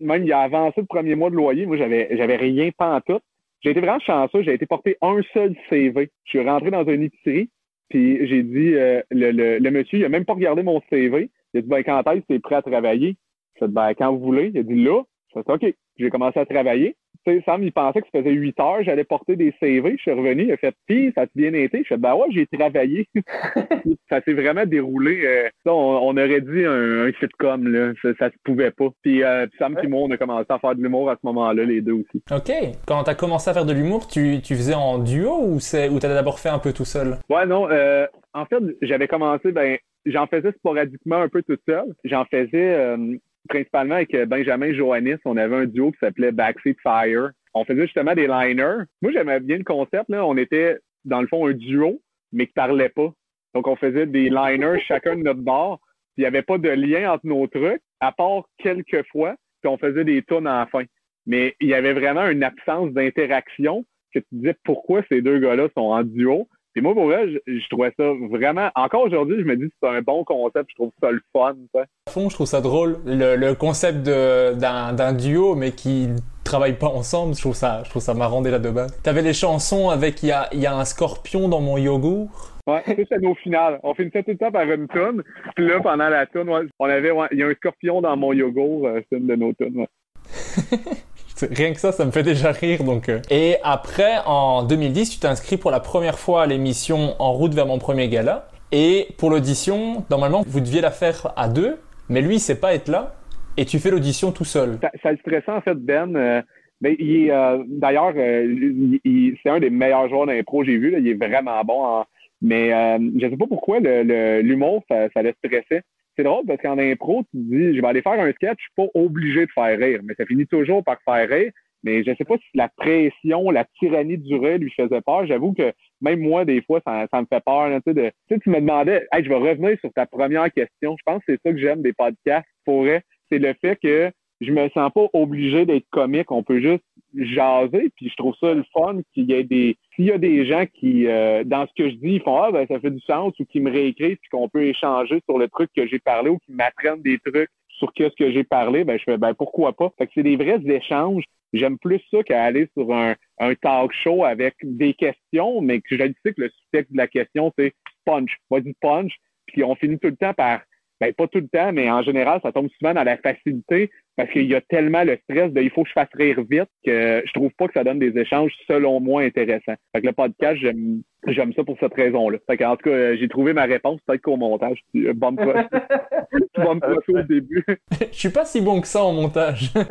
[0.00, 1.66] même il a avancé le premier mois de loyer.
[1.66, 3.20] Moi, j'avais, j'avais rien pas en tout.
[3.60, 4.42] J'ai été vraiment chanceux.
[4.42, 6.10] J'ai été porté un seul CV.
[6.24, 7.50] Je suis rentré dans une épicerie,
[7.88, 11.30] puis j'ai dit, le, le, le, monsieur, il a même pas regardé mon CV.
[11.52, 13.16] Il a dit, ben, quand est-ce que tu es prêt à travailler?
[13.60, 14.50] Je ben, quand vous voulez.
[14.54, 15.02] Il a dit, là.
[15.34, 15.74] Je fait, OK.
[15.96, 16.96] J'ai commencé à travailler.
[17.26, 19.92] Tu sais, Sam, il pensait que ça faisait huit heures, j'allais porter des CV.
[19.96, 21.78] Je suis revenu, il a fait, pis, ça a bien été?
[21.82, 23.08] Je fait, ben ouais, j'ai travaillé.
[24.10, 25.22] ça s'est vraiment déroulé.
[25.24, 27.92] Euh, on, aurait dit un, sitcom, là.
[28.18, 28.88] Ça, se pouvait pas.
[29.02, 31.64] Puis euh, Sam et moi, on a commencé à faire de l'humour à ce moment-là,
[31.64, 32.22] les deux aussi.
[32.30, 32.52] OK.
[32.86, 35.98] Quand t'as commencé à faire de l'humour, tu, tu faisais en duo ou c'est ou
[36.00, 37.16] t'as d'abord fait un peu tout seul?
[37.30, 37.70] Ouais, non.
[37.70, 41.94] Euh, en fait, j'avais commencé, ben, j'en faisais sporadiquement un peu tout seul.
[42.04, 43.16] J'en faisais euh,
[43.48, 47.30] principalement avec euh, Benjamin Johannis, on avait un duo qui s'appelait Backseat Fire.
[47.54, 48.84] On faisait justement des liners.
[49.02, 50.08] Moi, j'aimais bien le concept.
[50.08, 50.24] Là.
[50.26, 52.00] On était, dans le fond, un duo,
[52.32, 53.12] mais qui parlait pas.
[53.54, 55.80] Donc, on faisait des liners chacun de notre bord.
[56.16, 59.78] Il n'y avait pas de lien entre nos trucs, à part quelques fois, puis on
[59.78, 60.84] faisait des tonnes en fin.
[61.26, 65.68] Mais il y avait vraiment une absence d'interaction que tu disais pourquoi ces deux gars-là
[65.76, 66.48] sont en duo?
[66.76, 68.70] Et moi, pour vrai, je, trouvais ça vraiment.
[68.74, 70.70] Encore aujourd'hui, je me dis que c'est un bon concept.
[70.70, 71.54] Je trouve ça le fun.
[71.74, 72.98] À fond, je trouve ça drôle.
[73.06, 76.08] Le, concept d'un duo, mais qui
[76.42, 79.00] travaille pas ensemble, je trouve ça, je trouve ça marrant déjà de base.
[79.02, 82.54] T'avais les chansons avec il y a, y a un scorpion dans mon yogourt.
[82.66, 83.78] Ouais, ça, c'est nos finales.
[83.82, 85.22] On finissait tout le temps par une tonne.
[85.54, 88.86] Puis là, pendant la tonne, on avait, il y a un scorpion dans mon yogourt,
[88.86, 89.86] euh, c'est une de nos tonnes.
[91.50, 92.84] Rien que ça, ça me fait déjà rire.
[92.84, 93.08] Donc.
[93.08, 93.20] Euh.
[93.30, 97.66] Et après, en 2010, tu t'inscris pour la première fois à l'émission En route vers
[97.66, 98.48] mon premier gala.
[98.72, 101.76] Et pour l'audition, normalement, vous deviez la faire à deux,
[102.08, 103.14] mais lui, il sait pas être là.
[103.56, 104.78] Et tu fais l'audition tout seul.
[104.82, 106.16] Ça, ça le stressait en fait, Ben.
[106.16, 106.42] Euh,
[106.84, 110.94] euh, d'ailleurs, c'est un des meilleurs joueurs d'impro que j'ai vu.
[110.98, 112.04] Il est vraiment bon.
[112.42, 112.70] Mais
[113.18, 115.82] je sais pas pourquoi l'humour, ça, ça le stressait
[116.16, 118.72] c'est drôle parce qu'en impro, tu dis, je vais aller faire un sketch, je suis
[118.76, 121.52] pas obligé de faire rire, mais ça finit toujours par faire rire.
[121.84, 125.26] Mais je sais pas si la pression, la tyrannie du rire lui faisait peur.
[125.26, 127.68] J'avoue que même moi, des fois, ça, me fait peur.
[127.68, 130.96] tu, sais, de, tu, me demandais, hey, je vais revenir sur ta première question.
[130.98, 132.48] Je pense que c'est ça que j'aime des podcasts.
[132.64, 134.10] Pourrait, c'est le fait que
[134.44, 136.30] je me sens pas obligé d'être comique.
[136.30, 136.84] On peut juste
[137.16, 137.90] jaser.
[137.96, 139.76] Puis je trouve ça le fun qu'il y ait des.
[139.94, 142.52] S'il y a des gens qui, euh, dans ce que je dis, ils font Ah
[142.52, 145.48] ben ça fait du sens ou qui me réécrivent puis qu'on peut échanger sur le
[145.48, 148.98] truc que j'ai parlé ou qui m'apprennent des trucs sur ce que j'ai parlé, ben
[148.98, 149.90] je fais ben pourquoi pas?
[150.14, 151.24] C'est des vrais échanges.
[151.52, 153.14] J'aime plus ça qu'aller sur un,
[153.62, 157.52] talk show avec des questions, mais que je sais que le sujet de la question,
[157.56, 157.74] c'est
[158.04, 158.38] punch.
[158.50, 159.12] Vas-y punch.
[159.46, 160.62] Puis on finit tout le temps par
[161.04, 164.30] ben, pas tout le temps, mais en général, ça tombe souvent dans la facilité parce
[164.30, 167.22] qu'il y a tellement le stress de il faut que je fasse rire vite que
[167.24, 169.74] je trouve pas que ça donne des échanges selon moi intéressants.
[169.94, 172.38] Fait que le podcast, j'aime j'aime ça pour cette raison-là.
[172.48, 174.82] Fait en tout cas, j'ai trouvé ma réponse peut-être qu'au montage.
[174.94, 175.66] Bonne fois.
[176.56, 177.64] Bonne fois au début.
[178.12, 179.70] Je suis pas si bon que ça en montage.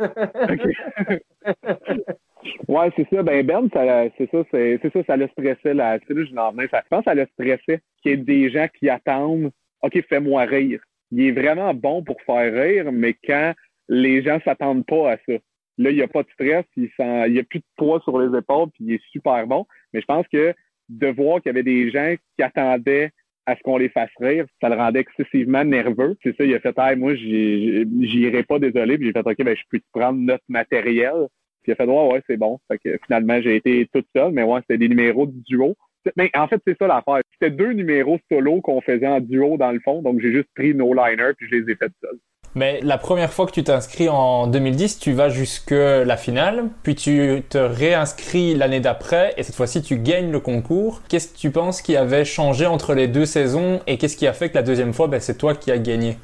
[2.68, 3.22] Ouais, c'est ça.
[3.22, 3.70] Ben, Ben,
[4.18, 5.98] c'est ça, c'est, ça, ça le stressait, là.
[5.98, 6.34] Tu sais, là, je,
[6.68, 9.50] ça, je pense que ça le stressait qu'il y ait des gens qui attendent.
[9.82, 10.80] OK, fais-moi rire
[11.16, 13.54] il est vraiment bon pour faire rire, mais quand
[13.88, 15.34] les gens s'attendent pas à ça.
[15.76, 16.90] Là, il n'y a pas de stress, il
[17.28, 19.66] n'y a plus de poids sur les épaules, puis il est super bon.
[19.92, 20.54] Mais je pense que
[20.88, 23.10] de voir qu'il y avait des gens qui attendaient
[23.46, 26.16] à ce qu'on les fasse rire, ça le rendait excessivement nerveux.
[26.22, 28.96] C'est ça, il a fait, hey, moi, j'irai pas, désolé.
[28.96, 31.26] Puis j'ai fait, OK, ben, je peux te prendre notre matériel.
[31.62, 32.58] Puis il a fait, ouais, ouais, c'est bon.
[33.06, 35.76] Finalement, j'ai été toute seule, mais ouais, c'était des numéros du duo.
[36.16, 37.22] Mais en fait, c'est ça l'affaire.
[37.32, 40.74] C'était deux numéros solo qu'on faisait en duo dans le fond, donc j'ai juste pris
[40.74, 42.18] nos liners puis je les ai faits seuls.
[42.56, 46.94] Mais la première fois que tu t'inscris en 2010, tu vas jusque la finale, puis
[46.94, 51.02] tu te réinscris l'année d'après, et cette fois-ci tu gagnes le concours.
[51.08, 54.32] Qu'est-ce que tu penses qui avait changé entre les deux saisons, et qu'est-ce qui a
[54.32, 56.16] fait que la deuxième fois, ben, c'est toi qui as gagné?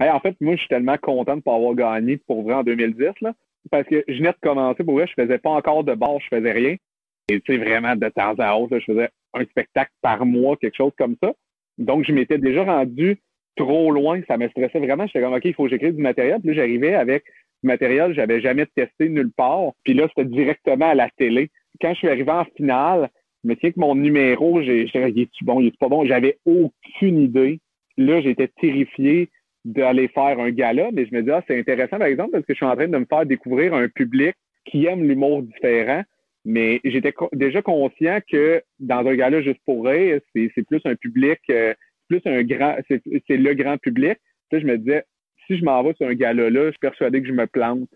[0.00, 2.64] en fait, moi, je suis tellement content de ne pas avoir gagné pour vrai en
[2.64, 3.32] 2010, là,
[3.70, 6.36] parce que je venais de commencer, pour vrai, je faisais pas encore de bord, je
[6.36, 6.76] faisais rien.
[7.28, 10.76] Et tu sais, vraiment, de temps à autre, je faisais un spectacle par mois, quelque
[10.76, 11.32] chose comme ça.
[11.78, 13.18] Donc, je m'étais déjà rendu
[13.56, 14.20] trop loin.
[14.26, 15.06] Ça me stressait vraiment.
[15.06, 16.40] J'étais comme, OK, il faut que j'écrive du matériel.
[16.40, 17.24] Puis là, j'arrivais avec
[17.62, 19.72] du matériel que j'avais jamais testé nulle part.
[19.84, 21.50] Puis là, c'était directement à la télé.
[21.80, 23.10] Quand je suis arrivé en finale,
[23.44, 26.04] je me tiens que mon numéro, j'ai, il est-tu bon, il est pas bon?
[26.04, 27.60] J'avais aucune idée.
[27.96, 29.28] Là, j'étais terrifié
[29.64, 32.54] d'aller faire un gala, mais je me dis, ah, c'est intéressant, par exemple, parce que
[32.54, 36.02] je suis en train de me faire découvrir un public qui aime l'humour différent.
[36.44, 41.40] Mais j'étais déjà conscient que dans un gala juste pour rire, c'est plus un public,
[41.50, 41.74] euh,
[42.08, 44.18] plus un grand, c'est le grand public.
[44.50, 45.04] Puis je me disais,
[45.46, 47.88] si je m'en vais sur un gala-là, je suis persuadé que je me plante.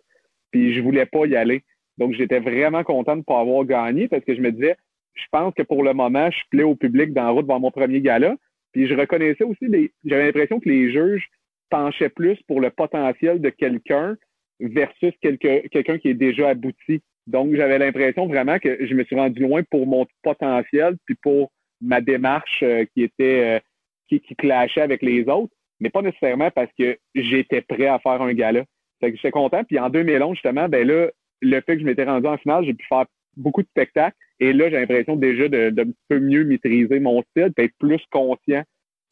[0.51, 1.62] Puis je voulais pas y aller.
[1.99, 4.76] Donc j'étais vraiment content de ne pas avoir gagné parce que je me disais,
[5.14, 7.70] je pense que pour le moment, je plais au public dans la route devant mon
[7.70, 8.36] premier gala.
[8.72, 9.66] Puis je reconnaissais aussi,
[10.05, 11.28] j'avais l'impression que les juges
[11.68, 14.16] penchaient plus pour le potentiel de quelqu'un
[14.61, 17.03] versus quelqu'un qui est déjà abouti.
[17.27, 21.53] Donc, j'avais l'impression vraiment que je me suis rendu loin pour mon potentiel, puis pour
[21.81, 23.61] ma démarche euh, qui était euh,
[24.09, 28.35] qui, clashait avec les autres, mais pas nécessairement parce que j'étais prêt à faire un
[28.35, 28.64] gala.
[29.01, 29.64] Fait que j'étais content.
[29.64, 31.09] Puis en 2011, justement, ben là,
[31.41, 33.07] le fait que je m'étais rendu en finale, j'ai pu faire
[33.37, 34.16] beaucoup de spectacles.
[34.39, 38.62] Et là, j'ai l'impression déjà de, un peu mieux maîtriser mon style, d'être plus conscient.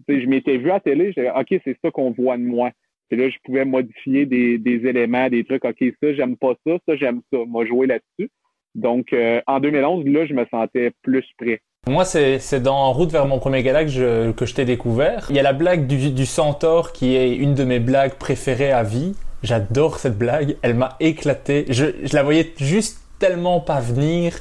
[0.09, 2.71] je m'étais vu à télé, j'ai OK, c'est ça qu'on voit de moi.
[3.11, 5.65] Et là, je pouvais modifier des, des éléments, des trucs.
[5.65, 7.39] OK, ça, j'aime pas ça, ça, j'aime ça.
[7.47, 8.31] Moi, jouer là-dessus.
[8.75, 11.61] Donc, euh, en 2011, là, je me sentais plus prêt.
[11.89, 15.27] Moi, c'est dans route vers mon premier gala que je, que je t'ai découvert.
[15.31, 18.71] Il y a la blague du, du centaure qui est une de mes blagues préférées
[18.71, 19.15] à vie.
[19.43, 20.57] J'adore cette blague.
[20.63, 21.65] Elle m'a éclaté.
[21.71, 24.39] Je, je, la voyais juste tellement pas venir.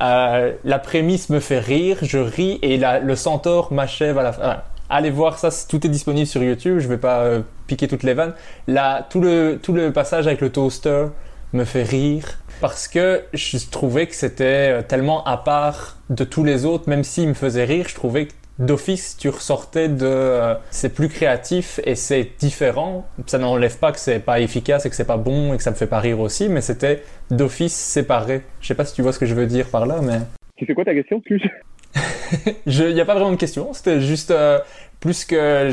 [0.00, 4.32] Euh, la prémisse me fait rire, je ris et la, le centaure m'achève à la
[4.32, 4.62] fin
[4.92, 8.14] allez voir ça, tout est disponible sur YouTube, je vais pas euh, piquer toutes les
[8.14, 8.34] vannes.
[8.68, 11.06] Là, tout le, tout le passage avec le toaster
[11.52, 16.44] me fait rire parce que je trouvais que c'était euh, tellement à part de tous
[16.44, 20.54] les autres, même s'il me faisait rire, je trouvais que d'office tu ressortais de euh,
[20.70, 23.06] c'est plus créatif et c'est différent.
[23.26, 25.70] Ça n'enlève pas que c'est pas efficace et que c'est pas bon et que ça
[25.70, 28.42] me fait pas rire aussi, mais c'était d'office séparé.
[28.60, 30.18] Je sais pas si tu vois ce que je veux dire par là, mais.
[30.64, 31.20] C'est quoi ta question,
[32.66, 33.72] Il n'y a pas vraiment de question.
[33.72, 34.58] C'était juste euh,
[35.02, 35.68] plus que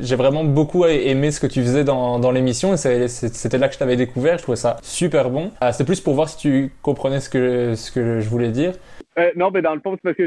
[0.00, 2.76] j'ai vraiment beaucoup aimé ce que tu faisais dans, dans l'émission.
[2.78, 4.38] C'était là que je t'avais découvert.
[4.38, 5.52] Je trouvais ça super bon.
[5.62, 8.72] Euh, C'était plus pour voir si tu comprenais ce que, ce que je voulais dire.
[9.18, 10.26] Euh, non, mais dans le fond, c'est parce que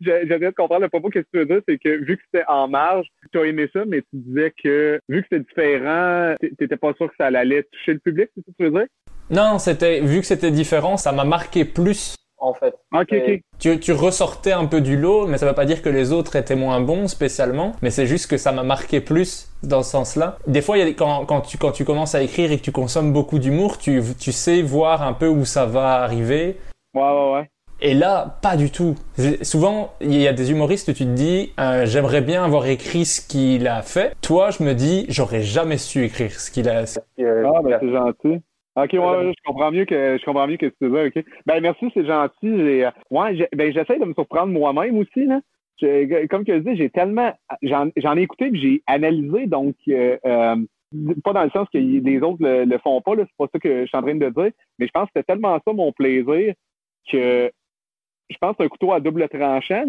[0.00, 1.08] j'avais de comprendre le propos.
[1.08, 1.60] Qu'est-ce que tu veux dire?
[1.68, 5.00] C'est que vu que c'était en marge, tu as aimé ça, mais tu disais que
[5.08, 8.50] vu que c'était différent, t'étais pas sûr que ça allait toucher le public, c'est ça
[8.50, 8.88] que tu veux dire?
[9.30, 12.74] Non, c'était vu que c'était différent, ça m'a marqué plus en fait.
[12.92, 13.40] Ok, ok.
[13.58, 16.36] Tu, tu, ressortais un peu du lot, mais ça veut pas dire que les autres
[16.36, 20.36] étaient moins bons spécialement, mais c'est juste que ça m'a marqué plus dans ce sens-là.
[20.46, 22.62] Des fois, il y a, quand, quand, tu, quand tu commences à écrire et que
[22.62, 26.58] tu consommes beaucoup d'humour, tu, tu sais voir un peu où ça va arriver.
[26.94, 27.50] Ouais, ouais, ouais.
[27.84, 28.94] Et là, pas du tout.
[29.42, 33.20] Souvent, il y a des humoristes, tu te dis, euh, j'aimerais bien avoir écrit ce
[33.20, 34.14] qu'il a fait.
[34.20, 36.84] Toi, je me dis, j'aurais jamais su écrire ce qu'il a.
[36.84, 38.42] Ah, ben c'est gentil.
[38.74, 41.06] Ok, ouais, je comprends mieux que je comprends mieux que tu veux.
[41.06, 41.24] Ok.
[41.44, 42.84] Ben merci, c'est gentil.
[43.10, 45.40] Ouais, ben j'essaie de me surprendre moi-même aussi là.
[46.30, 50.56] comme que je dis, j'ai tellement, j'en ai écouté que j'ai analysé, donc euh, euh,
[51.22, 53.82] pas dans le sens que les autres le, le font pas, c'est pas ça que
[53.82, 56.54] je suis en train de dire, mais je pense que c'était tellement ça mon plaisir
[57.10, 57.50] que
[58.30, 59.84] je pense, un couteau à double tranchant.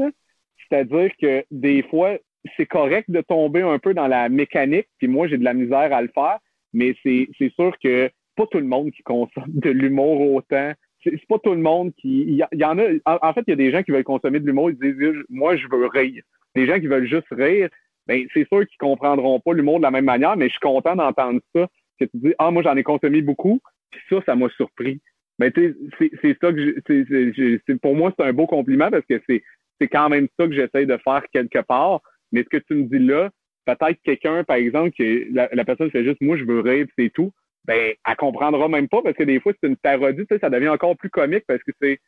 [0.58, 2.18] C'est-à-dire que des fois,
[2.58, 5.94] c'est correct de tomber un peu dans la mécanique, puis moi, j'ai de la misère
[5.94, 6.40] à le faire,
[6.74, 10.74] mais c'est sûr que pas tout le monde qui consomme de l'humour autant.
[11.04, 12.22] C'est pas tout le monde qui.
[12.22, 12.84] Il y, en a.
[13.06, 15.58] En, fait, il y a des gens qui veulent consommer de l'humour, ils disent Moi,
[15.58, 16.24] je veux rire.
[16.56, 17.70] Des gens qui veulent juste rire,
[18.08, 20.96] ben, c'est sûr qu'ils comprendront pas l'humour de la même manière, mais je suis content
[20.96, 21.68] d'entendre ça.
[22.00, 23.60] Que tu dis Ah, moi, j'en ai consommé beaucoup,
[23.92, 25.02] puis ça, ça m'a surpris.
[25.40, 29.22] Mais tu sais, c'est ça que je, pour moi, c'est un beau compliment parce que
[29.28, 32.02] c'est quand même ça que j'essaie de faire quelque part.
[32.32, 33.30] Mais ce que tu me dis là,
[33.66, 37.12] peut-être quelqu'un, par exemple, qui la, la, personne fait juste moi, je veux rire, c'est
[37.12, 37.32] tout,
[37.66, 40.97] ben, elle comprendra même pas parce que des fois, c'est une parodie, ça devient encore
[40.97, 41.99] plus comique parce que c'est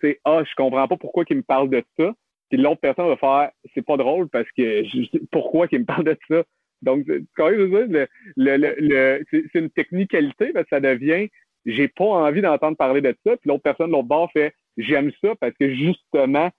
[0.00, 2.14] c'est Ah, je comprends pas pourquoi il me parle de ça.
[2.50, 6.04] Puis l'autre personne va faire c'est pas drôle parce que je, pourquoi qu'il me parle
[6.04, 6.42] de ça.
[6.80, 7.04] Donc,
[7.36, 11.28] quand même, le, le, le, c'est une technicalité parce que ça devient
[11.66, 13.36] j'ai pas envie d'entendre parler de ça.
[13.36, 16.50] Puis l'autre personne, l'autre bord fait j'aime ça parce que justement,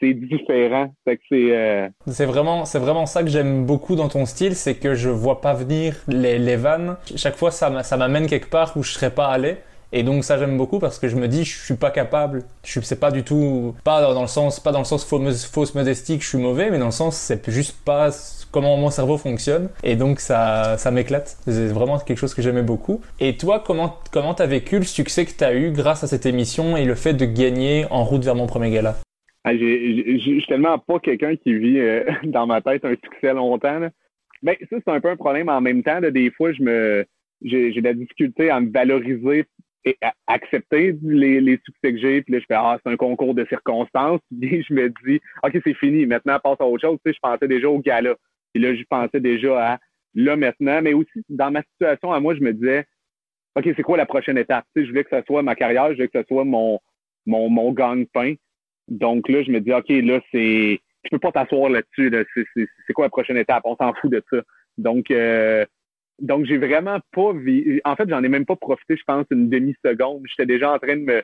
[0.00, 0.92] c'est différent.
[1.06, 1.88] c'est euh...
[2.06, 5.40] c'est vraiment c'est vraiment ça que j'aime beaucoup dans ton style, c'est que je vois
[5.40, 6.96] pas venir les, les vannes.
[7.16, 9.56] Chaque fois ça ça m'amène quelque part où je serais pas allé.
[9.90, 12.44] Et donc ça j'aime beaucoup parce que je me dis je suis pas capable.
[12.62, 15.46] Je suis c'est pas du tout pas dans le sens pas dans le sens fausse,
[15.46, 18.10] fausse modestie que je suis mauvais, mais dans le sens c'est juste pas
[18.50, 19.70] comment mon cerveau fonctionne.
[19.82, 21.38] Et donc ça ça m'éclate.
[21.46, 23.00] C'est vraiment quelque chose que j'aimais beaucoup.
[23.18, 26.76] Et toi comment comment t'as vécu le succès que t'as eu grâce à cette émission
[26.76, 28.96] et le fait de gagner en route vers mon premier gala?
[29.44, 33.80] Ah, je suis tellement pas quelqu'un qui vit euh, dans ma tête un succès longtemps.
[34.42, 36.00] Mais ben, ça, c'est un peu un problème en même temps.
[36.00, 37.06] des fois, je me
[37.42, 39.46] j'ai de la difficulté à me valoriser
[39.84, 42.22] et accepter les, les succès que j'ai.
[42.22, 44.20] Puis là, je fais Ah, c'est un concours de circonstances.
[44.40, 46.98] Puis je me dis OK, c'est fini, maintenant passe à autre chose.
[47.04, 48.16] Tu sais, je pensais déjà au gala.
[48.52, 49.78] Puis là, je pensais déjà à
[50.14, 50.82] là maintenant.
[50.82, 52.86] Mais aussi, dans ma situation à moi, je me disais
[53.54, 54.64] OK, c'est quoi la prochaine étape?
[54.74, 56.80] Tu sais, je voulais que ce soit ma carrière, je voulais que ce soit mon,
[57.26, 58.34] mon, mon gagne-pain.
[58.88, 60.80] Donc là, je me dis OK, là, c'est.
[61.04, 62.10] Je peux pas t'asseoir là-dessus.
[62.10, 62.24] Là.
[62.56, 63.62] C'est quoi la prochaine étape?
[63.64, 64.38] On s'en fout de ça.
[64.76, 65.64] Donc, euh,
[66.20, 67.80] donc, j'ai vraiment pas vu.
[67.84, 70.22] En fait, j'en ai même pas profité, je pense, une demi-seconde.
[70.26, 71.22] J'étais déjà en train de me,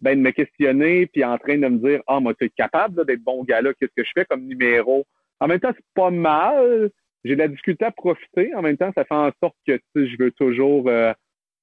[0.00, 3.04] ben, de me questionner, puis en train de me dire Ah, moi, tu es capable
[3.04, 5.04] d'être bon gars là, qu'est-ce que je fais comme numéro?
[5.40, 6.90] En même temps, c'est pas mal.
[7.24, 8.54] J'ai de la difficulté à profiter.
[8.54, 11.12] En même temps, ça fait en sorte que je veux toujours euh,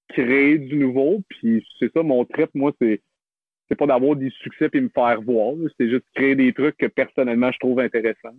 [0.09, 1.21] créer du nouveau.
[1.29, 3.01] Puis c'est ça, mon trip, moi, c'est
[3.68, 5.53] c'est pas d'avoir des succès puis me faire voir.
[5.80, 8.36] C'est juste créer des trucs que personnellement je trouve intéressants.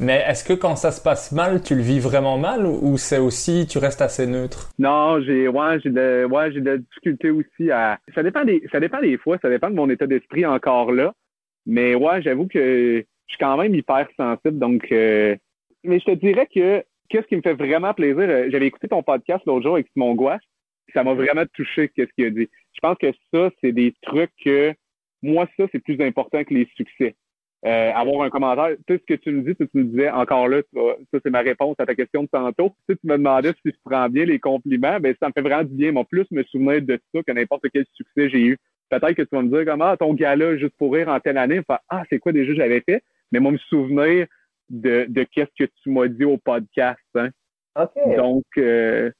[0.00, 3.18] Mais est-ce que quand ça se passe mal, tu le vis vraiment mal ou c'est
[3.18, 4.70] aussi tu restes assez neutre?
[4.78, 8.62] Non, j'ai ouais, j'ai de ouais, j'ai de la difficulté aussi à ça dépend des
[8.70, 11.12] ça dépend des fois, ça dépend de mon état d'esprit encore là.
[11.66, 15.34] Mais ouais, j'avoue que je suis quand même hyper sensible donc euh,
[15.82, 19.02] mais je te dirais que qu'est-ce qui me fait vraiment plaisir, euh, j'avais écouté ton
[19.02, 20.42] podcast l'autre jour avec Simon Gouache,
[20.94, 22.48] ça m'a vraiment touché qu'est-ce qu'il a dit.
[22.72, 24.72] Je pense que ça c'est des trucs que
[25.22, 27.14] moi ça c'est plus important que les succès.
[27.66, 28.76] Euh, avoir un commentaire.
[28.86, 30.62] Tout ce que tu me dis, tu, me disais encore là,
[31.12, 32.72] ça c'est ma réponse à ta question de tantôt.
[32.88, 35.64] Tu, tu me demandais si je prends bien les compliments, ben ça me fait vraiment
[35.64, 35.90] du bien.
[35.90, 38.58] Moi, plus me souvenir de ça que n'importe quel succès j'ai eu.
[38.90, 41.36] Peut-être que tu vas me dire comment ah, ton gars-là, juste pour rire en telle
[41.36, 43.02] année, ah, c'est quoi déjà j'avais fait?
[43.32, 44.28] Mais moi, me souvenir
[44.70, 47.00] de, de qu'est-ce que tu m'as dit au podcast.
[47.16, 47.30] Hein?
[48.16, 49.10] Donc, euh,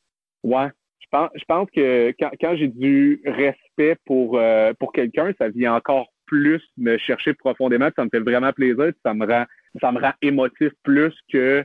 [0.45, 0.69] ouais.
[1.01, 5.49] Je pense, je pense que quand, quand j'ai du respect pour, euh, pour quelqu'un, ça
[5.49, 9.45] vient encore plus me chercher profondément, ça me fait vraiment plaisir, ça me rend,
[9.81, 11.65] ça me rend émotif plus que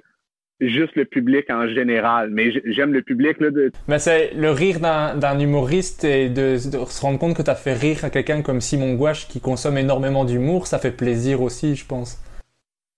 [0.68, 2.30] juste le public en général.
[2.32, 3.40] Mais j'aime le public.
[3.40, 3.72] Là, de...
[3.98, 8.06] C'est le rire d'un humoriste et de, se rendre compte que tu as fait rire
[8.06, 12.20] à quelqu'un comme Simon Gouache qui consomme énormément d'humour, ça fait plaisir aussi, je pense.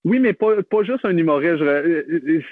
[0.04, 1.62] Oui, mais pas, pas juste un humoriste.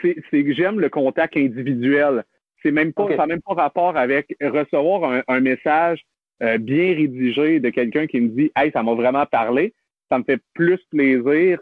[0.01, 2.24] C'est que j'aime le contact individuel.
[2.64, 6.02] C'est même pas, ça n'a même pas rapport avec recevoir un, message
[6.42, 9.74] euh, bien rédigé de quelqu'un qui me dit Hey, ça m'a vraiment parlé.
[10.10, 11.58] Ça me fait plus plaisir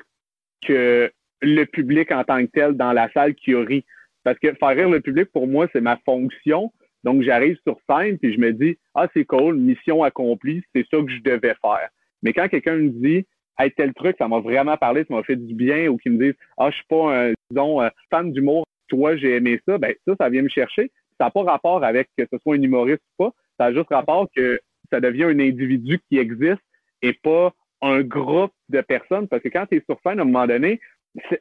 [0.65, 3.85] que le public en tant que tel dans la salle qui rit.
[4.23, 6.73] Parce que faire rire le public, pour moi, c'est ma fonction.
[7.03, 10.99] Donc, j'arrive sur scène puis je me dis, ah, c'est cool, mission accomplie, c'est ça
[11.03, 11.89] que je devais faire.
[12.23, 13.27] Mais quand quelqu'un me dit,
[13.59, 16.31] hey, tel truc, ça m'a vraiment parlé, ça m'a fait du bien, ou qu'il me
[16.31, 20.15] dit, ah, je suis pas un, disons, fan d'humour, toi, j'ai aimé ça, ben, ça,
[20.21, 20.91] ça vient me chercher.
[21.19, 23.33] Ça n'a pas rapport avec que ce soit un humoriste ou pas.
[23.59, 26.61] Ça a juste rapport que ça devient un individu qui existe
[27.01, 29.29] et pas un groupe de personnes.
[29.29, 30.79] Parce que quand tu es sur à un moment donné,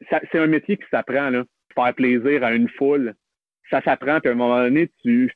[0.09, 1.43] c'est un métier qui s'apprend, là.
[1.75, 3.15] Faire plaisir à une foule.
[3.69, 5.31] Ça s'apprend, puis à un moment donné, tu.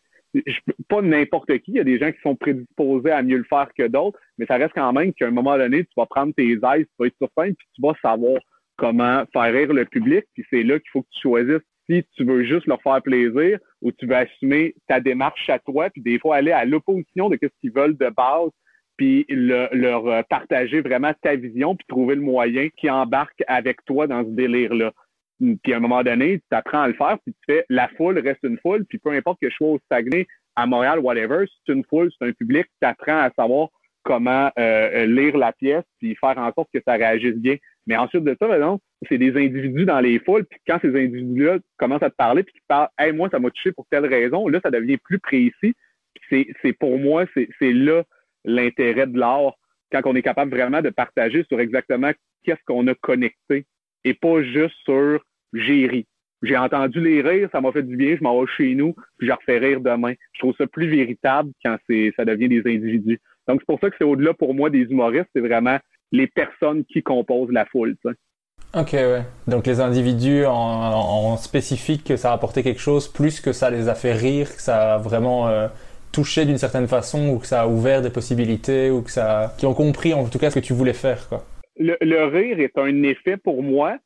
[0.90, 1.72] Pas n'importe qui.
[1.72, 4.46] Il y a des gens qui sont prédisposés à mieux le faire que d'autres, mais
[4.46, 7.08] ça reste quand même qu'à un moment donné, tu vas prendre tes aises, tu vas
[7.08, 8.42] être sur scène, puis tu vas savoir
[8.76, 12.24] comment faire rire le public, puis c'est là qu'il faut que tu choisisses si tu
[12.24, 16.20] veux juste leur faire plaisir ou tu veux assumer ta démarche à toi, puis des
[16.20, 18.52] fois aller à l'opposition de ce qu'ils veulent de base
[18.98, 24.08] puis leur euh, partager vraiment ta vision, puis trouver le moyen qui embarque avec toi
[24.08, 24.92] dans ce délire-là.
[25.40, 28.20] Puis à un moment donné, tu apprends à le faire, puis tu fais la foule
[28.20, 31.74] reste une foule, puis peu importe que je sois au Saguenay, à Montréal, whatever, c'est
[31.74, 33.68] une foule, c'est un public, tu apprends à savoir
[34.04, 37.58] comment euh, lire la pièce, puis faire en sorte que ça réagisse bien.
[37.88, 41.60] Mais ensuite de ça, non, c'est des individus dans les foules, puis quand ces individus-là
[41.78, 44.48] commencent à te parler, puis qu'ils parlent Hey, moi, ça m'a touché pour telle raison,
[44.48, 45.76] là, ça devient plus précis.
[46.30, 48.04] C'est pour moi, c'est là
[48.44, 49.54] l'intérêt de l'art
[49.92, 52.12] quand on est capable vraiment de partager sur exactement
[52.44, 53.66] qu'est-ce qu'on a connecté
[54.04, 55.24] et pas juste sur
[55.54, 56.08] j'ai ri.
[56.42, 59.28] J'ai entendu les rires, ça m'a fait du bien, je m'en vais chez nous, puis
[59.28, 60.14] je refais rire demain.
[60.34, 63.20] Je trouve ça plus véritable quand ça devient des individus.
[63.48, 65.80] Donc c'est pour ça que c'est au-delà pour moi des humoristes, c'est vraiment
[66.12, 67.96] les personnes qui composent la foule.
[68.74, 69.24] Ok, ouais.
[69.48, 73.88] Donc les individus en, en, spécifique, ça a apporté quelque chose plus que ça les
[73.88, 75.68] a fait rire, que ça a vraiment euh,
[76.12, 79.66] touché d'une certaine façon ou que ça a ouvert des possibilités ou que ça qui
[79.66, 81.46] ont compris en tout cas ce que tu voulais faire quoi.
[81.78, 83.98] Le, rire est un effet pour moi,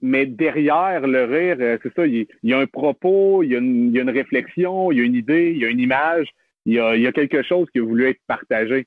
[0.00, 3.58] mais derrière le rire, euh, c'est ça, il, y a un propos, il y a,
[3.58, 6.28] une, réflexion, il y a une idée, il y a une image,
[6.64, 8.86] il y a, quelque chose qui a voulu être partagé.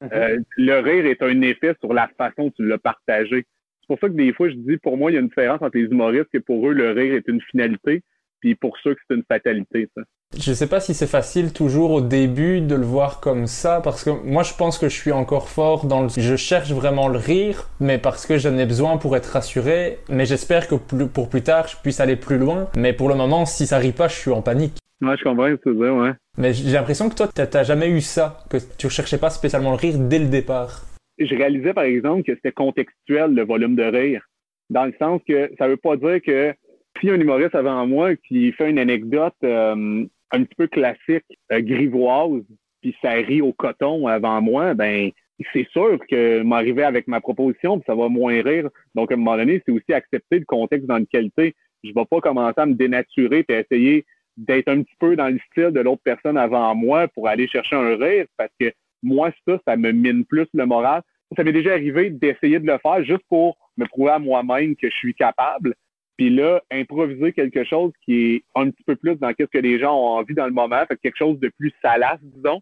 [0.00, 0.10] Mhm.
[0.12, 3.46] Euh, le rire est un effet sur la façon dont tu l'as partagé.
[3.80, 5.62] C'est pour ça que des fois, je dis, pour moi, il y a une différence
[5.62, 8.02] entre les humoristes que pour eux, le rire est une finalité,
[8.40, 9.88] puis pour ceux que c'est une fatalité.
[9.96, 10.02] Ça.
[10.36, 14.04] Je sais pas si c'est facile toujours au début de le voir comme ça, parce
[14.04, 16.08] que moi je pense que je suis encore fort dans le...
[16.14, 20.26] Je cherche vraiment le rire, mais parce que j'en ai besoin pour être rassuré, mais
[20.26, 23.66] j'espère que pour plus tard je puisse aller plus loin, mais pour le moment si
[23.66, 24.76] ça rit pas je suis en panique.
[25.00, 26.12] Ouais, je comprends ce que tu veux ouais.
[26.36, 29.76] Mais j'ai l'impression que toi t'as jamais eu ça, que tu recherchais pas spécialement le
[29.76, 30.82] rire dès le départ.
[31.18, 34.22] Je réalisais par exemple que c'était contextuel le volume de rire,
[34.70, 36.54] dans le sens que ça veut pas dire que
[37.00, 41.60] si un humoriste avant moi qui fait une anecdote euh, un petit peu classique, euh,
[41.60, 42.42] grivoise,
[42.80, 45.10] puis ça rit au coton avant moi, ben
[45.52, 48.68] c'est sûr que m'arriver avec ma proposition, puis ça va moins rire.
[48.94, 52.04] Donc, à un moment donné, c'est aussi accepter le contexte dans lequel tu Je vais
[52.10, 54.04] pas commencer à me dénaturer et essayer
[54.38, 57.76] d'être un petit peu dans le style de l'autre personne avant moi pour aller chercher
[57.76, 58.72] un rire, parce que
[59.02, 61.02] moi, ça, ça me mine plus le moral.
[61.36, 64.88] Ça m'est déjà arrivé d'essayer de le faire juste pour me prouver à moi-même que
[64.88, 65.74] je suis capable.
[66.16, 69.78] Puis là, improviser quelque chose qui est un petit peu plus dans ce que les
[69.78, 72.60] gens ont envie dans le moment, fait quelque chose de plus salace, disons.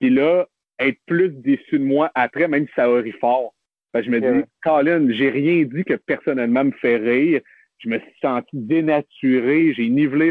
[0.00, 0.46] Puis là,
[0.78, 3.54] être plus déçu de moi après, même si ça ri fort.
[3.92, 7.40] Fait je me dis, Colin, j'ai rien dit que personnellement me fait rire.
[7.78, 10.30] Je me suis senti dénaturé, j'ai nivelé.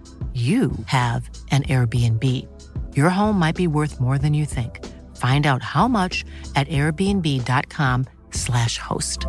[0.33, 2.47] you have an Airbnb.
[2.95, 4.79] Your home might be worth more than you think.
[5.17, 6.23] Find out how much
[6.55, 9.27] at airbnb.com/slash host.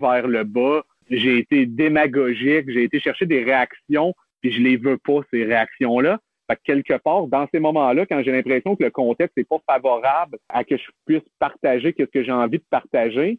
[0.00, 4.98] Vers le bas, j'ai été démagogique, j'ai été chercher des réactions, puis je les veux
[4.98, 6.20] pas, ces réactions-là.
[6.64, 10.64] Quelque part, dans ces moments-là, quand j'ai l'impression que le contexte n'est pas favorable à
[10.64, 13.38] que je puisse partager ce que j'ai envie de partager,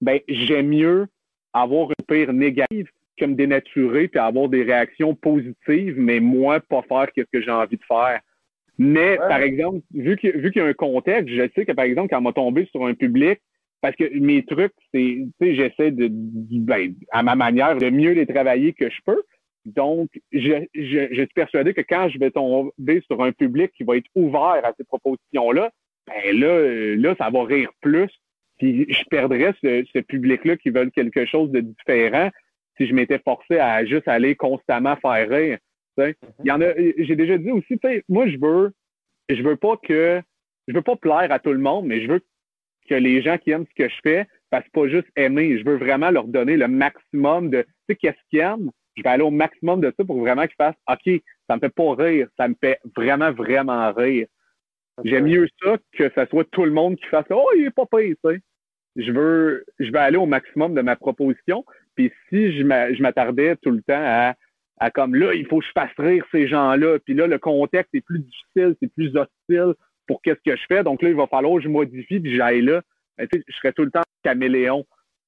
[0.00, 1.06] ben j'aime mieux
[1.52, 6.82] avoir une pire négative que me dénaturer puis avoir des réactions positives, mais moi pas
[6.82, 8.20] faire ce que j'ai envie de faire.
[8.78, 11.86] Mais par exemple, vu qu'il vu qu'il y a un contexte, je sais que par
[11.86, 13.40] exemple, quand on m'a tombé sur un public,
[13.80, 18.12] parce que mes trucs, c'est, tu sais, j'essaie de, ben, à ma manière, de mieux
[18.12, 19.22] les travailler que je peux.
[19.64, 23.84] Donc, je, je, je, suis persuadé que quand je vais tomber sur un public qui
[23.84, 25.70] va être ouvert à ces propositions-là,
[26.06, 28.10] ben là, là, ça va rire plus.
[28.58, 32.30] Puis je perdrais ce, ce public-là qui veulent quelque chose de différent
[32.76, 35.58] si je m'étais forcé à juste aller constamment faire rire.
[35.98, 36.14] Il
[36.44, 38.72] y en a, j'ai déjà dit aussi, moi je veux,
[39.28, 40.20] je veux pas que,
[40.68, 42.20] je veux pas plaire à tout le monde, mais je veux
[42.88, 45.58] que les gens qui aiment ce que je fais fassent pas juste aimer.
[45.58, 48.70] Je veux vraiment leur donner le maximum de, tu sais, qu'est-ce qu'ils aiment.
[48.96, 51.74] Je vais aller au maximum de ça pour vraiment qu'ils fassent, OK, ça me fait
[51.74, 54.26] pas rire, ça me fait vraiment, vraiment rire.
[55.04, 57.84] J'aime mieux ça que ce soit tout le monde qui fasse, oh, il est pas
[57.84, 58.40] payé, tu sais.
[58.96, 61.66] Je veux, je vais aller au maximum de ma proposition.
[61.96, 64.34] Puis si je m'attardais tout le temps
[64.78, 66.98] à, comme là, il faut que je fasse rire ces gens-là.
[67.04, 69.74] Puis là, le contexte est plus difficile, c'est plus hostile
[70.06, 70.84] pour qu'est-ce que je fais.
[70.84, 72.82] Donc là, il va falloir que je modifie puis j'aille là.
[73.18, 73.26] Je
[73.56, 74.84] serais tout le temps caméléon.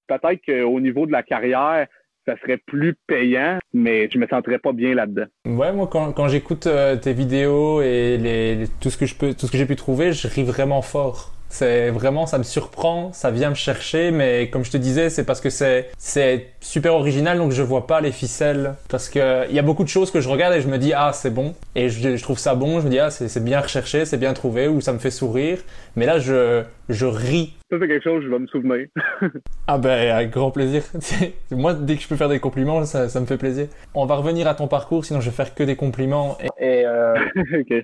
[0.07, 1.87] Peut-être qu'au niveau de la carrière,
[2.27, 5.25] ça serait plus payant, mais je me sentirais pas bien là-dedans.
[5.47, 10.29] Ouais, moi quand, j'écoute euh, tes vidéos et tout ce que j'ai pu trouver, je
[10.29, 11.38] ris vraiment fort.
[11.49, 15.25] C'est vraiment, ça me surprend, ça vient me chercher, mais comme je te disais, c'est
[15.25, 18.75] parce que c'est c'est super original, donc je vois pas les ficelles.
[18.89, 20.93] Parce que il y a beaucoup de choses que je regarde et je me dis
[20.93, 24.05] ah c'est bon, et je, trouve ça bon, je me dis ah c'est bien recherché,
[24.05, 25.59] c'est bien trouvé, ou ça me fait sourire.
[25.97, 27.55] Mais là je je ris.
[27.71, 28.87] Ça c'est quelque chose, je vais me souvenir.
[29.67, 30.83] ah ben avec grand plaisir.
[31.51, 33.67] Moi dès que je peux faire des compliments, ça, ça me fait plaisir.
[33.95, 36.39] On va revenir à ton parcours, sinon je vais faire que des compliments.
[36.59, 37.15] Et, euh...
[37.61, 37.83] okay.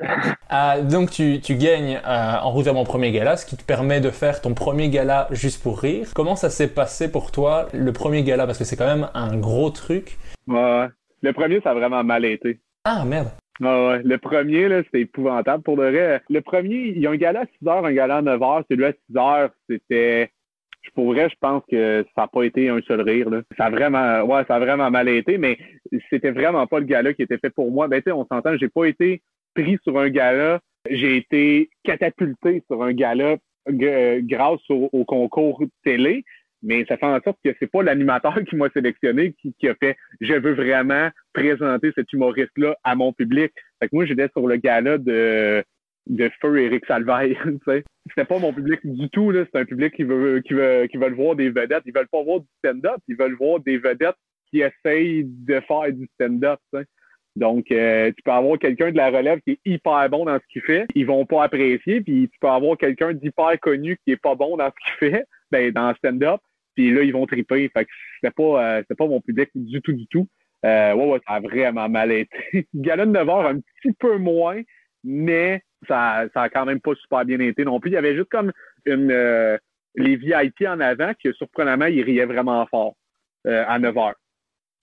[0.49, 3.65] ah, donc tu tu gagnes euh, en route vers mon premier gala, ce qui te
[3.65, 6.07] permet de faire ton premier gala juste pour rire.
[6.15, 8.47] Comment ça s'est passé pour toi, le premier gala?
[8.47, 10.17] Parce que c'est quand même un gros truc.
[10.47, 10.87] Ouais,
[11.21, 12.59] le premier, ça a vraiment mal été.
[12.85, 13.29] Ah, merde.
[13.61, 14.03] Ouais.
[14.03, 15.63] Le premier, là, c'était épouvantable.
[15.63, 18.17] Pour de vrai, le premier, il y a un gala à 6 heures, un gala
[18.19, 18.65] à 9 heures.
[18.71, 20.31] Celui à 6 heures, c'était...
[20.83, 23.31] Je pourrais, je pense que ça n'a pas été un seul rire.
[23.31, 23.41] Là.
[23.57, 25.57] Ça a vraiment, ouais, ça vraiment mal été, mais
[26.11, 27.89] c'était vraiment pas le gala qui était fait pour moi.
[27.89, 29.23] Ben, tu sais, on s'entend, j'ai pas été
[29.55, 30.61] pris sur un gala.
[30.91, 33.39] J'ai été catapulté sur un gala
[33.71, 36.25] euh, grâce au, concours télé,
[36.65, 39.97] mais ça fait en sorte que c'est pas l'animateur qui m'a sélectionné qui, a fait
[40.21, 43.53] je veux vraiment présenter cet humoriste-là à mon public.
[43.81, 45.63] Fait que moi, j'étais sur le gala de,
[46.07, 47.37] de Feu Eric Salvaille.
[48.09, 49.33] C'était pas mon public du tout.
[49.33, 51.83] C'est un public qui veut, qui veut qui voir des vedettes.
[51.87, 54.17] Ils veulent pas voir du stand-up, ils veulent voir des vedettes
[54.51, 56.61] qui essayent de faire du stand-up.
[57.37, 60.45] Donc, euh, tu peux avoir quelqu'un de la relève qui est hyper bon dans ce
[60.53, 64.23] qu'il fait, ils vont pas apprécier, puis tu peux avoir quelqu'un d'hyper connu qui est
[64.23, 66.41] pas bon dans ce qu'il fait, ben dans le stand-up,
[66.75, 67.69] puis là ils vont triper.
[67.69, 70.27] Fait que c'était pas euh, pas mon public du tout du tout.
[70.65, 72.67] Euh, ouais, ouais, ça a vraiment mal été.
[72.75, 74.61] Gala de 9 heures un petit peu moins,
[75.03, 77.91] mais ça, ça a quand même pas super bien été non plus.
[77.91, 78.53] Il y avait juste comme
[78.87, 79.59] une euh,
[79.95, 82.95] les VIP en avant qui surprenamment ils riaient vraiment fort
[83.47, 84.15] à 9 heures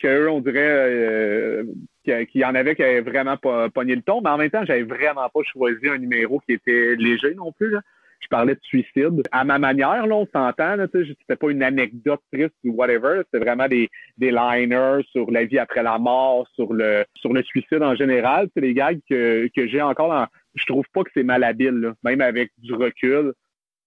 [0.01, 1.63] qu'eux, on dirait euh,
[2.03, 4.65] qu'il y en avait qui avaient vraiment pas pogné le ton, mais en même temps,
[4.65, 7.69] j'avais vraiment pas choisi un numéro qui était léger non plus.
[7.69, 7.81] Là.
[8.21, 9.23] Je parlais de suicide.
[9.31, 13.67] À ma manière, là, on s'entend, c'était pas une anecdote triste ou whatever, c'était vraiment
[13.67, 17.95] des, des liners sur la vie après la mort, sur le sur le suicide en
[17.95, 18.47] général.
[18.53, 20.27] C'est des gags que, que j'ai encore dans...
[20.55, 23.33] Je trouve pas que c'est malhabile, là, même avec du recul.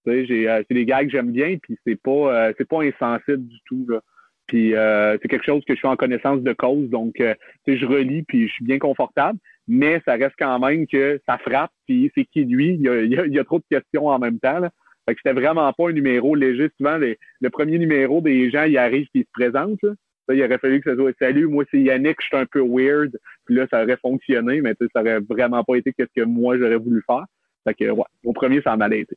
[0.07, 3.59] Euh, c'est des gags que j'aime bien, puis c'est pas euh, c'est pas insensible du
[3.67, 3.87] tout.
[3.89, 4.01] Là.
[4.47, 7.35] Puis euh, c'est quelque chose que je fais en connaissance de cause, donc euh,
[7.67, 11.71] je relis puis je suis bien confortable, mais ça reste quand même que ça frappe,
[11.87, 14.59] puis c'est qui lui, il y, a, trop de questions en même temps.
[14.59, 14.71] Là.
[15.07, 16.71] Fait que c'était vraiment pas un numéro léger.
[16.77, 19.79] Souvent, le premier numéro des gens, ils arrivent puis ils se présentent.
[20.27, 22.63] Ça, il aurait fallu que ça soit Salut, moi c'est Yannick, je suis un peu
[22.67, 23.19] weird.
[23.45, 26.77] Puis là, ça aurait fonctionné, mais ça aurait vraiment pas été ce que moi j'aurais
[26.77, 27.25] voulu faire.
[27.65, 29.17] Fait que ouais, au premier, ça m'a été.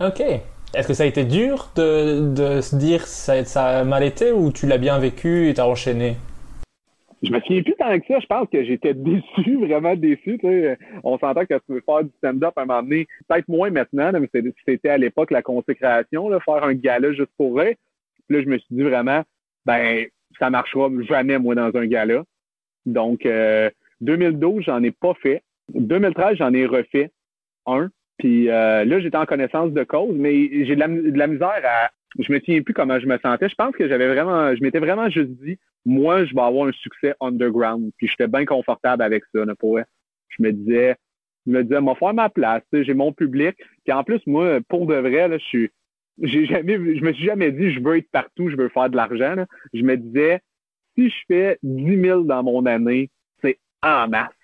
[0.00, 0.20] OK.
[0.72, 4.32] Est-ce que ça a été dur de, de se dire ça, ça a mal été
[4.32, 6.16] ou tu l'as bien vécu et t'as enchaîné?
[7.22, 8.18] Je me souviens plus tant que ça.
[8.18, 10.40] Je pense que j'étais déçu, vraiment déçu.
[11.04, 14.10] On s'entend que tu veux faire du stand-up à un moment donné, peut-être moins maintenant,
[14.12, 14.28] mais
[14.66, 17.74] c'était à l'époque la consécration, là, faire un gala juste pour eux.
[18.28, 19.22] là, je me suis dit vraiment,
[19.66, 20.06] ben,
[20.38, 22.24] ça marchera jamais, moi, dans un gala.
[22.86, 23.28] Donc,
[24.00, 25.42] 2012, euh, j'en ai pas fait.
[25.74, 27.10] 2013, j'en ai refait
[27.66, 27.90] un.
[28.18, 30.80] Puis euh, là, j'étais en connaissance de cause, mais j'ai de
[31.18, 31.90] la, misère à.
[32.18, 33.48] Je me souviens plus comment je me sentais.
[33.48, 34.54] Je pense que j'avais vraiment.
[34.54, 37.90] Je m'étais vraiment juste dit, moi, je vais avoir un succès underground.
[37.96, 39.78] Puis j'étais bien confortable avec ça, là, pour
[40.28, 40.96] Je me disais,
[41.46, 43.56] je me disais, moi, faire ma place, j'ai mon public.
[43.84, 45.70] Puis en plus, moi, pour de vrai, là, je suis.
[46.22, 48.96] J'ai jamais, je me suis jamais dit, je veux être partout, je veux faire de
[48.96, 49.36] l'argent.
[49.72, 50.40] Je me disais,
[50.98, 53.08] si je fais 10 000 dans mon année,
[53.40, 54.34] c'est en masse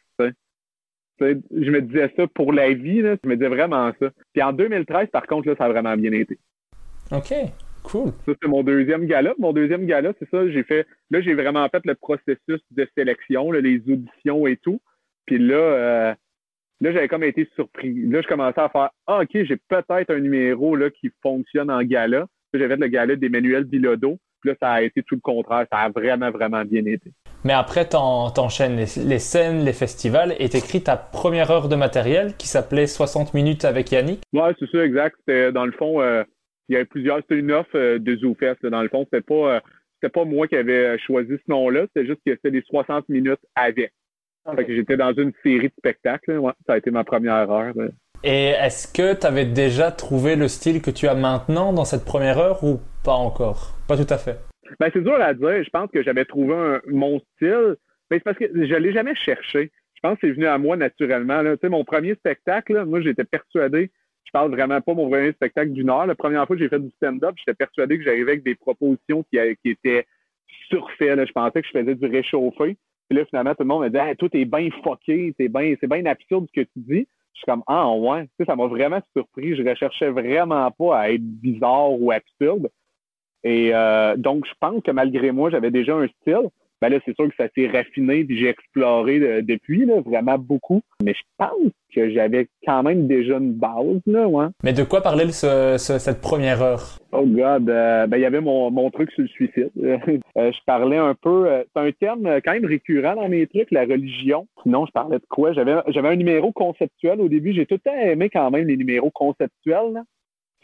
[1.20, 4.10] je me disais ça pour la vie, là, je me disais vraiment ça.
[4.32, 6.38] Puis en 2013, par contre, là, ça a vraiment bien été.
[7.12, 7.32] OK,
[7.82, 8.12] cool.
[8.26, 9.34] Ça, c'est mon deuxième gala.
[9.38, 10.86] Mon deuxième gala, c'est ça, j'ai fait.
[11.10, 14.80] Là, j'ai vraiment fait le processus de sélection, les auditions et tout.
[15.26, 16.14] Puis là, euh,
[16.80, 17.94] là, j'avais comme été surpris.
[18.06, 21.82] Là, je commençais à faire Ah, OK, j'ai peut-être un numéro là, qui fonctionne en
[21.82, 22.26] gala.
[22.54, 24.18] J'ai fait le gala d'Emmanuel Bilodeau.
[24.40, 25.66] Puis là, ça a été tout le contraire.
[25.70, 27.12] Ça a vraiment, vraiment bien été.
[27.44, 32.34] Mais après, t'enchaînes les, les, scènes, les festivals et t'écris ta première heure de matériel
[32.36, 34.22] qui s'appelait 60 minutes avec Yannick?
[34.32, 35.16] Ouais, c'est ça, exact.
[35.20, 36.24] C'était, dans le fond, euh,
[36.68, 38.66] il y avait plusieurs, c'était une offre euh, de ZooFest.
[38.66, 39.60] Dans le fond, c'était pas,
[40.02, 41.86] euh, pas moi qui avais choisi ce nom-là.
[41.88, 43.92] C'était juste que c'était les 60 minutes avec.
[44.54, 46.38] Fait que j'étais dans une série de spectacles.
[46.38, 47.74] Ouais, ça a été ma première heure.
[48.22, 52.04] Et est-ce que tu avais déjà trouvé le style que tu as maintenant dans cette
[52.04, 53.76] première heure ou pas encore?
[53.88, 54.38] Pas tout à fait.
[54.78, 55.64] Ben, c'est dur à dire.
[55.64, 57.76] Je pense que j'avais trouvé un, mon style.
[58.10, 59.72] Mais c'est parce que je ne l'ai jamais cherché.
[59.94, 61.42] Je pense que c'est venu à moi naturellement.
[61.42, 61.56] Là.
[61.56, 63.90] Tu sais, mon premier spectacle, moi, j'étais persuadé.
[64.26, 66.06] Je parle vraiment pas mon premier spectacle d'une heure.
[66.06, 69.22] La première fois que j'ai fait du stand-up, j'étais persuadé que j'arrivais avec des propositions
[69.22, 70.04] qui, qui étaient
[70.68, 71.26] surfaites.
[71.26, 72.76] Je pensais que je faisais du réchauffé.
[73.08, 76.46] Puis là, finalement, tout le monde me dit tout est bien fucké, c'est bien, absurde
[76.48, 77.06] ce que tu dis.
[77.34, 79.54] Je suis comme Ah ouais, ça m'a vraiment surpris.
[79.54, 82.68] Je recherchais vraiment pas à être bizarre ou absurde.
[83.44, 86.48] Et euh, donc, je pense que malgré moi, j'avais déjà un style.
[86.80, 90.82] Ben là, c'est sûr que ça s'est raffiné puis j'ai exploré depuis, là, vraiment beaucoup.
[91.02, 94.46] Mais je pense que j'avais quand même déjà une base, là, ouais.
[94.62, 96.98] Mais de quoi parlait cette première heure?
[97.12, 99.70] Oh God, euh, ben il y avait mon, mon truc sur le suicide.
[100.36, 103.84] Euh, je parlais un peu, c'est un terme quand même récurrent dans mes trucs, la
[103.84, 104.46] religion.
[104.62, 105.54] Sinon, je parlais de quoi?
[105.54, 107.54] J'avais, j'avais un numéro conceptuel au début.
[107.54, 110.02] J'ai tout le temps aimé quand même les numéros conceptuels, là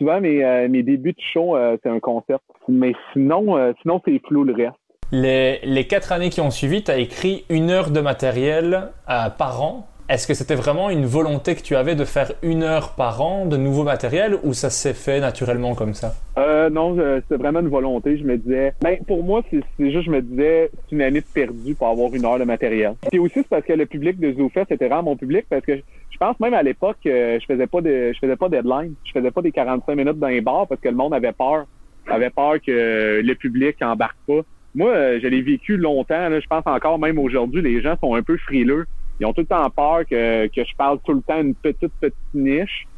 [0.02, 2.42] souvent, mes, euh, mes débuts de show, euh, c'est un concept.
[2.68, 4.76] Mais sinon, euh, sinon c'est flou le reste.
[5.12, 9.86] Les, quatre années qui ont suivi, tu as écrit une heure de matériel par an.
[10.08, 13.44] Est-ce que c'était vraiment une volonté que tu avais de faire une heure par an
[13.44, 16.14] de nouveau matériel ou ça s'est fait naturellement comme ça?
[16.38, 16.96] Euh, non,
[17.28, 18.16] c'est vraiment une volonté.
[18.16, 21.74] Je me disais, ben, pour moi, c'est juste, je me disais, c'est une année perdue
[21.74, 22.94] pour avoir une heure de matériel.
[23.12, 25.76] Et aussi, c'est parce que le public de ZooFest était vraiment mon public parce que
[25.76, 28.94] je pense même à l'époque, euh, je faisais pas de, je faisais pas deadline.
[29.04, 31.66] Je faisais pas des 45 minutes dans les bars parce que le monde avait peur.
[32.06, 34.40] avait peur que le public embarque pas.
[34.74, 36.28] Moi, euh, je l'ai vécu longtemps.
[36.30, 38.86] je pense encore même aujourd'hui, les gens sont un peu frileux
[39.20, 41.92] ils ont tout le temps peur que, que je parle tout le temps une petite,
[42.00, 42.88] petite niche.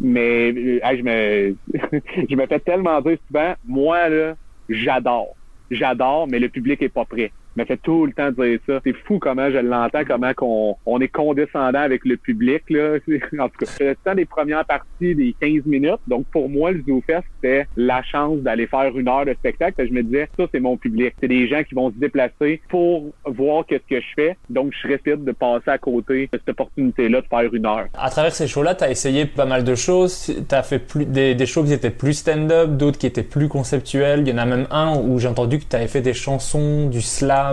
[0.00, 1.54] Mais euh, je me
[2.28, 4.34] je me fais tellement dire souvent, moi, là,
[4.68, 5.36] j'adore.
[5.70, 8.80] J'adore, mais le public est pas prêt me fait tout le temps dire ça.
[8.84, 12.62] C'est fou comment je l'entends, comment qu'on on est condescendant avec le public.
[12.70, 12.98] Là.
[13.38, 16.00] En tout cas, le temps des premières parties des 15 minutes.
[16.06, 19.86] Donc pour moi, le ZooFest, c'était la chance d'aller faire une heure de spectacle.
[19.86, 21.14] Je me disais, ça, c'est mon public.
[21.20, 24.36] C'est des gens qui vont se déplacer pour voir qu'est-ce que je fais.
[24.48, 27.86] Donc je serais de passer à côté de cette opportunité-là de faire une heure.
[27.94, 30.32] À travers ces shows-là, tu as essayé pas mal de choses.
[30.48, 33.48] Tu as fait plus, des, des shows qui étaient plus stand-up, d'autres qui étaient plus
[33.48, 34.20] conceptuels.
[34.20, 36.88] Il y en a même un où j'ai entendu que tu avais fait des chansons,
[36.88, 37.49] du slam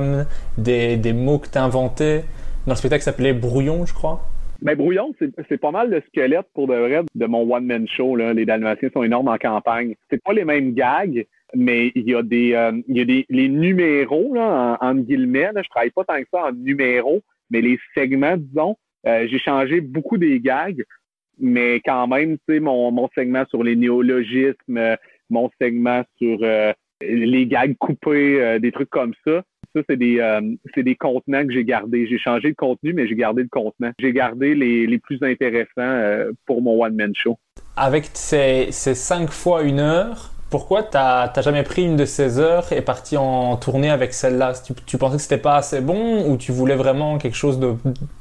[0.58, 2.22] des, mots que tu as inventés
[2.66, 4.28] dans le spectacle s'appelait Brouillon, je crois.
[4.62, 8.16] Mais Brouillon, c'est pas mal le squelette pour de vrai de mon one-man show.
[8.16, 9.96] Les Dalmatiens sont énormes en campagne.
[10.10, 14.96] C'est pas les mêmes gags, mais il y a des, euh, les numéros, là, en,
[14.96, 15.52] guillemets.
[15.56, 18.76] Je travaille pas tant que ça en numéros, mais les segments, disons,
[19.06, 20.84] euh, j'ai changé beaucoup des gags,
[21.40, 24.98] mais quand même, tu sais, mon, mon segment sur les néologismes,
[25.30, 29.44] mon segment sur euh, les gags coupés, des trucs comme ça,
[29.78, 30.42] ça, c'est des, euh,
[30.76, 32.08] des contenants que j'ai gardés.
[32.08, 33.92] J'ai changé de contenu, mais j'ai gardé le contenant.
[34.00, 37.38] J'ai gardé les, les, plus intéressants euh, pour mon one-man show.
[37.76, 42.72] Avec ces, ces cinq fois une heure, pourquoi t'as jamais pris une de ces heures
[42.72, 44.54] et parti en tournée avec celle-là?
[44.66, 47.74] Tu, tu, pensais que c'était pas assez bon ou tu voulais vraiment quelque chose de,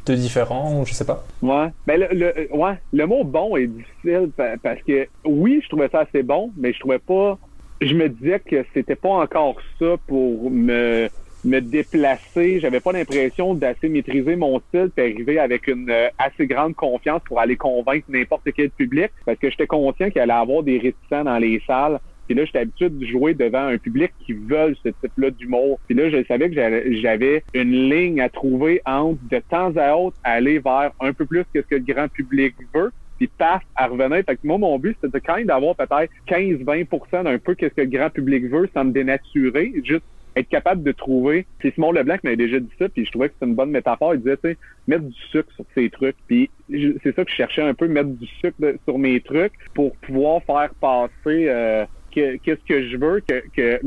[0.07, 1.25] de différent ou je sais pas?
[1.43, 4.31] Ouais, ben le, le, ouais, le mot bon est difficile
[4.63, 7.39] parce que oui, je trouvais ça assez bon, mais je trouvais pas.
[7.81, 11.09] Je me disais que c'était pas encore ça pour me
[11.45, 12.61] me déplacer.
[12.61, 17.23] J'avais pas l'impression d'assez maîtriser mon style et arriver avec une euh, assez grande confiance
[17.27, 21.25] pour aller convaincre n'importe quel public parce que j'étais conscient qu'il allait avoir des réticents
[21.25, 22.01] dans les salles.
[22.27, 25.79] Puis là, j'étais habitué de jouer devant un public qui veut ce type-là d'humour.
[25.87, 30.17] Puis là, je savais que j'avais une ligne à trouver entre de temps à autre
[30.25, 33.87] aller vers un peu plus que ce que le grand public veut, puis paf, à
[33.87, 34.25] revenir.
[34.25, 37.83] Fait que moi, mon but, c'était quand même d'avoir peut-être 15-20% d'un peu qu'est-ce que
[37.83, 39.73] le grand public veut sans me dénaturer.
[39.85, 40.05] Juste
[40.37, 41.47] être capable de trouver.
[41.63, 44.15] C'est Simon Leblanc m'avait déjà dit ça, puis je trouvais que c'était une bonne métaphore.
[44.15, 46.17] Il disait, tu sais, mettre du sucre sur ces trucs.
[46.27, 49.97] Puis c'est ça que je cherchais un peu, mettre du sucre sur mes trucs pour
[49.97, 53.81] pouvoir faire passer euh, qu'est-ce que je veux, que, que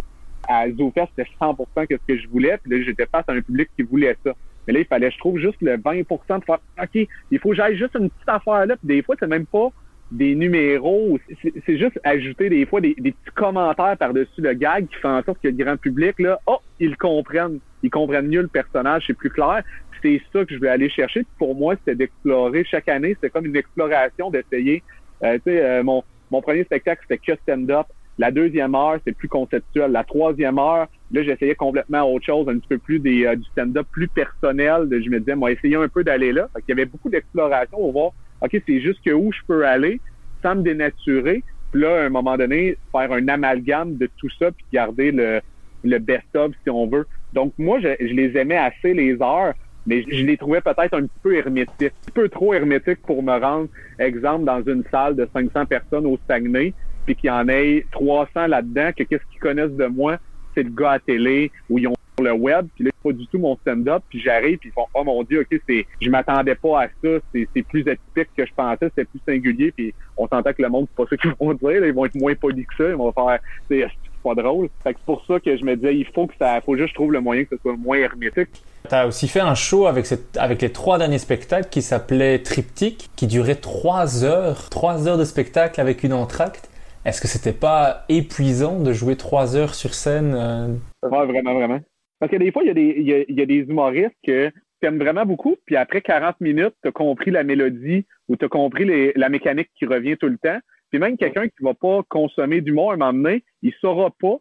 [0.48, 2.58] à ZooFest, c'était 100% quest ce que je voulais.
[2.58, 4.34] Puis là, j'étais face à un public qui voulait ça.
[4.66, 7.56] Mais là, il fallait, je trouve, juste le 20% de faire, OK, il faut que
[7.56, 8.76] j'aille juste une petite affaire là.
[8.76, 9.70] Puis des fois, c'est même pas
[10.12, 11.20] des numéros.
[11.66, 15.40] C'est juste ajouter des fois des, petits commentaires par-dessus le gag qui fait en sorte
[15.42, 17.60] que le grand public, là, oh, ils comprennent.
[17.84, 19.64] Ils comprennent mieux le personnage, c'est plus clair.
[20.02, 21.26] C'est ça que je vais aller chercher.
[21.38, 23.16] Pour moi, c'était d'explorer chaque année.
[23.16, 24.84] C'était comme une exploration d'essayer.
[25.24, 27.86] Euh, tu sais, euh, mon, mon premier spectacle, c'était que stand-up.
[28.18, 29.92] La deuxième heure, c'est plus conceptuel.
[29.92, 33.46] La troisième heure, là, j'essayais complètement autre chose, un petit peu plus des, euh, du
[33.46, 34.88] stand-up plus personnel.
[34.90, 36.50] je me disais, moi, essayer un peu d'aller là.
[36.58, 37.78] Il y avait beaucoup d'exploration.
[37.80, 40.00] On va voir OK, c'est juste que où je peux aller
[40.42, 41.44] sans me dénaturer.
[41.72, 45.42] Puis là, à un moment donné, faire un amalgame de tout ça, puis garder le,
[45.84, 47.06] le best-of, si on veut.
[47.34, 49.54] Donc, moi, je, les aimais assez, les heures,
[49.86, 51.74] mais je, les trouvais peut-être un petit peu hermétiques.
[51.82, 53.70] Un petit peu trop hermétiques pour me rendre,
[54.00, 56.74] exemple, dans une salle de 500 personnes au Saguenay,
[57.06, 60.18] puis qu'il y en ait 300 là-dedans, que qu'est-ce qu'ils connaissent de moi,
[60.56, 63.40] c'est le gars à télé, où ils ont le web, puis là, pas du tout
[63.40, 66.84] mon stand-up, puis j'arrive, puis ils font Oh mon Dieu, ok, c'est je m'attendais pas
[66.84, 70.62] à ça, c'est plus atypique que je pensais, c'est plus singulier, puis on s'entend que
[70.62, 72.90] le monde, c'est pas ça qu'ils vont dire, ils vont être moins polis que ça,
[72.90, 73.40] ils vont faire
[73.70, 73.88] c'est
[74.24, 74.70] pas drôle.
[74.84, 76.88] Fait que c'est pour ça que je me disais il faut que ça faut juste
[76.88, 78.50] que je trouve le moyen que ce soit moins hermétique.
[78.88, 82.40] Tu as aussi fait un show avec, cette, avec les trois derniers spectacles qui s'appelait
[82.40, 86.70] Triptyque, qui durait trois heures, trois heures de spectacle avec une entracte.
[87.06, 90.34] Est-ce que c'était pas épuisant de jouer trois heures sur scène?
[90.36, 90.68] Euh?
[91.04, 91.80] Ouais, vraiment, vraiment.
[92.20, 95.76] Parce que des fois, il y a des, humoristes que tu aimes vraiment beaucoup, puis
[95.76, 99.86] après 40 minutes, tu as compris la mélodie ou tu as compris la mécanique qui
[99.86, 100.60] revient tout le temps.
[100.90, 104.38] Puis même quelqu'un qui va pas consommer d'humour à un moment donné, il saura pas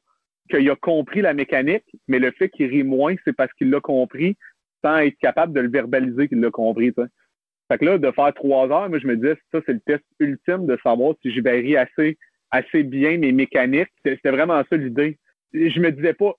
[0.50, 3.80] qu'il a compris la mécanique, mais le fait qu'il rit moins, c'est parce qu'il l'a
[3.80, 4.36] compris
[4.82, 6.92] sans être capable de le verbaliser qu'il l'a compris.
[7.70, 10.04] Fait que là, de faire trois heures, moi, je me disais, ça, c'est le test
[10.20, 12.16] ultime de savoir si je vais rire assez,
[12.50, 13.90] assez bien mes mécaniques.
[14.04, 15.18] C'était vraiment ça l'idée.
[15.52, 16.34] Je me disais pas,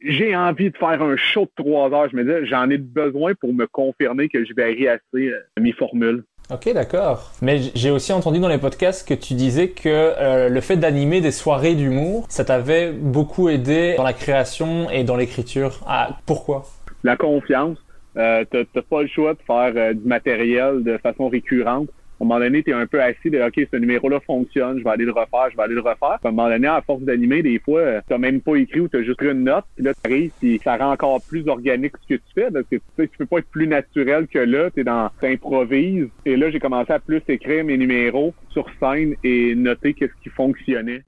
[0.00, 2.08] j'ai envie de faire un show de trois heures.
[2.10, 5.72] Je me dis, j'en ai besoin pour me confirmer que je vais assez euh, mes
[5.72, 6.24] formules.
[6.48, 7.32] Ok, d'accord.
[7.42, 11.20] Mais j'ai aussi entendu dans les podcasts que tu disais que euh, le fait d'animer
[11.20, 15.80] des soirées d'humour, ça t'avait beaucoup aidé dans la création et dans l'écriture.
[15.88, 16.66] Ah, pourquoi?
[17.02, 17.78] La confiance.
[18.16, 21.88] Euh, t'as pas le choix de faire euh, du matériel de façon récurrente
[22.18, 24.84] à un moment donné, tu es un peu assis de OK, ce numéro-là fonctionne, je
[24.84, 26.18] vais aller le refaire, je vais aller le refaire.
[26.22, 28.80] à un moment donné, à force d'animer, des fois, euh, tu n'as même pas écrit
[28.80, 31.20] ou tu as juste pris une note, puis là, tu arrives, puis ça rend encore
[31.22, 33.66] plus organique ce que tu fais, parce que tu sais, tu peux pas être plus
[33.66, 36.08] naturel que là, tu es dans t'improvises.
[36.24, 40.30] Et là, j'ai commencé à plus écrire mes numéros sur scène et noter qu'est-ce qui
[40.30, 41.02] fonctionnait.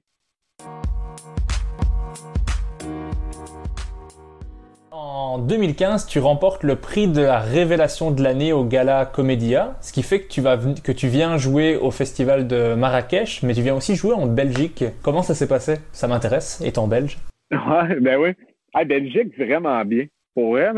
[5.01, 9.93] En 2015, tu remportes le prix de la révélation de l'année au Gala Comédia, ce
[9.93, 14.13] qui fait que tu, viens jouer au festival de Marrakech, mais tu viens aussi jouer
[14.13, 14.83] en Belgique.
[15.01, 15.75] Comment ça s'est passé?
[15.93, 17.17] Ça m'intéresse, étant belge.
[17.51, 18.85] Ouais, ben oui.
[18.85, 20.07] Belgique, vraiment bien.
[20.35, 20.71] Pour vrai,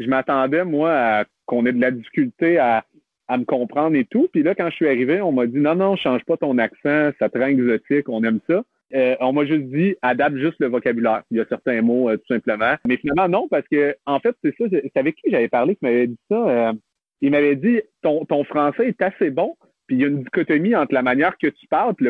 [0.00, 2.84] je m'attendais, moi, à qu'on ait de la difficulté à,
[3.28, 4.28] à me comprendre et tout.
[4.32, 7.12] Puis là, quand je suis arrivé, on m'a dit non, non, change pas ton accent,
[7.20, 8.64] ça te rend exotique, on aime ça.
[8.94, 11.22] Euh, on m'a juste dit adapte juste le vocabulaire.
[11.30, 12.74] Il y a certains mots euh, tout simplement.
[12.86, 15.84] Mais finalement, non, parce que en fait, c'est ça, c'est avec qui j'avais parlé qui
[15.84, 16.48] m'avait dit ça.
[16.48, 16.72] Euh,
[17.20, 19.54] il m'avait dit ton, ton français est assez bon,
[19.86, 22.04] puis il y a une dichotomie entre la manière que tu parles et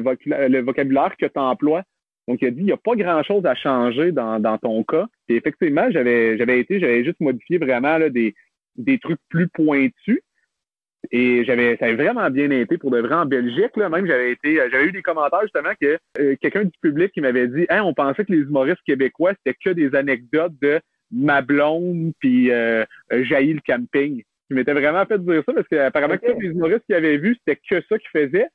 [0.48, 1.82] le, vocabulaire que tu emploies.
[2.28, 5.06] Donc, il a dit, il n'y a pas grand-chose à changer dans, dans ton cas.
[5.28, 8.34] Et effectivement, j'avais j'avais été, j'avais juste modifié vraiment là, des,
[8.76, 10.20] des trucs plus pointus.
[11.12, 13.76] Et j'avais, ça avait vraiment bien été pour de vrai en Belgique.
[13.76, 17.12] Là, même j'avais été, euh, j'avais eu des commentaires justement que euh, quelqu'un du public
[17.12, 20.80] qui m'avait dit, hein, on pensait que les humoristes québécois c'était que des anecdotes de
[21.10, 24.22] ma blonde puis euh, jaillit le camping.
[24.50, 27.36] Je m'étais vraiment fait dire ça parce qu'apparemment que tous les humoristes qui avaient vu
[27.38, 28.48] c'était que ça qu'ils faisaient.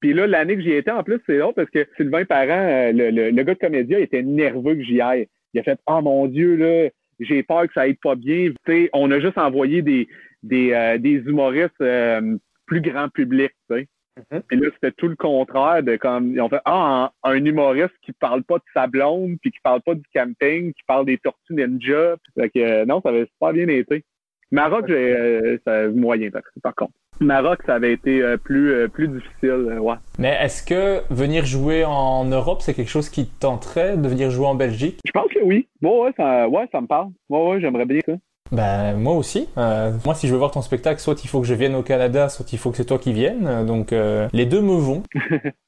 [0.00, 3.10] Puis là, l'année que j'y étais, en plus, c'est l'autre parce que Sylvain Parent, le,
[3.10, 5.28] le, le, gars de Comédia, était nerveux que j'y aille.
[5.54, 6.90] Il a fait Oh mon Dieu, là,
[7.20, 8.50] j'ai peur que ça aille pas bien.
[8.92, 10.06] on a juste envoyé des,
[10.44, 13.52] des, euh, des humoristes euh, plus grand public.
[13.70, 14.42] Mm-hmm.
[14.46, 18.12] Puis là, c'était tout le contraire de comme ils ont fait Ah, un, humoriste qui
[18.12, 21.54] parle pas de sa blonde, puis qui parle pas du camping, qui parle des tortues
[21.54, 22.16] ninja.
[22.38, 24.04] Fait que euh, non, ça avait super bien été.
[24.52, 26.30] Maroc, j'ai euh, ça moyen
[26.62, 26.92] par contre.
[27.20, 29.94] Maroc, ça avait été euh, plus, plus difficile, ouais.
[30.18, 34.46] Mais est-ce que venir jouer en Europe, c'est quelque chose qui tenterait de venir jouer
[34.46, 35.00] en Belgique?
[35.04, 35.68] Je pense que oui.
[35.80, 37.10] Bon, ouais, ça, ouais, ça me parle.
[37.28, 38.12] Ouais, ouais, j'aimerais bien ça.
[38.52, 39.48] Ben moi aussi.
[39.58, 41.82] Euh, moi, si je veux voir ton spectacle, soit il faut que je vienne au
[41.82, 43.66] Canada, soit il faut que c'est toi qui viennes.
[43.66, 45.02] Donc euh, les deux me vont.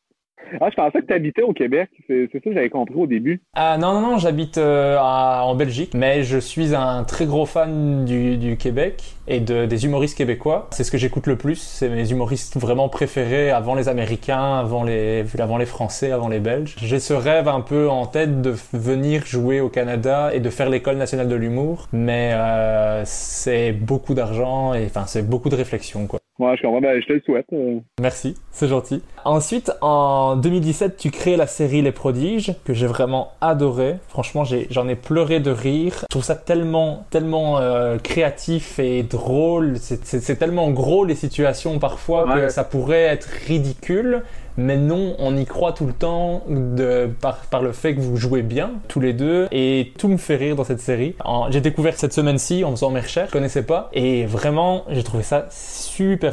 [0.61, 1.91] Ah, je pensais que tu habitais au Québec.
[2.07, 3.43] C'est ça que j'avais compris au début.
[3.55, 8.05] Ah non, non, non, j'habite euh, en Belgique, mais je suis un très gros fan
[8.05, 10.69] du, du Québec et de, des humoristes québécois.
[10.71, 11.57] C'est ce que j'écoute le plus.
[11.57, 16.41] C'est mes humoristes vraiment préférés avant les Américains, avant les, avant les Français, avant les
[16.41, 16.77] Belges.
[16.81, 20.71] J'ai ce rêve un peu en tête de venir jouer au Canada et de faire
[20.71, 26.07] l'école nationale de l'humour, mais euh, c'est beaucoup d'argent et enfin c'est beaucoup de réflexion
[26.07, 26.21] quoi.
[26.39, 26.81] Ouais, je comprends.
[26.81, 27.47] Ben, je te le souhaite.
[27.53, 27.81] Euh.
[28.01, 29.03] Merci, c'est gentil.
[29.25, 33.97] Ensuite, en 2017, tu crées la série Les Prodiges, que j'ai vraiment adoré.
[34.09, 36.01] Franchement, j'en ai, pleuré de rire.
[36.03, 39.77] Je trouve ça tellement, tellement euh, créatif et drôle.
[39.79, 44.23] C'est tellement gros les situations parfois que ça pourrait être ridicule
[44.57, 48.17] mais non, on y croit tout le temps de, par, par le fait que vous
[48.17, 51.15] jouez bien, tous les deux, et tout me fait rire dans cette série.
[51.51, 55.23] J'ai découvert cette semaine-ci en faisant mes recherches, je connaissais pas, et vraiment, j'ai trouvé
[55.23, 55.86] ça super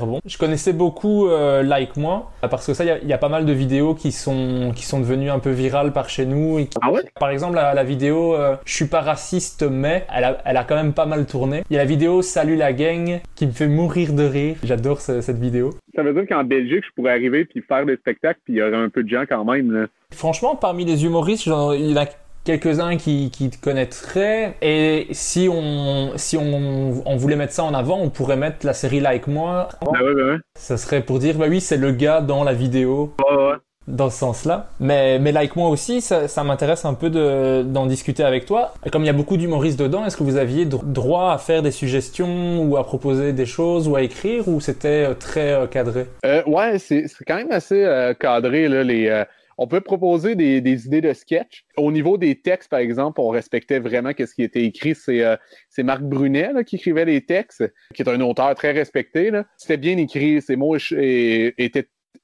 [0.05, 0.19] bon.
[0.25, 3.53] Je connaissais beaucoup euh, Like Moi, parce que ça, il y, a pas mal de
[3.53, 6.59] vidéos qui sont, qui sont devenues un peu virales par chez nous.
[6.81, 7.01] ah ouais?
[7.19, 10.75] Par exemple, la, vidéo euh, Je suis pas raciste, mais elle a, elle a quand
[10.75, 11.63] même pas mal tourné.
[11.69, 14.55] Il y a la vidéo Salut la gang, qui me fait mourir de rire.
[14.63, 15.71] J'adore cette vidéo.
[15.95, 18.63] Ça veut dire qu'en Belgique, je pourrais arriver puis faire des spectacles, puis il y
[18.63, 19.71] aurait un peu de gens quand même.
[19.71, 19.87] Là.
[20.11, 22.05] Franchement, parmi les humoristes, il y en a
[22.43, 24.55] quelques-uns qui, qui te connaîtraient.
[24.61, 28.73] Et si on, si on, on, voulait mettre ça en avant, on pourrait mettre la
[28.73, 29.69] série Like Moi.
[29.81, 30.37] Ah ouais, ouais, ouais.
[30.57, 33.13] Ça serait pour dire, bah oui, c'est le gars dans la vidéo.
[33.29, 33.57] Ouais, ouais
[33.87, 34.69] dans ce sens-là.
[34.79, 38.73] Mais, mais like moi aussi, ça, ça m'intéresse un peu d'en discuter avec toi.
[38.91, 41.71] Comme il y a beaucoup d'humoristes dedans, est-ce que vous aviez droit à faire des
[41.71, 46.07] suggestions ou à proposer des choses ou à écrire ou c'était euh, très euh, cadré?
[46.25, 48.67] Euh, ouais, c'est quand même assez euh, cadré.
[48.67, 49.23] Là, les,
[49.57, 51.65] on peut proposer des, idées de sketch.
[51.77, 54.95] Au niveau des textes, par exemple, on respectait vraiment ce qui était écrit.
[54.95, 57.63] C'est Marc Brunet qui écrivait les textes,
[57.93, 59.31] qui est un auteur très respecté.
[59.57, 60.77] C'était bien écrit, ses mots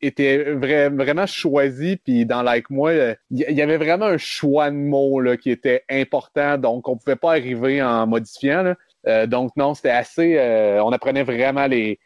[0.01, 2.93] étaient vraiment choisi, puis dans Like Moi,
[3.31, 7.31] il y, avait vraiment un choix de mots qui était important, donc on pouvait pas
[7.31, 8.73] arriver en modifiant.
[9.07, 10.37] Euh, donc non, c'était assez...
[10.37, 11.99] Euh, on apprenait vraiment les,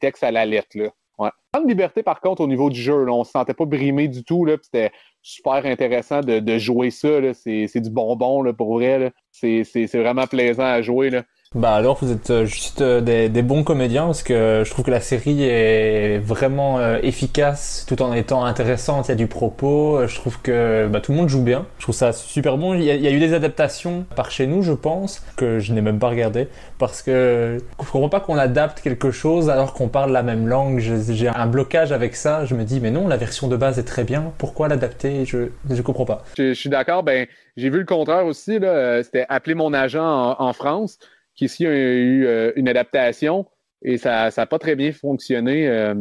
[0.00, 0.76] textes à la lettre.
[1.18, 1.30] Ouais.
[1.52, 4.46] Grande liberté, par contre, au niveau du jeu, on se sentait pas brimé du tout.
[4.62, 4.90] C'était
[5.20, 7.34] super intéressant de, de jouer ça.
[7.34, 9.12] C'est du bonbon là, pour vrai.
[9.30, 11.10] C'est vraiment plaisant à jouer.
[11.10, 11.22] Là.
[11.54, 14.86] Bah alors vous êtes euh, juste euh, des, des, bons comédiens parce que je trouve
[14.86, 19.08] que la série est vraiment euh, efficace tout en étant intéressante.
[19.08, 20.06] Il y a du propos.
[20.06, 21.66] Je trouve que bah, tout le monde joue bien.
[21.76, 22.72] Je trouve ça super bon.
[22.72, 25.58] Il y, a, il y a eu des adaptations par chez nous, je pense, que
[25.58, 26.48] je n'ai même pas regardé
[26.78, 30.78] parce que je comprends pas qu'on adapte quelque chose alors qu'on parle la même langue.
[30.78, 32.46] J'ai un blocage avec ça.
[32.46, 34.32] Je me dis mais non, la version de base est très bien.
[34.38, 35.26] Pourquoi l'adapter?
[35.26, 36.24] Je je comprends pas.
[36.38, 37.02] Je, suis d'accord.
[37.02, 37.26] Ben
[37.58, 38.58] j'ai vu le contraire aussi.
[39.02, 40.98] C'était appeler mon agent en, en France
[41.34, 43.46] qui ici a eu euh, une adaptation
[43.82, 45.68] et ça n'a pas très bien fonctionné.
[45.68, 45.94] Euh.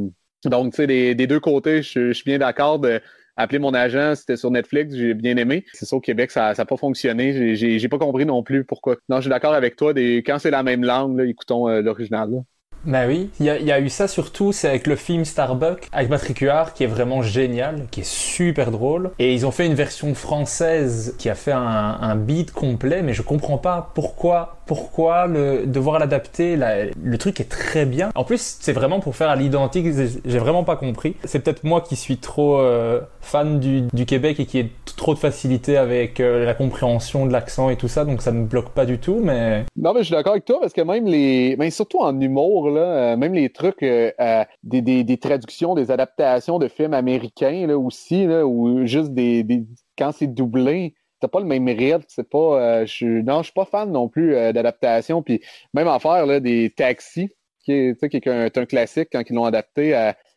[0.45, 3.01] donc, tu sais, des, deux côtés, je, suis bien d'accord de
[3.37, 5.65] appeler mon agent, c'était sur Netflix, j'ai bien aimé.
[5.73, 7.55] C'est ça au Québec, ça n'a pas fonctionné.
[7.55, 8.97] J'ai pas compris non plus pourquoi.
[9.09, 9.93] Non, je suis d'accord avec toi.
[9.93, 12.29] Des, quand c'est la même langue, là, écoutons euh, l'original.
[12.85, 16.39] Bah oui, il y, a, eu ça surtout, c'est avec le film Starbuck, avec Patrick
[16.39, 19.11] Huard, qui est vraiment génial, qui est super drôle.
[19.19, 23.21] Et ils ont fait une version française qui a fait un, beat complet, mais je
[23.21, 26.55] comprends pas pourquoi pourquoi le, devoir l'adapter.
[26.55, 28.09] Le truc est très bien.
[28.15, 29.87] En plus, c'est vraiment pour faire à l'identique.
[30.23, 31.17] J'ai vraiment pas compris.
[31.25, 35.19] C'est peut-être moi qui suis trop euh, fan du, Québec et qui ai trop de
[35.19, 38.85] facilité avec euh, la compréhension de l'accent et tout ça, donc ça me bloque pas
[38.85, 39.19] du tout.
[39.21, 42.17] Mais non, mais je suis d'accord avec toi parce que même les, mais surtout en
[42.19, 48.25] humour euh, même les trucs, des, des, traductions, des adaptations de films américains là aussi
[48.25, 49.45] là, ou juste des,
[49.97, 52.81] quand c'est doublé t'as pas le même rythme, c'est pas.
[52.81, 55.23] Euh, je non, je suis pas fan non plus euh, d'adaptation.
[55.23, 55.41] Puis
[55.73, 57.29] même en faire là, des taxis,
[57.63, 59.93] qui est, qui est un, classique quand ils l'ont adapté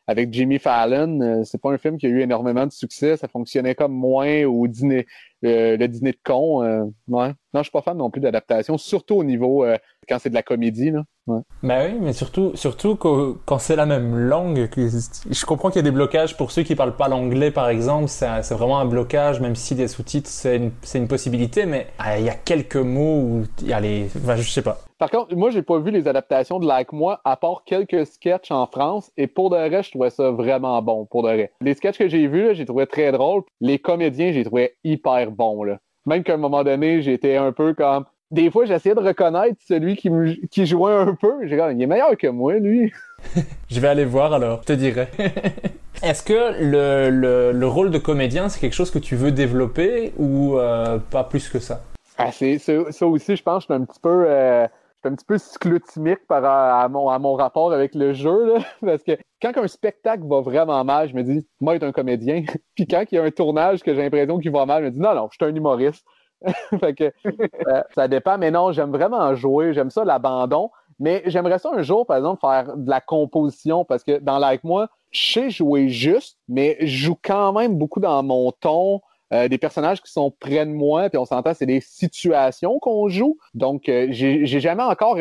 [0.07, 1.21] avec Jimmy Fallon.
[1.23, 3.17] Euh, c'est pas un film qui a eu énormément de succès.
[3.17, 5.07] Ça fonctionnait comme moins ou dîner.
[5.43, 6.63] le, dîner de con.
[7.09, 9.67] Non, je suis pas fan non plus d'adaptation, surtout au niveau
[10.09, 10.91] quand c'est de la comédie.
[10.91, 11.03] Là.
[11.27, 11.41] Ouais.
[11.63, 14.69] Ben oui, mais surtout, surtout quand, c'est la même langue.
[14.77, 18.09] Je comprends qu'il y a des blocages pour ceux qui parlent pas l'anglais, par exemple.
[18.09, 21.65] C'est vraiment un blocage, même si des sous-titres, c'est une, une, possibilité.
[21.65, 24.11] Mais ah, il y a quelques mots où il y a les.
[24.17, 24.79] Enfin, je sais pas.
[24.99, 28.51] Par contre, moi, j'ai pas vu les adaptations de Like Moi, à part quelques sketchs
[28.51, 29.11] en France.
[29.17, 31.53] Et pour de vrai, je trouvais ça vraiment bon, pour de vrai.
[31.63, 33.45] Les sketchs que j'ai vus, j'ai trouvé très drôles.
[33.63, 35.65] Les comédiens, j'ai trouvé hyper bons.
[35.65, 35.79] Là.
[36.07, 38.05] Même qu'à un moment donné, j'étais un peu comme
[38.35, 40.11] des fois, j'essayais de reconnaître celui qui,
[40.51, 41.47] qui jouait un peu.
[41.47, 42.93] J'ai il est meilleur que moi, lui.
[43.71, 45.09] je vais aller voir alors, je te dirai.
[46.03, 50.59] Est-ce que le, le, rôle de comédien, c'est quelque chose que tu veux développer ou
[50.59, 51.83] euh, pas plus que ça?
[52.19, 54.67] Ah, c'est, ça, aussi, je pense, je suis un petit peu, euh,
[55.05, 58.55] un petit peu cyclotimique par à mon, à mon rapport avec le jeu.
[58.55, 61.93] Là, parce que quand un spectacle va vraiment mal, je me dis, moi, être un
[61.93, 62.43] comédien.
[62.75, 64.93] Puis quand il y a un tournage que j'ai l'impression qu'il va mal, je me
[64.93, 66.05] dis, non, non, je suis un humoriste.
[66.81, 67.13] fait que,
[67.69, 68.39] euh, ça dépend.
[68.39, 69.75] Mais non, j'aime vraiment jouer.
[69.75, 70.71] J'aime ça, l'abandon.
[71.01, 74.63] Mais j'aimerais ça un jour, par exemple, faire de la composition parce que dans Like
[74.63, 79.01] Moi, je sais jouer juste, mais je joue quand même beaucoup dans mon ton.
[79.33, 83.09] Euh, des personnages qui sont près de moi, puis on s'entend, c'est des situations qu'on
[83.09, 83.37] joue.
[83.55, 85.17] Donc, euh, j'ai jamais encore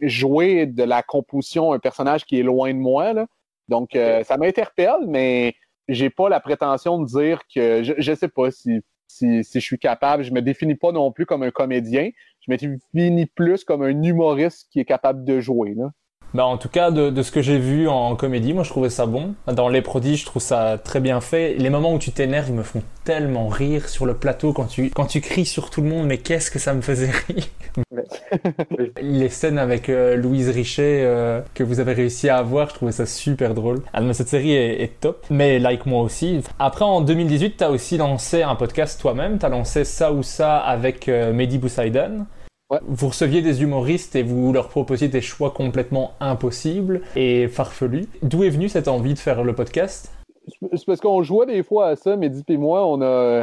[0.00, 3.12] joué de la composition un personnage qui est loin de moi.
[3.12, 3.26] Là.
[3.68, 3.90] Donc,
[4.24, 5.54] ça m'interpelle, mais
[5.88, 9.78] j'ai pas la prétention de dire que je, je sais pas si si, je suis
[9.78, 10.22] capable.
[10.22, 12.10] Je me définis pas non plus comme un comédien.
[12.40, 15.74] Je me définis plus comme un humoriste qui est capable de jouer.
[16.36, 19.06] Bah en tout cas, de, ce que j'ai vu en, comédie, moi je trouvais ça
[19.06, 19.34] bon.
[19.50, 21.54] Dans Les Prodiges, je trouve ça très bien fait.
[21.54, 25.06] Les moments où tu t'énerves me font tellement rire sur le plateau quand tu, quand
[25.06, 27.44] tu cries sur tout le monde, mais qu'est-ce que ça me faisait rire?
[29.00, 32.92] Les scènes avec euh, Louise Richet euh, que vous avez réussi à avoir, je trouvais
[32.92, 33.80] ça super drôle.
[33.94, 36.42] Ah, mais cette série est, top, mais like moi aussi.
[36.58, 39.38] Après, en 2018, tu as aussi lancé un podcast toi-même.
[39.38, 42.26] Tu as lancé Ça ou Ça avec euh, Mehdi Boussaïdan.
[42.82, 48.08] Vous receviez des humoristes et vous leur proposiez des choix complètement impossibles et farfelus.
[48.22, 50.12] D'où est venue cette envie de faire le podcast?
[50.72, 53.00] C'est parce qu'on jouait des fois à ça, Mehdi et moi, on,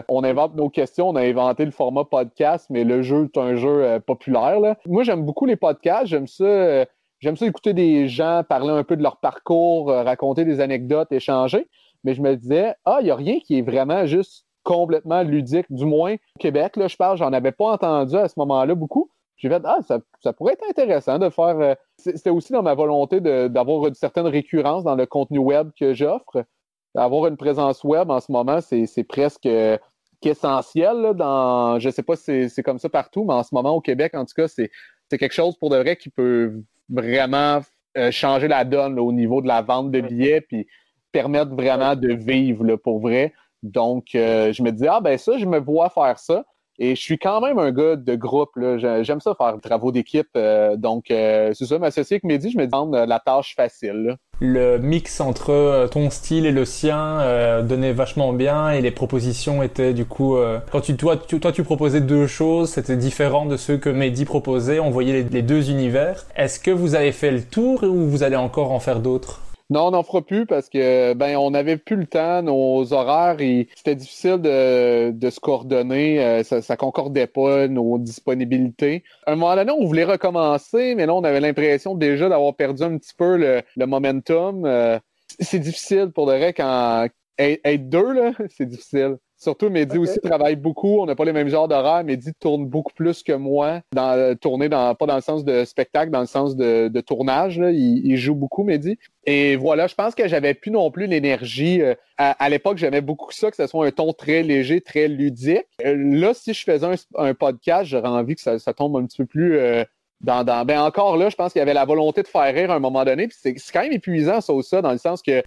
[0.10, 3.56] on invente nos questions, on a inventé le format podcast, mais le jeu est un
[3.56, 4.60] jeu euh, populaire.
[4.86, 6.86] Moi, j'aime beaucoup les podcasts, j'aime ça, euh,
[7.20, 11.12] j'aime ça écouter des gens parler un peu de leur parcours, euh, raconter des anecdotes,
[11.12, 11.68] échanger.
[12.04, 15.66] Mais je me disais, ah, il n'y a rien qui est vraiment juste complètement ludique,
[15.70, 19.10] du moins Québec, là, je parle, j'en avais pas entendu à ce moment-là beaucoup.
[19.44, 21.60] J'ai fait, ah, ça, ça, pourrait être intéressant de faire.
[21.60, 25.94] Euh, c'était aussi dans ma volonté d'avoir une certaine récurrence dans le contenu web que
[25.94, 26.46] j'offre.
[26.96, 29.78] Avoir une présence web en ce moment, c'est presque euh,
[30.22, 31.12] essentiel.
[31.16, 33.82] dans, je ne sais pas si c'est comme ça partout, mais en ce moment au
[33.82, 34.72] Québec, en tout cas, c'est
[35.10, 37.60] quelque chose pour de vrai qui peut vraiment
[37.98, 40.68] euh, changer la donne au niveau de la vente de billets puis
[41.12, 43.34] permettre vraiment de vivre pour vrai.
[43.62, 46.46] Donc, je me dis, ah ben ça, je me vois faire ça.
[46.80, 48.52] Et je suis quand même un gars de groupe.
[48.58, 50.30] J'aime ça faire des travaux d'équipe.
[50.36, 54.18] Euh, donc, euh, c'est ça, m'associer avec Mehdi, je me demande euh, la tâche facile.
[54.40, 59.94] Le mix entre ton style et le sien donnait vachement bien et les propositions étaient
[59.94, 60.36] du coup...
[60.72, 64.26] quand tu, toi, tu, toi, tu proposais deux choses, c'était différent de ceux que Mehdi
[64.26, 64.80] proposait.
[64.80, 66.26] On voyait les deux univers.
[66.36, 69.40] Est-ce que vous avez fait le tour ou vous allez encore en faire d'autres?
[69.70, 73.38] Non, on n'en fera plus parce que ben on n'avait plus le temps, nos horaires,
[73.76, 79.04] c'était difficile de, se coordonner, euh, ça, ça concordait pas nos disponibilités.
[79.26, 82.84] À un moment donné, on voulait recommencer, mais là, on avait l'impression déjà d'avoir perdu
[82.84, 84.66] un petit peu le, momentum.
[84.66, 85.00] Euh,
[85.40, 87.08] c'est difficile pour le vrai quand
[87.38, 89.18] être deux, là, c'est difficile.
[89.44, 91.02] Surtout, Mehdi aussi travaille beaucoup.
[91.02, 92.06] On n'a pas les mêmes genres d'horaires.
[92.06, 93.82] Mehdi tourne beaucoup plus que moi.
[93.92, 97.58] Dans, euh, tourner dans, pas dans le sens de spectacle, dans le sens de, tournage.
[97.58, 98.98] Il, joue beaucoup, Mehdi.
[99.26, 101.82] Et voilà, je pense que j'avais plus non plus l'énergie.
[101.82, 105.66] Euh, à, l'époque, j'aimais beaucoup ça, que ce soit un ton très léger, très ludique.
[105.86, 106.88] Euh, là, si je faisais
[107.18, 109.60] un, podcast, j'aurais envie que ça, tombe un petit peu plus.
[110.22, 112.72] dans, dans, ben encore là, je pense qu'il y avait la volonté de faire rire
[112.72, 113.28] à un moment donné.
[113.28, 115.44] Puis c'est quand même épuisant, ça, ça, dans le sens que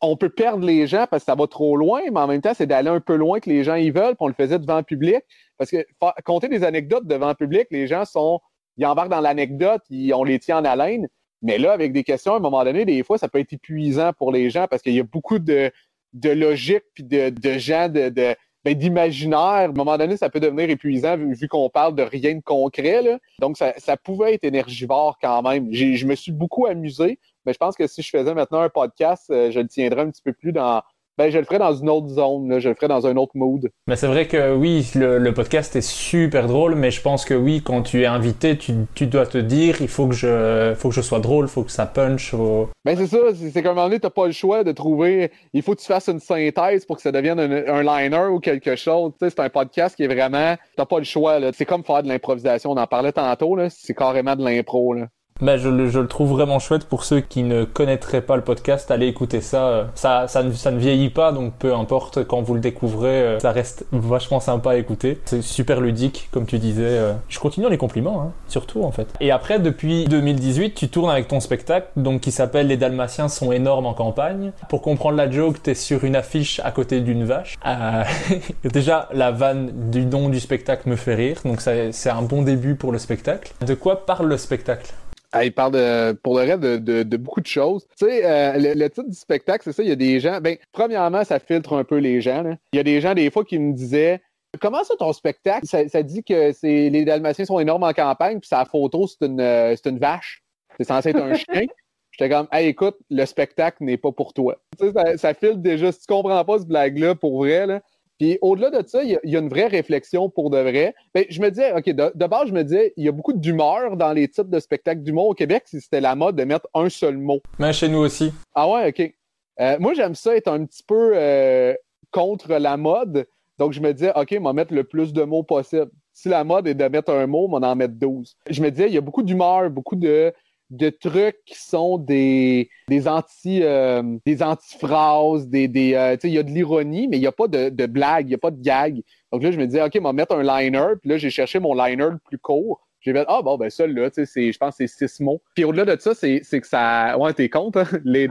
[0.00, 2.54] on peut perdre les gens parce que ça va trop loin, mais en même temps,
[2.54, 4.78] c'est d'aller un peu loin que les gens y veulent, puis on le faisait devant
[4.78, 5.22] le public.
[5.58, 5.84] Parce que
[6.24, 8.40] compter des anecdotes devant le public, les gens sont.
[8.76, 11.06] Ils embarquent dans l'anecdote, on les tient en haleine.
[11.42, 14.12] Mais là, avec des questions, à un moment donné, des fois, ça peut être épuisant
[14.14, 15.70] pour les gens parce qu'il y a beaucoup de,
[16.14, 18.34] logique puis de, gens de,
[18.64, 19.38] ben, d'imaginaire.
[19.38, 23.04] À un moment donné, ça peut devenir épuisant vu, qu'on parle de rien de concret.
[23.38, 25.68] Donc, ça pouvait être énergivore quand même.
[25.70, 29.30] je me suis beaucoup amusé, mais je pense que si je faisais maintenant un podcast,
[29.30, 30.82] euh, je le tiendrais un petit peu plus dans,
[31.16, 33.32] ben je le ferai dans une autre zone, là, je le ferai dans un autre
[33.36, 33.70] mood.
[33.86, 37.34] Mais c'est vrai que oui, le, le, podcast est super drôle, mais je pense que
[37.34, 40.88] oui, quand tu es invité, tu, tu dois te dire, il faut que je, faut
[40.88, 42.30] que je sois drôle, il faut que ça punch.
[42.30, 42.68] Faut...
[42.84, 45.62] Ben c'est ça, c'est qu'à un moment donné, t'as pas le choix de trouver, il
[45.62, 48.74] faut que tu fasses une synthèse pour que ça devienne un, un liner ou quelque
[48.74, 49.12] chose.
[49.12, 51.38] Tu sais, c'est un podcast qui est vraiment, t'as pas le choix.
[51.52, 54.94] C'est comme faire de l'improvisation, on en parlait tantôt, là, c'est carrément de l'impro.
[54.94, 55.06] Là.
[55.40, 58.42] Ben, je, le, je le trouve vraiment chouette pour ceux qui ne connaîtraient pas le
[58.42, 58.92] podcast.
[58.92, 59.88] Allez écouter ça.
[59.96, 63.40] Ça, ça, ne, ça ne vieillit pas, donc peu importe quand vous le découvrez, euh,
[63.40, 65.18] ça reste vachement sympa à écouter.
[65.24, 66.84] C'est super ludique, comme tu disais.
[66.86, 67.14] euh.
[67.28, 69.08] Je continue les compliments, hein, surtout en fait.
[69.18, 73.50] Et après, depuis 2018, tu tournes avec ton spectacle, donc qui s'appelle Les Dalmatiens sont
[73.50, 74.52] énormes en campagne.
[74.68, 77.56] Pour comprendre la joke, t'es sur une affiche à côté d'une vache.
[77.66, 78.04] Euh,
[78.72, 82.76] déjà, la vanne du nom du spectacle me fait rire, donc c'est un bon début
[82.76, 83.52] pour le spectacle.
[83.66, 84.92] De quoi parle le spectacle?
[85.36, 87.84] Ah, il parle de, pour le reste de, de, de beaucoup de choses.
[87.98, 90.40] Tu sais, euh, le, le titre du spectacle, c'est ça, il y a des gens.
[90.40, 92.42] Ben, premièrement, ça filtre un peu les gens.
[92.42, 92.56] là.
[92.72, 94.20] Il y a des gens, des fois, qui me disaient
[94.60, 95.66] Comment ça, ton spectacle?
[95.66, 99.26] Ça, ça dit que c'est les Dalmatiens sont énormes en campagne, puis sa photo, c'est
[99.26, 100.42] une, euh, c'est une vache.
[100.78, 101.66] C'est censé être un chien.
[102.12, 104.56] J'étais comme, hey, écoute, le spectacle n'est pas pour toi.
[104.78, 105.90] Tu sais, ça, ça filtre déjà.
[105.90, 107.82] Si tu comprends pas ce blague-là, pour vrai, là.
[108.18, 110.58] Puis au-delà de ça, il y, a, il y a une vraie réflexion pour de
[110.58, 110.94] vrai.
[111.14, 113.32] Ben, je me disais, OK, de, de base, je me disais, il y a beaucoup
[113.32, 116.68] d'humeur dans les titres de spectacles d'humour au Québec si c'était la mode de mettre
[116.74, 117.40] un seul mot.
[117.58, 118.32] Mais chez nous aussi.
[118.54, 119.14] Ah ouais, OK.
[119.60, 121.74] Euh, moi, j'aime ça être un petit peu euh,
[122.10, 123.26] contre la mode.
[123.58, 125.90] Donc, je me disais, OK, on va mettre le plus de mots possible.
[126.12, 128.36] Si la mode est de mettre un mot, on en mettre 12.
[128.50, 130.32] Je me disais, il y a beaucoup d'humeur, beaucoup de,
[130.70, 136.28] de trucs qui sont des, des anti euh, des antiphrases, des, des euh, tu sais,
[136.28, 138.34] il y a de l'ironie, mais il n'y a pas de, de blague, il n'y
[138.34, 139.02] a pas de gag.
[139.32, 140.94] Donc là, je me disais, OK, on va mettre un liner.
[141.00, 142.80] Puis là, j'ai cherché mon liner le plus court.
[143.00, 145.20] J'ai fait, ah bon, ben ça, là, tu sais, c'est- je pense que c'est six
[145.22, 145.42] mots.
[145.54, 147.18] Puis au-delà de ça, c'est que ça.
[147.18, 147.84] Ouais, t'es compte, hein?
[148.04, 148.24] Les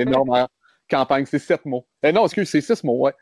[0.00, 0.46] énormes en
[0.90, 1.86] campagne, c'est sept mots.
[2.04, 3.12] Euh, non, excuse, c'est six mots, ouais.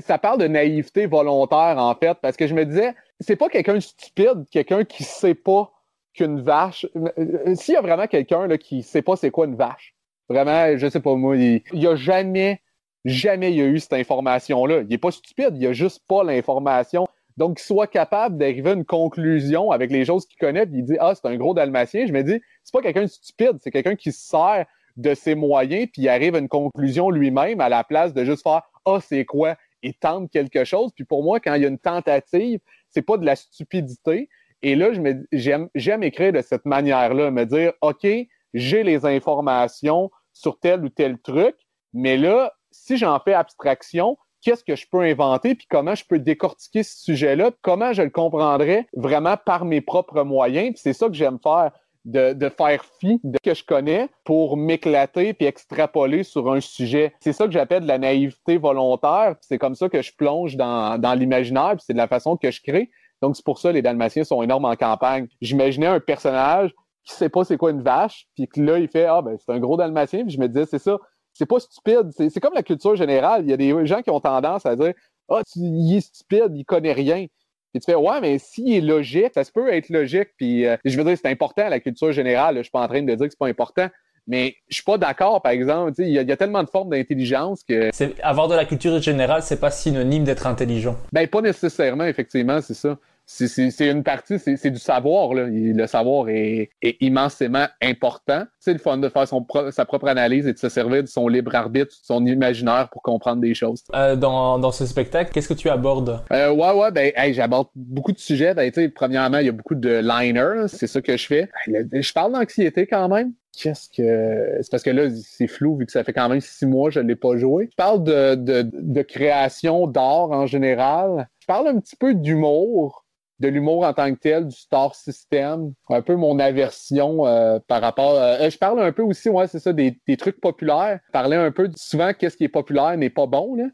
[0.00, 3.74] Ça parle de naïveté volontaire, en fait, parce que je me disais, c'est pas quelqu'un
[3.74, 5.72] de stupide, quelqu'un qui sait pas
[6.14, 6.86] qu'une vache.
[6.96, 9.94] euh, S'il y a vraiment quelqu'un qui sait pas c'est quoi une vache,
[10.28, 12.60] vraiment, je sais pas moi, il, il y a jamais,
[13.04, 14.82] jamais il y a eu cette information-là.
[14.88, 17.06] Il est pas stupide, il a juste pas l'information.
[17.38, 20.84] Donc, qu'il soit capable d'arriver à une conclusion avec les choses qu'il connaît, puis il
[20.84, 22.06] dit Ah, c'est un gros dalmatien.
[22.06, 24.66] Je me dis, c'est pas quelqu'un de stupide, c'est quelqu'un qui se sert
[24.98, 28.42] de ses moyens, puis il arrive à une conclusion lui-même à la place de juste
[28.42, 29.56] faire Ah, c'est quoi?
[29.84, 30.92] et tente quelque chose.
[30.94, 32.60] Puis pour moi, quand il y a une tentative,
[32.90, 34.28] c'est pas de la stupidité.
[34.62, 34.90] Et là,
[35.32, 38.06] j'aime, écrire de cette manière-là, me dire, OK,
[38.54, 41.56] j'ai les informations sur tel ou tel truc,
[41.92, 46.18] mais là, si j'en fais abstraction, qu'est-ce que je peux inventer, puis comment je peux
[46.18, 50.74] décortiquer ce sujet-là, comment je le comprendrais vraiment par mes propres moyens.
[50.76, 51.70] C'est ça que j'aime faire,
[52.04, 56.60] de, de faire fi de ce que je connais pour m'éclater puis extrapoler sur un
[56.60, 57.14] sujet.
[57.20, 59.36] C'est ça que j'appelle de la naïveté volontaire.
[59.36, 62.36] puis C'est comme ça que je plonge dans, dans l'imaginaire, puis c'est de la façon
[62.36, 62.90] que je crée.
[63.22, 65.28] Donc c'est pour ça que les Dalmatiens sont énormes en campagne.
[65.40, 66.72] J'imaginais un personnage
[67.04, 69.52] qui sait pas c'est quoi une vache, puis que là il fait ah ben c'est
[69.52, 70.98] un gros Dalmatien, puis je me disais c'est ça,
[71.32, 73.42] c'est pas stupide, c'est comme la culture générale.
[73.44, 74.92] Il y a des gens qui ont tendance à dire
[75.30, 77.26] ah tu- il est stupide, il connaît rien.
[77.72, 80.28] Puis tu fais ouais mais s'il est logique, ça se peut être logique.
[80.36, 82.56] Puis euh, je veux dire c'est important la culture générale.
[82.58, 83.88] Je suis pas en train de dire que c'est pas important.
[84.28, 85.94] Mais je suis pas d'accord, par exemple.
[85.98, 87.90] Il y, y a tellement de formes d'intelligence que.
[88.22, 90.94] Avoir de la culture générale, c'est pas synonyme d'être intelligent.
[91.12, 92.98] Ben, pas nécessairement, effectivement, c'est ça.
[93.34, 95.32] C'est- une partie, c'est du savoir.
[95.34, 95.46] Là.
[95.48, 98.44] Le savoir est, est immensément important.
[98.60, 101.08] C'est le fun de faire son pro- sa propre analyse et de se servir de
[101.08, 103.82] son libre arbitre, de son imaginaire pour comprendre des choses.
[103.94, 106.20] Euh, dans, dans ce spectacle, qu'est-ce que tu abordes?
[106.32, 108.54] Euh, ouais, ouais, ben, hey, j'aborde beaucoup de sujets.
[108.54, 111.48] Ben, tu sais, premièrement, il y a beaucoup de liners, c'est ça que je fais.
[111.66, 113.32] Je parle d'anxiété quand même.
[113.54, 114.58] Qu'est-ce que.
[114.62, 116.94] C'est parce que là, c'est flou vu que ça fait quand même six mois que
[116.94, 117.68] je ne l'ai pas joué.
[117.70, 121.28] Je parle de, de, de création d'art en général.
[121.40, 123.01] Je parle un petit peu d'humour,
[123.42, 127.82] de l'humour en tant que tel, du star system, un peu mon aversion euh, par
[127.82, 128.14] rapport.
[128.14, 131.00] euh, je parle un peu aussi, ouais, c'est ça, des, trucs populaires.
[131.12, 133.64] Parler un peu souvent qu'est-ce qui est populaire n'est pas bon, là.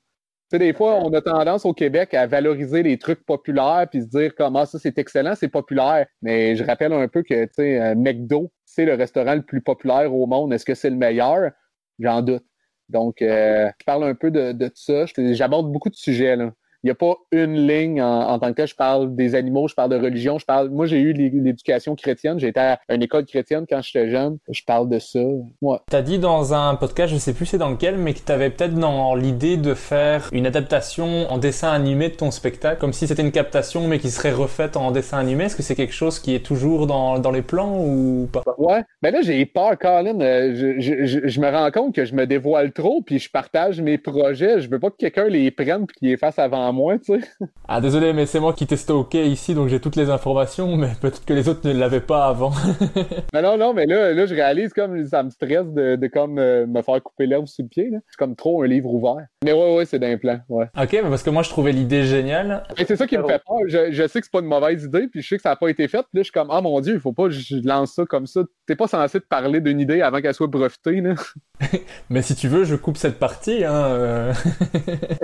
[0.50, 4.00] Tu sais, des fois, on a tendance au Québec à valoriser les trucs populaires puis
[4.00, 6.06] se dire comment ça c'est excellent, c'est populaire.
[6.22, 9.60] Mais je rappelle un peu que tu sais, euh, McDo, c'est le restaurant le plus
[9.60, 10.54] populaire au monde.
[10.54, 11.50] Est-ce que c'est le meilleur?
[11.98, 12.44] J'en doute.
[12.88, 15.04] Donc, euh, je parle un peu de, de ça.
[15.32, 16.36] J'aborde beaucoup de sujets.
[16.36, 16.52] Là.
[16.84, 18.66] Il n'y a pas une ligne en, tant que.
[18.66, 20.68] Je parle des animaux, je parle de religion, je parle.
[20.68, 22.38] Moi, j'ai eu l'éducation chrétienne.
[22.38, 24.38] J'ai été à une école chrétienne quand j'étais jeune.
[24.48, 25.20] Je parle de ça.
[25.60, 25.78] Ouais.
[25.90, 28.30] Tu as dit dans un podcast, je sais plus c'est dans lequel, mais que tu
[28.30, 32.92] avais peut-être dans l'idée de faire une adaptation en dessin animé de ton spectacle, comme
[32.92, 35.44] si c'était une captation, mais qui serait refaite en dessin animé.
[35.44, 38.42] Est-ce que c'est quelque chose qui est toujours dans, dans les plans ou pas?
[38.58, 38.82] Ouais.
[39.02, 40.20] Ben là, j'ai peur, Colin.
[40.20, 43.80] Euh, je, je, je, me rends compte que je me dévoile trop, puis je partage
[43.80, 44.60] mes projets.
[44.60, 47.28] Je veux pas que quelqu'un les prenne puis qu'ils les fasse avant moi, tu sais.
[47.66, 50.88] Ah, désolé, mais c'est moi qui t'ai stocké ici, donc j'ai toutes les informations, mais
[51.00, 52.52] peut-être que les autres ne l'avaient pas avant.
[53.32, 56.38] mais non, non, mais là, là, je réalise comme ça me stresse de, de comme
[56.38, 57.90] euh, me faire couper l'herbe sous le pied.
[58.08, 59.26] C'est comme trop un livre ouvert.
[59.44, 60.66] Mais ouais, ouais, c'est d'un plan, ouais.
[60.76, 62.64] Ok, mais parce que moi, je trouvais l'idée géniale.
[62.76, 63.58] Et c'est ça qui me fait peur.
[63.66, 65.56] Je, je, sais que c'est pas une mauvaise idée, puis je sais que ça n'a
[65.56, 65.98] pas été fait.
[65.98, 68.04] Puis là, je suis comme, ah mon Dieu, il faut pas que je lance ça
[68.04, 68.42] comme ça.
[68.66, 71.14] T'es pas censé te parler d'une idée avant qu'elle soit brevetée, là.
[72.10, 73.84] mais si tu veux, je coupe cette partie, hein.
[73.86, 74.32] Euh.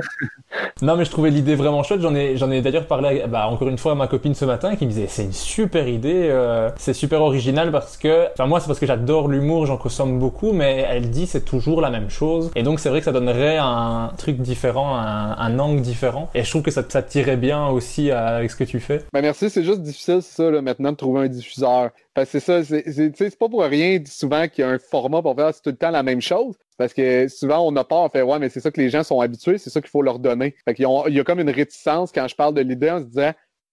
[0.82, 2.01] non, mais je trouvais l'idée vraiment chouette.
[2.01, 4.77] J'en ai, j'en ai d'ailleurs parlé, bah, encore une fois à ma copine ce matin
[4.77, 8.61] qui me disait, c'est une super idée, euh, c'est super original parce que, enfin, moi,
[8.61, 12.09] c'est parce que j'adore l'humour, j'en consomme beaucoup, mais elle dit c'est toujours la même
[12.09, 12.51] chose.
[12.55, 16.31] Et donc, c'est vrai que ça donnerait un truc différent, un, un angle différent.
[16.35, 19.02] Et je trouve que ça, ça tirait bien aussi avec ce que tu fais.
[19.12, 19.51] Ben, merci.
[19.51, 21.90] C'est juste difficile, ça, là, maintenant, de trouver un diffuseur.
[22.14, 25.34] Parce que c'est ça, c'est pas pour rien souvent qu'il y a un format pour
[25.34, 26.54] faire tout le temps la même chose.
[26.78, 29.02] Parce que souvent, on a peur, on fait Ouais, mais c'est ça que les gens
[29.02, 30.54] sont habitués, c'est ça qu'il faut leur donner.
[30.64, 33.32] Fait qu'il y a comme une réticence quand je parle de l'idée en se disant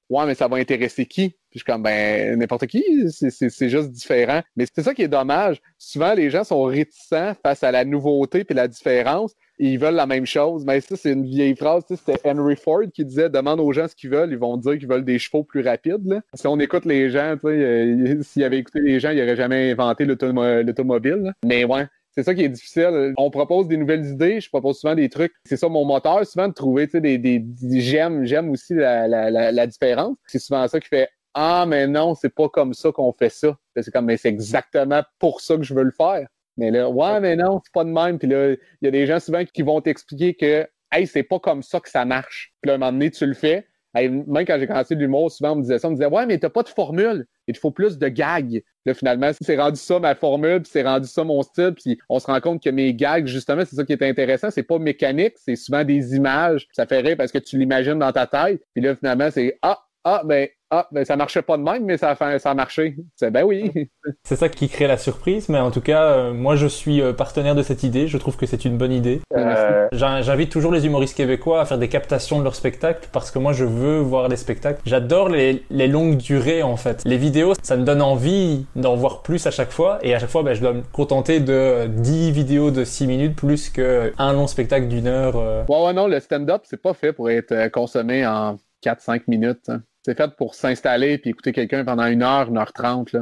[0.09, 1.29] Ouais, mais ça va intéresser qui?
[1.29, 4.41] Puis je suis comme ben n'importe qui, c'est juste différent.
[4.55, 5.61] Mais c'est ça qui est dommage.
[5.77, 9.33] Souvent, les gens sont réticents face à la nouveauté puis la différence.
[9.61, 10.65] Ils veulent la même chose.
[10.65, 11.83] Mais ça, c'est une vieille phrase.
[11.87, 14.87] C'était Henry Ford qui disait demande aux gens ce qu'ils veulent, ils vont dire qu'ils
[14.87, 16.21] veulent des chevaux plus rapides.
[16.33, 20.05] Si on écoute les gens, euh, s'il avait écouté les gens, il n'aurait jamais inventé
[20.05, 21.33] l'automobile.
[21.45, 23.13] Mais ouais, c'est ça qui est difficile.
[23.17, 25.33] On propose des nouvelles idées, je propose souvent des trucs.
[25.45, 29.67] C'est ça mon moteur, souvent de trouver des, des, des j'aime, j'aime aussi la, la,
[29.67, 30.17] différence.
[30.25, 33.55] C'est souvent ça qui fait Ah, mais non, c'est pas comme ça qu'on fait ça.
[33.77, 36.27] C'est comme mais c'est exactement pour ça que je veux le faire.
[36.57, 38.19] Mais là, ouais, mais non, c'est pas de même.
[38.19, 41.39] Puis là, il y a des gens souvent qui vont t'expliquer que Hey, c'est pas
[41.39, 42.53] comme ça que ça marche.
[42.61, 43.65] Puis là, un moment donné, tu le fais.
[43.95, 46.37] même quand j'ai commencé l'humour, souvent on me disait ça, on me disait Ouais, mais
[46.37, 48.63] t'as pas de formule il faut plus de gags.
[48.85, 52.19] Là, finalement, c'est rendu ça ma formule, puis c'est rendu ça mon style, puis on
[52.19, 55.33] se rend compte que mes gags, justement, c'est ça qui est intéressant, c'est pas mécanique,
[55.35, 56.67] c'est souvent des images.
[56.71, 59.79] Ça fait rire parce que tu l'imagines dans ta tête, puis là, finalement, c'est ah,
[60.03, 62.95] ah, ben, ah, ben ça marchait pas de même, mais ça a, ça a marché.
[63.15, 63.71] C'est ben oui.
[64.23, 67.13] C'est ça qui crée la surprise, mais en tout cas, euh, moi je suis euh,
[67.13, 68.07] partenaire de cette idée.
[68.07, 69.19] Je trouve que c'est une bonne idée.
[69.35, 69.87] Euh...
[69.91, 73.51] J'invite toujours les humoristes québécois à faire des captations de leurs spectacles parce que moi
[73.51, 74.81] je veux voir les spectacles.
[74.85, 77.03] J'adore les, les, longues durées en fait.
[77.05, 80.29] Les vidéos, ça me donne envie d'en voir plus à chaque fois, et à chaque
[80.29, 84.47] fois, ben, je dois me contenter de 10 vidéos de 6 minutes plus qu'un long
[84.47, 85.35] spectacle d'une heure.
[85.35, 85.63] Euh.
[85.67, 89.69] Ouais, ouais, non, le stand-up, c'est pas fait pour être consommé en 4-5 minutes.
[89.69, 89.81] Hein.
[90.03, 93.15] C'est fait pour s'installer puis écouter quelqu'un pendant une heure, une heure trente.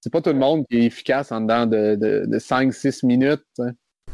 [0.00, 3.44] C'est pas tout le monde qui est efficace en dedans de, de, 5-6 minutes.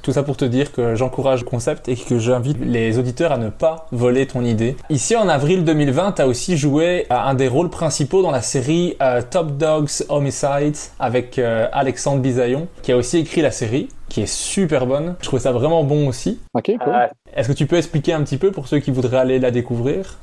[0.02, 3.38] Tout ça pour te dire que j'encourage le concept et que j'invite les auditeurs à
[3.38, 4.74] ne pas voler ton idée.
[4.90, 8.96] Ici, en avril 2020, tu as aussi joué un des rôles principaux dans la série
[9.00, 14.22] euh, Top Dogs Homicide avec euh, Alexandre Bisaillon, qui a aussi écrit la série, qui
[14.22, 15.14] est super bonne.
[15.20, 16.40] Je trouve ça vraiment bon aussi.
[16.54, 17.10] Ok, cool.
[17.36, 20.18] Est-ce que tu peux expliquer un petit peu pour ceux qui voudraient aller la découvrir?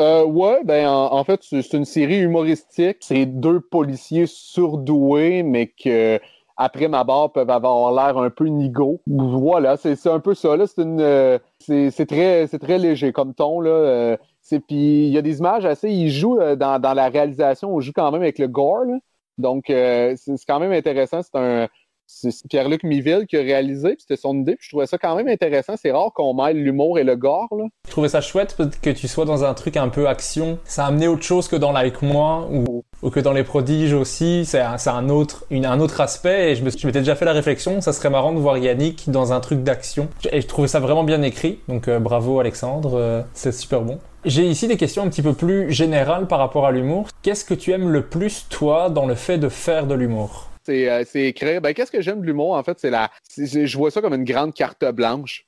[0.00, 2.98] Euh, ouais, ben en, fait, c'est une série humoristique.
[3.00, 6.20] C'est deux policiers surdoués, mais que
[6.58, 9.00] après ma barre peuvent avoir l'air un peu nigo.
[9.06, 10.54] Voilà, c'est un peu ça.
[10.66, 13.70] C'est une, euh, c'est très, très léger comme ton là.
[13.70, 14.16] Euh,
[14.50, 15.88] puis il y a des images assez.
[15.90, 18.84] Ils jouent euh, dans, dans la réalisation, on joue quand même avec le gore.
[18.84, 18.98] Là.
[19.38, 20.16] Donc c'est
[20.48, 21.22] quand même intéressant.
[21.22, 21.68] C'est un
[22.08, 25.14] c'est Pierre-Luc Miville qui a réalisé, puis c'était son idée, puis je trouvais ça quand
[25.14, 25.74] même intéressant.
[25.76, 27.64] C'est rare qu'on mêle l'humour et le gore, là.
[27.86, 30.58] Je trouvais ça chouette que tu sois dans un truc un peu action.
[30.64, 34.44] Ça a amené autre chose que dans Like Moi, ou, que dans Les Prodiges aussi.
[34.46, 37.92] C'est un, un, autre, un autre aspect, et je, m'étais déjà fait la réflexion, ça
[37.92, 40.08] serait marrant de voir Yannick dans un truc d'action.
[40.32, 43.98] Et je trouvais ça vraiment bien écrit, donc euh, bravo Alexandre, euh, c'est super bon.
[44.24, 47.08] J'ai ici des questions un petit peu plus générales par rapport à l'humour.
[47.22, 50.48] Qu'est-ce que tu aimes le plus, toi, dans le fait de faire de l'humour?
[50.68, 51.60] C'est écrire.
[51.60, 53.10] Ben, qu'est-ce que j'aime de l'humour, en fait, c'est la.
[53.36, 55.46] Je vois ça comme une grande carte blanche.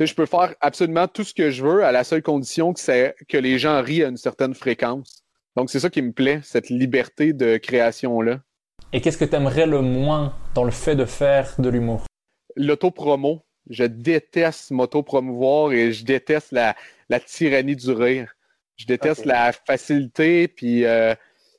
[0.00, 3.14] Je peux faire absolument tout ce que je veux à la seule condition que, c'est
[3.28, 5.22] que les gens rient à une certaine fréquence.
[5.56, 8.40] Donc, c'est ça qui me plaît, cette liberté de création-là.
[8.92, 12.04] Et qu'est-ce que tu aimerais le moins dans le fait de faire de l'humour?
[12.56, 13.44] L'autopromo.
[13.70, 16.76] Je déteste m'auto-promouvoir et je déteste la,
[17.08, 18.34] la, tyrannie du rire.
[18.76, 21.14] Je déteste la facilité, puis euh,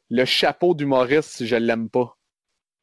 [0.10, 2.15] le chapeau d'humoriste, je l'aime pas.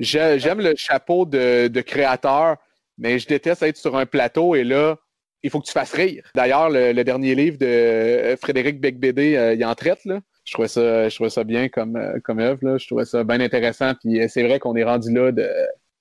[0.02, 2.56] J'aime le chapeau de, créateur,
[2.98, 4.96] mais je déteste être sur un plateau et là,
[5.42, 6.24] il faut que tu fasses rire.
[6.34, 10.20] D'ailleurs, le, dernier livre de Frédéric Becbédé, il en traite, là.
[10.44, 12.78] Je trouvais ça, je trouvais ça bien comme, comme œuvre, là.
[12.78, 13.92] Je trouvais ça bien intéressant.
[13.94, 15.48] Puis c'est vrai qu'on est rendu là de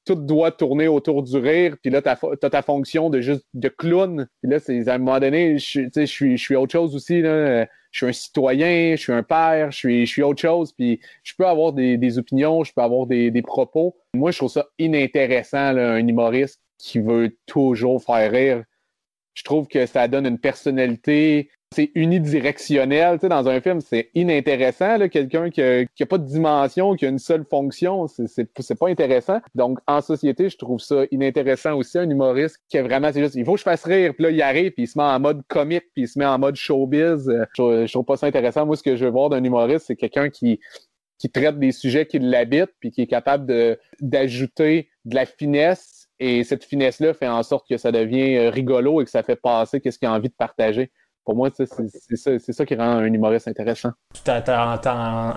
[0.05, 3.69] tout doit tourner autour du rire, puis là, tu as ta fonction de juste de
[3.69, 4.27] clown.
[4.41, 7.21] Puis là, c'est à un moment donné, je, je, suis, je suis autre chose aussi.
[7.21, 7.67] Là.
[7.91, 10.99] Je suis un citoyen, je suis un père, je suis, je suis autre chose, puis
[11.23, 13.97] je peux avoir des, des opinions, je peux avoir des, des, propos.
[14.13, 18.63] Moi, je trouve ça inintéressant, là, un humoriste qui veut toujours faire rire.
[19.33, 23.15] Je trouve que ça donne une personnalité c'est unidirectionnel.
[23.15, 25.07] Tu sais, dans un film, c'est inintéressant.
[25.07, 29.39] Quelqu'un qui n'a pas de dimension, qui a une seule fonction, c'est pas intéressant.
[29.55, 33.35] Donc, en société, je trouve ça inintéressant aussi, un humoriste qui est vraiment, c'est juste,
[33.35, 35.19] il faut que je fasse rire, puis là, il arrive, puis il se met en
[35.19, 37.31] mode comique, puis il se met en mode showbiz.
[37.57, 38.65] Je, je trouve pas ça intéressant.
[38.65, 40.59] Moi, ce que je veux voir d'un humoriste, c'est quelqu'un qui
[41.17, 46.07] qui traite des sujets qui l'habitent, puis qui est capable de d'ajouter de la finesse.
[46.19, 49.35] Et cette finesse-là fait en sorte que ça devient euh, rigolo et que ça fait
[49.35, 50.91] passer qu'est-ce qu'il a envie de partager
[51.23, 53.91] pour moi, c'est ça, ça, qui rend un humoriste intéressant.
[54.23, 54.43] Tu as,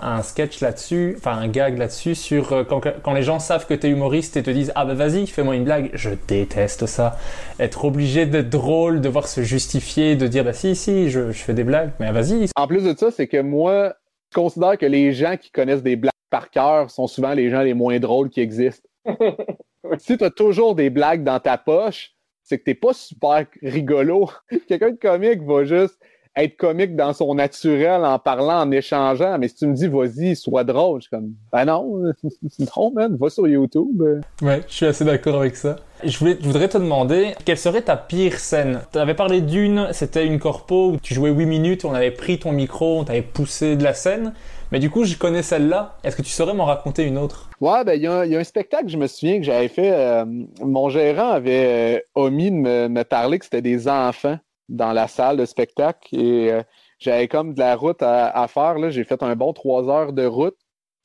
[0.01, 3.87] un, sketch là-dessus, enfin un gag là-dessus, sur euh, quand, les gens savent que tu
[3.87, 5.91] es humoriste et te disent Ah ben vas-y, fais-moi une blague.
[5.93, 7.17] Je déteste ça.
[7.59, 11.63] Être obligé d'être drôle, devoir se justifier, de dire Bah si, si, je, fais des
[11.63, 12.47] blagues, mais vas-y.
[12.55, 13.93] En plus de ça, c'est que moi,
[14.31, 17.61] je considère que les gens qui connaissent des blagues par cœur sont souvent les gens
[17.61, 18.89] les moins drôles qui existent.
[19.99, 22.14] si tu as toujours des blagues dans ta poche,
[22.45, 24.29] c'est que t'es pas super rigolo.
[24.67, 25.99] Quelqu'un de comique va juste
[26.37, 29.37] être comique dans son naturel en parlant, en échangeant.
[29.39, 32.13] Mais si tu me dis, vas-y, sois drôle, je suis comme, ben non,
[32.77, 34.01] non, man, va sur YouTube.
[34.41, 35.77] Ouais, je suis assez d'accord avec ça.
[36.03, 38.81] Je, voulais, je voudrais te demander, quelle serait ta pire scène?
[38.91, 42.37] Tu avais parlé d'une, c'était une corpo où tu jouais 8 minutes, on avait pris
[42.37, 44.33] ton micro, on t'avait poussé de la scène.
[44.71, 45.97] Mais du coup, je connais celle-là.
[46.03, 47.49] Est-ce que tu saurais m'en raconter une autre?
[47.61, 49.91] Ouais, ben, il y, a un spectacle, je me souviens, que j'avais fait.
[49.91, 50.25] Euh,
[50.61, 55.37] mon gérant avait euh, omis de me, parler que c'était des enfants dans la salle
[55.37, 56.15] de spectacle.
[56.15, 56.63] Et euh,
[56.97, 58.89] j'avais comme de la route à, faire.
[58.89, 60.57] J'ai fait un bon trois heures de route.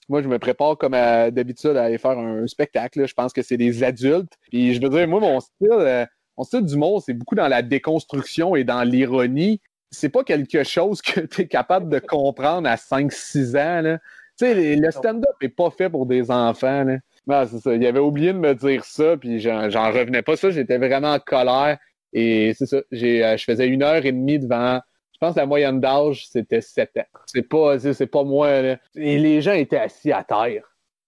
[0.09, 3.07] Moi, je me prépare comme d'habitude à aller faire un spectacle.
[3.07, 4.33] Je pense que c'est des adultes.
[4.51, 8.57] Puis je veux dire, moi, mon style, mon style d'humour, c'est beaucoup dans la déconstruction
[8.57, 13.57] et dans l'ironie c'est pas quelque chose que tu es capable de comprendre à 5-6
[13.57, 13.83] ans.
[13.83, 13.99] Là.
[14.39, 16.85] Tu sais, le stand-up est pas fait pour des enfants.
[16.85, 16.99] Là.
[17.27, 17.75] Non, c'est ça.
[17.75, 20.51] Il avait oublié de me dire ça, puis j'en revenais pas ça.
[20.51, 21.79] J'étais vraiment en colère.
[22.13, 22.79] Et c'est ça.
[22.91, 24.81] J'ai, euh, je faisais une heure et demie devant.
[25.13, 27.21] Je pense que la moyenne d'âge, c'était 7 ans.
[27.27, 28.63] C'est pas, c'est pas moi.
[28.63, 28.77] Là.
[28.97, 30.65] Et les gens étaient assis à terre.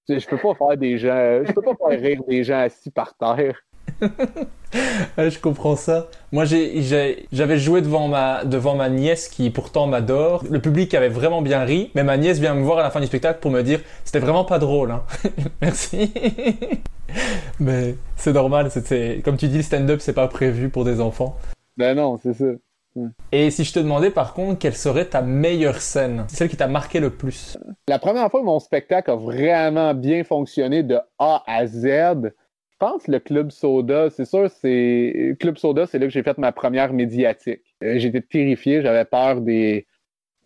[0.08, 1.42] Je peux pas faire des gens.
[1.44, 3.58] Je peux pas faire rire des gens assis par terre.
[5.18, 6.08] je comprends ça.
[6.32, 10.44] Moi, j'avais joué devant ma, devant ma nièce qui pourtant m'adore.
[10.50, 13.00] Le public avait vraiment bien ri, mais ma nièce vient me voir à la fin
[13.00, 14.90] du spectacle pour me dire c'était vraiment pas drôle.
[14.90, 15.04] Hein.
[15.62, 16.12] Merci.
[17.60, 18.70] mais c'est normal.
[19.24, 21.36] Comme tu dis, le stand-up c'est pas prévu pour des enfants.
[21.76, 22.46] Ben non, c'est ça.
[23.30, 26.66] Et si je te demandais par contre quelle serait ta meilleure scène, celle qui t'a
[26.66, 27.56] marqué le plus?
[27.88, 32.32] La première fois mon spectacle a vraiment bien fonctionné de A à Z,
[32.82, 35.36] pense le Club Soda, c'est sûr, c'est.
[35.38, 37.62] Club Soda, c'est là que j'ai fait ma première médiatique.
[37.84, 39.86] Euh, j'étais terrifié, j'avais peur des,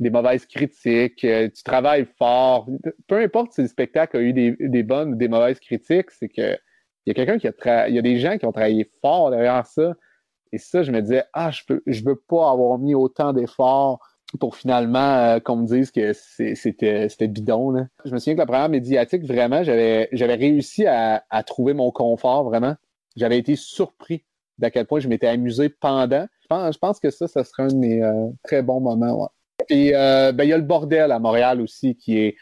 [0.01, 1.25] des mauvaises critiques.
[1.25, 2.69] Euh, tu travailles fort.
[3.07, 6.29] Peu importe si le spectacle a eu des, des bonnes ou des mauvaises critiques, c'est
[6.29, 6.59] que
[7.07, 9.31] il y a quelqu'un qui a il y a des gens qui ont travaillé fort
[9.31, 9.95] derrière ça.
[10.53, 13.99] Et ça, je me disais, ah, je peux, je veux pas avoir mis autant d'efforts
[14.39, 17.71] pour finalement euh, qu'on me dise que c'était bidon.
[17.71, 17.87] Là.
[18.05, 22.75] Je me souviens que la première médiatique, vraiment, j'avais réussi à, trouver mon confort, vraiment.
[23.17, 24.25] J'avais été surpris
[24.59, 26.27] d'à quel point je m'étais amusé pendant.
[26.51, 29.31] Je pense, que ça, ça serait un de mes euh, très bons moments.
[29.71, 32.37] Euh, ben, il y a le bordel à Montréal aussi, qui est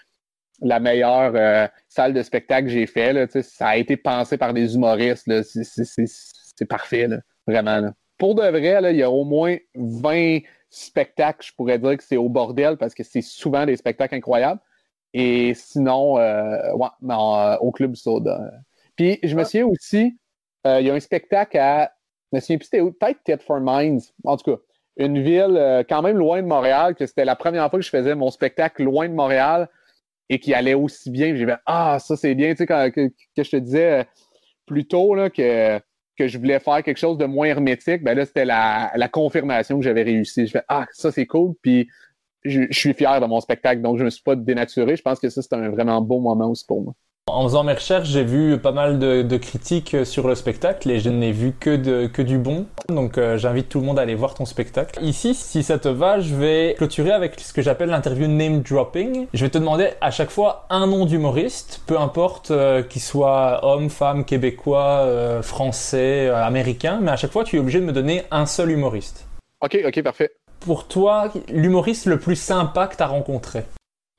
[0.61, 3.13] la meilleure salle de spectacle que j'ai fait.
[3.13, 5.29] Là, ça a été pensé par des humoristes.
[5.43, 7.09] C'est parfait,
[7.47, 7.91] vraiment.
[8.19, 10.39] Pour de vrai, il y a au moins 20
[10.75, 14.61] spectacle, je pourrais dire que c'est au bordel parce que c'est souvent des spectacles incroyables.
[15.13, 18.41] Et sinon, euh, ouais, euh, au Club Soda.
[18.97, 19.45] Puis je me ah.
[19.45, 20.19] souviens aussi,
[20.67, 21.93] euh, il y a un spectacle à.
[22.33, 24.13] Je me souviens plus, c'était peut-être Ted for Minds.
[24.25, 24.61] En tout cas,
[24.97, 28.15] une ville quand même loin de Montréal, que c'était la première fois que je faisais
[28.17, 29.69] mon spectacle loin de Montréal
[30.29, 31.37] et qui allait aussi bien.
[31.37, 34.07] J'ai dit, ah, ça c'est bien, tu sais, quand, que, je te disais
[34.67, 35.81] plus tôt là, que
[36.17, 39.79] que je voulais faire quelque chose de moins hermétique, ben là, c'était la, la, confirmation
[39.79, 40.47] que j'avais réussi.
[40.47, 41.89] Je fais Ah, ça c'est cool, puis
[42.45, 44.97] je, suis fier de mon spectacle, donc je me suis pas dénaturé.
[44.97, 46.95] Je pense que ça, c'était un vraiment beau moment aussi pour moi.
[47.27, 51.01] En faisant mes recherches, j'ai vu pas mal de, de, critiques sur le spectacle et
[51.01, 52.67] je n'ai vu que, de, que du bon.
[52.89, 55.03] Donc euh, j'invite tout le monde à aller voir ton spectacle.
[55.03, 59.27] Ici, si ça te va, je vais clôturer avec ce que j'appelle l'interview name dropping.
[59.33, 63.65] Je vais te demander à chaque fois un nom d'humoriste, peu importe euh, qu'il soit
[63.65, 67.87] homme, femme, québécois, euh, français, euh, américain, mais à chaque fois tu es obligé de
[67.87, 69.27] me donner un seul humoriste.
[69.63, 70.31] OK, OK, parfait.
[70.61, 73.65] Pour toi, l'humoriste le plus sympa que t'as rencontré?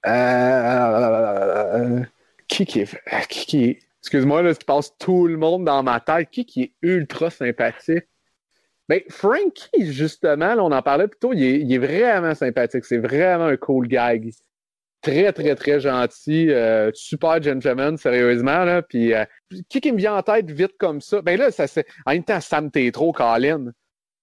[0.08, 2.04] Euh,
[2.48, 3.28] qui qui est...
[3.30, 3.80] Qui qui est...
[4.02, 6.30] Excuse-moi, là, tu passes tout le monde dans ma tête.
[6.30, 8.06] Qui qui est ultra sympathique?
[8.88, 12.86] Ben, Frankie, justement, là, on en parlait plus tôt, il est, vraiment sympathique.
[12.86, 14.32] C'est vraiment un cool guy.
[15.02, 16.52] Très, très, très gentil.
[16.52, 18.64] euh, super gentleman, sérieusement.
[18.64, 18.84] Là.
[18.84, 19.26] Puis, euh,
[19.70, 21.22] qui qui me vient en tête vite comme ça?
[21.22, 21.86] Ben là, ça c'est.
[22.06, 23.72] En même temps, Sam Tétro, Colin.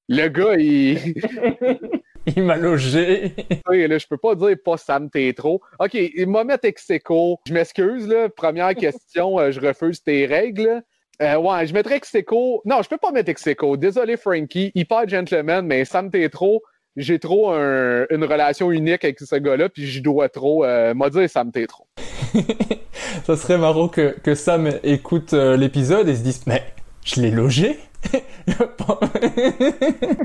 [0.09, 1.15] Le gars, il.
[2.37, 3.35] Il m'a logé.
[3.69, 5.61] Oui, là, je peux pas dire pas Sam Tétro.
[5.81, 7.39] OK, il m'a mis ex aequo.
[7.47, 8.29] Je m'excuse, là.
[8.29, 10.83] Première question, euh, je refuse tes règles.
[11.21, 12.63] Euh, ouais, je mettrais ex aequo.
[12.65, 13.77] Non, je peux pas mettre ex aequo.
[13.77, 14.71] Désolé, Frankie.
[14.75, 16.63] Hyper gentleman, mais Sam Tétro,
[16.97, 20.65] j'ai trop un- une relation unique avec ce gars-là, puis je dois trop.
[20.65, 21.87] Euh, m'a dit Sam Tétro.
[23.25, 26.63] ça serait marrant que, que Sam écoute euh, l'épisode et se dise Mais
[27.05, 27.79] je l'ai logé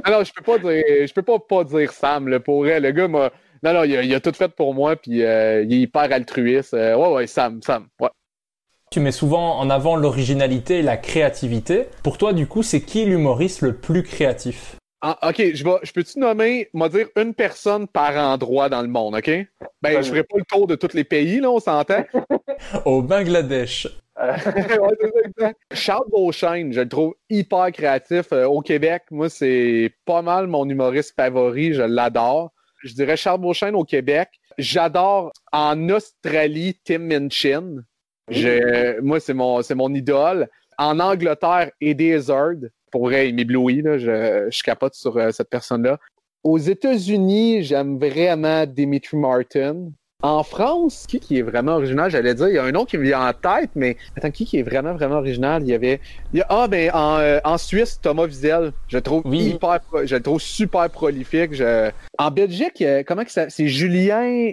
[0.03, 2.79] Ah non, je peux pas dire, je peux pas pas dire Sam, là, pour vrai.
[2.79, 3.31] Le gars m'a.
[3.63, 6.11] Non, non, il a, il a tout fait pour moi, puis euh, il est hyper
[6.11, 6.73] altruiste.
[6.73, 7.87] Euh, ouais, ouais, Sam, Sam.
[7.99, 8.09] Ouais.
[8.91, 11.87] Tu mets souvent en avant l'originalité et la créativité.
[12.03, 14.76] Pour toi, du coup, c'est qui l'humoriste le plus créatif?
[15.01, 18.87] Ah, ok, je vais, je peux-tu nommer, m'a dire une personne par endroit dans le
[18.87, 19.29] monde, ok?
[19.81, 22.03] Ben, je ferai pas le tour de tous les pays, là, on s'entend.
[22.85, 23.87] Au Bangladesh.
[24.19, 25.53] Ouais.
[25.73, 28.33] Charles Beauchesne, je le trouve hyper créatif.
[28.33, 32.51] Euh, au Québec, moi, c'est pas mal mon humoriste favori, je l'adore.
[32.83, 34.29] Je dirais Charles Beauchesne au Québec.
[34.57, 37.83] J'adore en Australie Tim Minchin.
[38.29, 40.49] Je- moi, c'est mon, c'est mon idole.
[40.79, 42.55] En Angleterre, Eddie Izzard.
[42.97, 43.83] Pour vrai, il m'éblouit.
[43.85, 45.99] Je, je capote sur euh, cette personne-là.
[46.43, 49.91] Aux États-Unis, j'aime vraiment Dimitri Martin.
[50.23, 52.97] En France, qui, qui est vraiment original, j'allais dire, il y a un nom qui
[52.97, 55.61] me vient en tête, mais attends, qui, qui est vraiment, vraiment original?
[55.61, 55.99] Il y avait.
[56.33, 58.71] il y a- ah, ben, en, euh, en Suisse, Thomas Wiesel.
[58.87, 59.49] Je le trouve Oui.
[59.49, 59.79] hyper.
[60.05, 61.53] Je le trouve super prolifique.
[61.53, 63.51] Je- En Belgique, euh, comment que ça.
[63.51, 64.49] C'est Julien.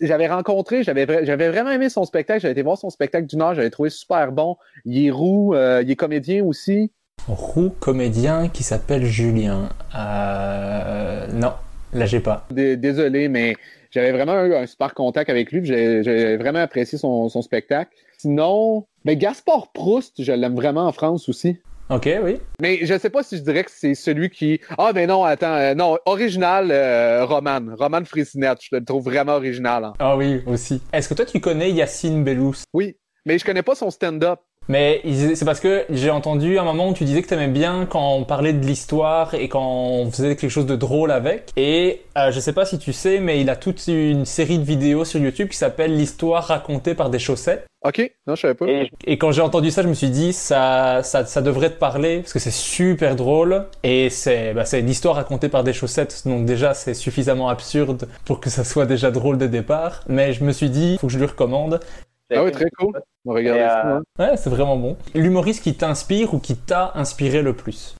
[0.00, 2.40] J'avais rencontré, j'avais vra- j'avais vraiment aimé son spectacle.
[2.42, 4.56] J'avais été voir son spectacle d'une heure, j'avais trouvé super bon.
[4.84, 6.92] Il est roux, euh, il est comédien aussi.
[7.26, 9.68] Roux comédien qui s'appelle Julien.
[9.94, 11.26] Euh...
[11.32, 11.52] Non,
[11.92, 12.46] là j'ai pas.
[12.50, 13.54] Dé- Désolé, mais
[13.90, 15.64] j'avais vraiment eu un super contact avec lui.
[15.64, 17.90] J'ai vraiment apprécié son, son spectacle.
[18.18, 21.58] Sinon, ben Gaspard Proust, je l'aime vraiment en France aussi.
[21.90, 22.36] Ok, oui.
[22.60, 24.60] Mais je sais pas si je dirais que c'est celui qui.
[24.76, 25.54] Ah, ben non, attends.
[25.54, 27.60] euh, non, original, euh, Roman.
[27.78, 28.58] Roman Frisinette.
[28.60, 29.84] Je le trouve vraiment original.
[29.84, 29.92] hein.
[29.98, 30.82] Ah oui, aussi.
[30.92, 32.96] Est-ce que toi tu connais Yacine Bellous Oui.
[33.24, 34.40] Mais je connais pas son stand-up.
[34.68, 35.00] Mais
[35.34, 38.24] c'est parce que j'ai entendu un moment où tu disais que t'aimais bien quand on
[38.24, 41.50] parlait de l'histoire et quand on faisait quelque chose de drôle avec.
[41.56, 44.64] Et euh, je sais pas si tu sais, mais il a toute une série de
[44.64, 47.66] vidéos sur YouTube qui s'appelle L'histoire racontée par des chaussettes.
[47.84, 48.10] OK?
[48.26, 48.66] Non, je savais pas.
[48.66, 51.78] Et Et quand j'ai entendu ça, je me suis dit ça, ça, ça devrait te
[51.78, 55.72] parler parce que c'est super drôle et c'est, bah, c'est une histoire racontée par des
[55.72, 56.22] chaussettes.
[56.26, 60.02] Donc déjà, c'est suffisamment absurde pour que ça soit déjà drôle de départ.
[60.08, 61.80] Mais je me suis dit, faut que je lui recommande.
[62.34, 63.00] Ah oui, très cool.
[63.24, 63.86] On va regarder ça.
[63.86, 64.02] euh, hein.
[64.18, 64.96] Ouais, c'est vraiment bon.
[65.14, 67.96] L'humoriste qui t'inspire ou qui t'a inspiré le plus?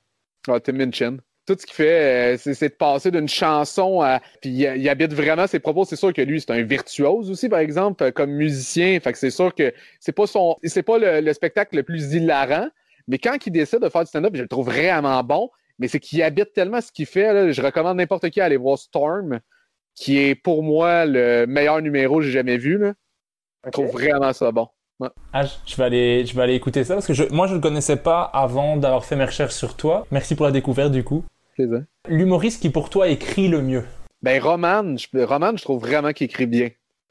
[0.49, 1.17] Ah, Tim Minchin.
[1.47, 4.21] Tout ce qu'il fait, euh, c'est de passer d'une chanson à.
[4.43, 5.87] Puis il, habite vraiment ses propos.
[5.87, 9.01] C'est sûr que lui, c'est un virtuose aussi, par exemple, euh, comme musicien.
[9.01, 10.57] Fait que c'est sûr que c'est pas son.
[10.63, 12.69] C'est pas le, le spectacle le plus hilarant.
[13.07, 15.49] Mais quand il décide de faire du stand-up, je le trouve vraiment bon.
[15.79, 17.33] Mais c'est qu'il habite tellement ce qu'il fait.
[17.33, 17.51] là.
[17.51, 19.41] je recommande n'importe qui à aller voir Storm,
[19.95, 22.77] qui est pour moi le meilleur numéro que j'ai jamais vu.
[22.77, 22.93] Là.
[23.67, 24.69] Je trouve vraiment ça bon.
[25.33, 27.61] Ah, je- vais aller, je vais aller écouter ça parce que je, moi je le
[27.61, 30.07] connaissais pas avant d'avoir fait mes recherches sur toi.
[30.11, 31.25] Merci pour la découverte du coup.
[31.55, 31.85] Plaisir.
[32.09, 33.85] L'humoriste qui pour toi écrit le mieux.
[34.23, 36.71] Ben, Roman, je, Roman, je trouve vraiment qu'il écrit bien.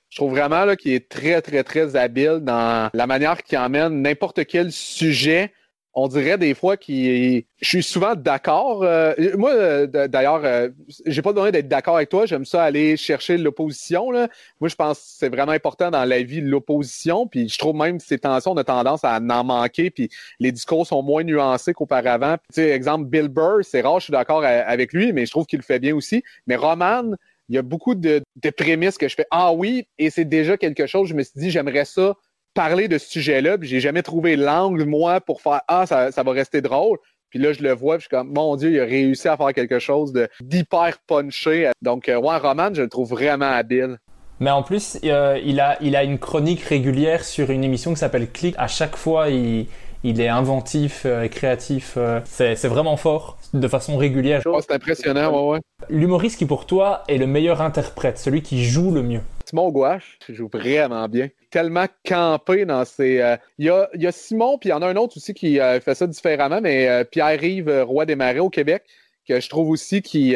[0.10, 4.02] Je trouve vraiment là, qu'il est très, très, très habile dans la manière qu'il emmène
[4.02, 5.54] n'importe quel sujet.
[6.00, 7.44] On dirait des fois qu'il.
[7.60, 8.84] Je suis souvent d'accord.
[8.84, 10.70] euh, moi, euh, d'ailleurs, euh,
[11.08, 12.28] j'ai pas besoin d'être d'accord avec toi.
[12.28, 14.12] J'aime ça aller chercher l'opposition.
[14.12, 17.26] Moi, je pense que c'est vraiment important dans la vie l'opposition.
[17.26, 19.90] Puis je trouve même que ces tensions, on a tendance à en manquer.
[19.90, 20.10] Puis
[20.40, 22.36] les discours sont moins nuancés qu'auparavant.
[22.54, 25.48] Tu sais, exemple, Bill Burr, c'est rare, je suis d'accord avec lui, mais je trouve
[25.48, 26.24] qu'il le fait bien aussi.
[26.46, 27.14] Mais Roman,
[27.50, 30.58] il y a beaucoup de, de prémices que je fais Ah oui, et c'est déjà
[30.58, 31.10] quelque chose.
[31.10, 32.14] Je me suis dit, j'aimerais ça
[32.58, 36.24] parler de ce sujet-là, puis j'ai jamais trouvé l'angle, moi, pour faire Ah, ça, ça
[36.24, 36.98] va rester drôle.
[37.30, 39.38] Puis là, je le vois, puis je suis comme, mon Dieu, il a réussi à
[39.38, 40.12] faire quelque chose
[40.42, 41.70] d'hyper punché.
[41.84, 44.00] Donc, euh, ouais, Roman, je le trouve vraiment habile.
[44.40, 48.00] Mais en plus, euh, il, a, il a une chronique régulière sur une émission qui
[48.00, 48.56] s'appelle Click.
[48.58, 49.68] À chaque fois, il,
[50.04, 51.96] il est inventif euh, et créatif.
[51.98, 54.42] euh, c'est c'est vraiment fort, de façon régulière.
[54.46, 55.60] Oh, c'est impressionnant, ouais, ouais.
[55.90, 59.22] L'humoriste qui pour toi est le meilleur interprète, celui qui joue le mieux?
[59.46, 61.30] Simon Gouache joue vraiment bien.
[61.52, 63.22] Tellement campé dans ses.
[63.22, 65.18] euh, Il y, a, il y a Simon, puis il y en a un autre
[65.18, 68.84] aussi qui euh, fait ça différemment, mais Pierre-Yves Roy des Marais au Québec,
[69.28, 70.36] que je trouve aussi qui.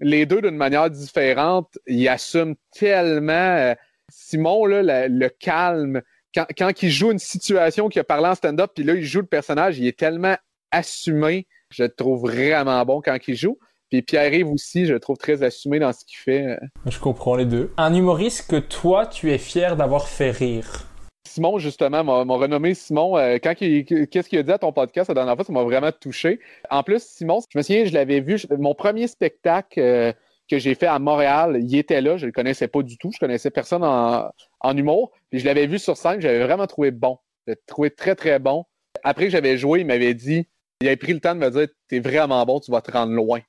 [0.00, 3.74] les deux, d'une manière différente, ils assument tellement.
[4.08, 6.00] Simon, là, le calme,
[6.36, 9.20] quand, quand il joue une situation qu'il a parlé en stand-up, puis là, il joue
[9.20, 10.36] le personnage, il est tellement
[10.70, 11.46] assumé.
[11.70, 13.58] Je le trouve vraiment bon quand il joue.
[13.90, 16.58] Puis Pierre-Yves aussi, je le trouve très assumé dans ce qu'il fait.
[16.86, 17.72] Je comprends les deux.
[17.76, 20.86] Un humoriste que toi, tu es fier d'avoir fait rire.
[21.28, 23.16] Simon, justement, m'a renommé Simon.
[23.16, 25.90] euh, quand qu'est-ce qu'il a dit à ton podcast la dernière fois, ça m'a vraiment
[25.92, 26.40] touché.
[26.70, 30.12] En plus, Simon, je me souviens, je l'avais vu, je- mon premier spectacle euh,
[30.50, 33.18] que j'ai fait à Montréal, il était là, je le connaissais pas du tout, je
[33.18, 34.30] connaissais personne en,
[34.66, 37.18] en humour, puis je l'avais vu sur scène, j'avais vraiment trouvé bon.
[37.46, 38.64] Je l'ai trouvé très, très bon.
[39.04, 40.48] Après que j'avais joué, il m'avait dit,
[40.80, 43.12] il avait pris le temps de me dire, t'es vraiment bon, tu vas te rendre
[43.12, 43.40] loin.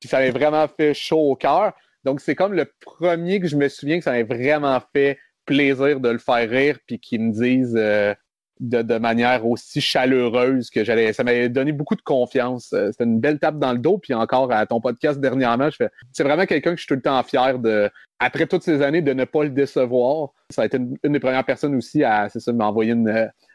[0.00, 1.72] Puis ça m'avait vraiment fait chaud au cœur.
[2.04, 6.00] Donc, c'est comme le premier que je me souviens que ça m'avait vraiment fait plaisir
[6.00, 8.14] de le faire rire, puis qu'il me dise euh,
[8.62, 11.12] de, de manière aussi chaleureuse que j'allais.
[11.12, 12.72] Ça m'avait donné beaucoup de confiance.
[12.72, 15.76] Euh, C'était une belle tape dans le dos, puis encore à ton podcast dernièrement, je
[15.76, 15.90] fais.
[16.12, 17.90] C'est vraiment quelqu'un que je suis tout le temps fier de,
[18.20, 20.30] après toutes ces années, de ne pas le décevoir.
[20.50, 23.08] Ça a été une, une des premières personnes aussi à, c'est ça, m'envoyer une,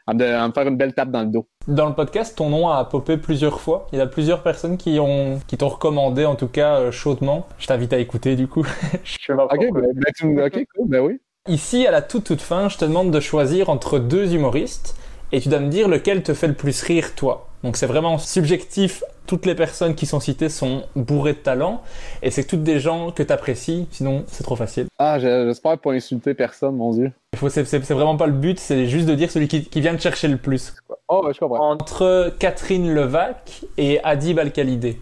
[0.06, 1.46] à me, à me faire une belle tape dans le dos.
[1.66, 3.86] Dans le podcast, ton nom a popé plusieurs fois.
[3.92, 7.46] Il y a plusieurs personnes qui ont, qui t'ont recommandé, en tout cas euh, chaudement.
[7.58, 8.64] Je t'invite à écouter du coup.
[9.04, 9.82] Je sais pas Ok, pourquoi.
[9.82, 11.20] ben, ben, tu ok, cool, ben oui.
[11.48, 14.94] Ici, à la toute toute fin, je te demande de choisir entre deux humoristes
[15.32, 17.46] et tu dois me dire lequel te fait le plus rire toi.
[17.64, 19.02] Donc c'est vraiment subjectif.
[19.26, 21.82] Toutes les personnes qui sont citées sont bourrées de talent
[22.22, 23.86] et c'est toutes des gens que tu apprécies.
[23.90, 24.86] Sinon, c'est trop facile.
[24.98, 27.12] Ah, je- j'espère pas insulter personne, mon Dieu.
[27.34, 27.62] Il faut- C'est
[27.92, 28.58] vraiment pas le but.
[28.58, 30.74] C'est juste de dire celui qui, qui vient te chercher le plus.
[31.08, 31.70] Oh, ouais, je comprends.
[31.72, 35.00] Entre Catherine Levac et Adib Al-Khalidé.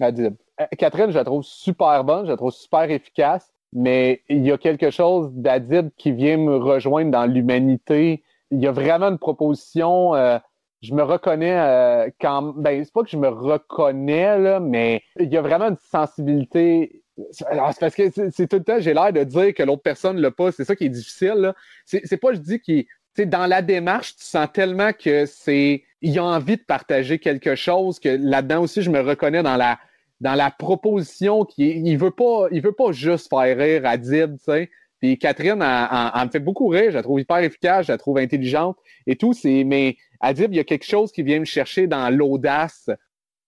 [0.00, 0.34] Adib.
[0.60, 4.52] Euh, Catherine, je la trouve super bonne, je la trouve super efficace, mais il y
[4.52, 8.22] a quelque chose d'Adib qui vient me rejoindre dans l'humanité.
[8.50, 10.14] Il y a vraiment une proposition.
[10.14, 10.38] euh,
[10.80, 12.54] je me reconnais euh, quand.
[12.56, 17.02] Ben, c'est pas que je me reconnais, là, mais il y a vraiment une sensibilité.
[17.46, 20.18] Alors, c'est parce que c'est tout le temps, j'ai l'air de dire que l'autre personne
[20.18, 20.52] l'a pas.
[20.52, 21.52] C'est ça qui est difficile.
[21.84, 22.86] C'est pas, je dis qu'il.
[23.26, 25.82] dans la démarche, tu sens tellement que c'est.
[26.00, 29.80] Il a envie de partager quelque chose que là-dedans aussi, je me reconnais dans la
[30.20, 34.44] dans la proposition qui il veut pas il veut pas juste faire rire Adib, tu
[34.44, 34.70] sais.
[35.00, 38.18] Puis Catherine, elle, me fait beaucoup rire, je la trouve hyper efficace, je la trouve
[38.18, 38.76] intelligente
[39.06, 39.32] et tout.
[39.44, 42.90] Mais Adib, il y a quelque chose qui vient me chercher dans l'audace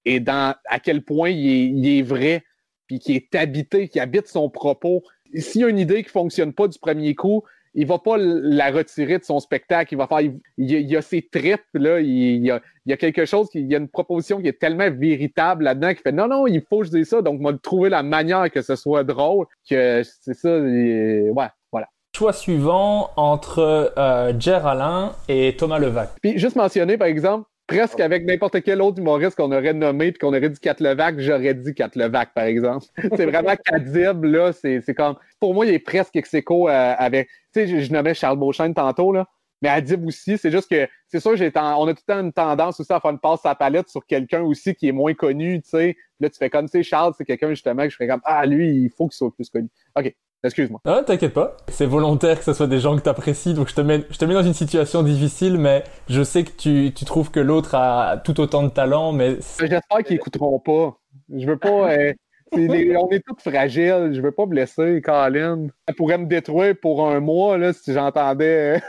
[0.05, 2.45] et dans à quel point il est, il est vrai,
[2.87, 5.03] puis qui est habité, qui habite son propos.
[5.35, 7.43] S'il y a une idée qui fonctionne pas du premier coup,
[7.75, 9.95] il va pas la retirer de son spectacle.
[9.95, 12.45] Il va faire, il, il y a- il y a ses tripes là, il, il
[12.45, 14.59] y a, il y a quelque chose, qui, il y a une proposition qui est
[14.59, 17.23] tellement véritable là-dedans qui fait non non, il faut que je dise ça.
[17.23, 20.59] Donc, moi, trouver la manière que ce soit drôle, que c'est ça.
[20.59, 21.89] ouais, voilà.
[22.17, 26.11] Choix suivant entre euh, Jer Alain et Thomas Levac.
[26.21, 30.19] Puis juste mentionner, par exemple, presque avec n'importe quel autre humoriste qu'on aurait nommé puis
[30.19, 32.87] qu'on aurait dit Cat Levac, j'aurais dit Cat Levac, par exemple.
[33.17, 35.15] c'est vraiment Cadib, là, c'est comme...
[35.39, 37.29] Pour moi, il est presque ex euh, avec...
[37.55, 39.29] Tu sais, je, nommais Charles Beauchesne tantôt, là,
[39.63, 40.89] mais Adib aussi, c'est juste que...
[41.07, 43.51] C'est sûr, on a tout le temps une tendance aussi à faire une passe à
[43.51, 45.97] la palette sur quelqu'un aussi qui est moins connu, tu sais.
[46.19, 48.45] Là, tu fais comme, tu sais, Charles, c'est quelqu'un, justement, que je fais comme, ah,
[48.47, 49.69] lui, il faut qu'il soit plus connu.
[49.97, 50.13] OK,
[50.45, 50.81] excuse-moi.
[50.85, 51.57] Ah, t'inquiète pas.
[51.69, 54.25] C'est volontaire que ce soit des gens que t'apprécies, donc je te mets, je te
[54.25, 58.17] mets dans une situation difficile, mais je sais que tu, tu trouves que l'autre a
[58.19, 60.97] tout autant de talent, mais c'est- J'espère qu'ils écouteront pas.
[61.35, 61.93] Je veux pas.
[61.93, 62.13] euh,
[62.57, 64.11] les- on est tous fragiles.
[64.13, 65.69] Je veux pas blesser Colin.
[65.87, 68.81] Elle pourrait me détruire pour un mois là, si j'entendais.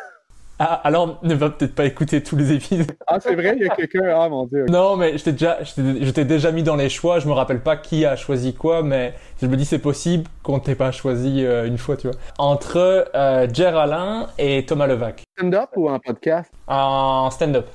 [0.64, 2.92] Ah, alors ne va peut-être pas écouter tous les épisodes.
[3.08, 4.14] Ah, c'est vrai, il y a quelqu'un.
[4.16, 4.66] Ah, mon Dieu.
[4.70, 7.20] Non, mais je t'ai déjà, je t'ai- je t'ai déjà mis dans les choix.
[7.20, 10.60] Je me rappelle pas qui a choisi quoi, mais je me dis c'est possible qu'on
[10.60, 12.16] t'ait pas choisi euh, une fois, tu vois.
[12.38, 16.52] Entre euh, Jer Alain et Thomas Levac Stand-up ou en podcast?
[16.68, 17.68] en stand-up.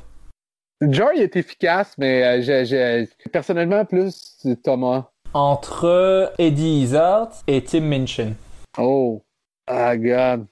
[0.83, 5.07] Joy est efficace, mais euh, personnellement, plus Thomas.
[5.33, 8.33] Entre Eddie Izzard et Tim Minchin.
[8.79, 9.23] Oh.
[9.67, 10.47] Ah, God.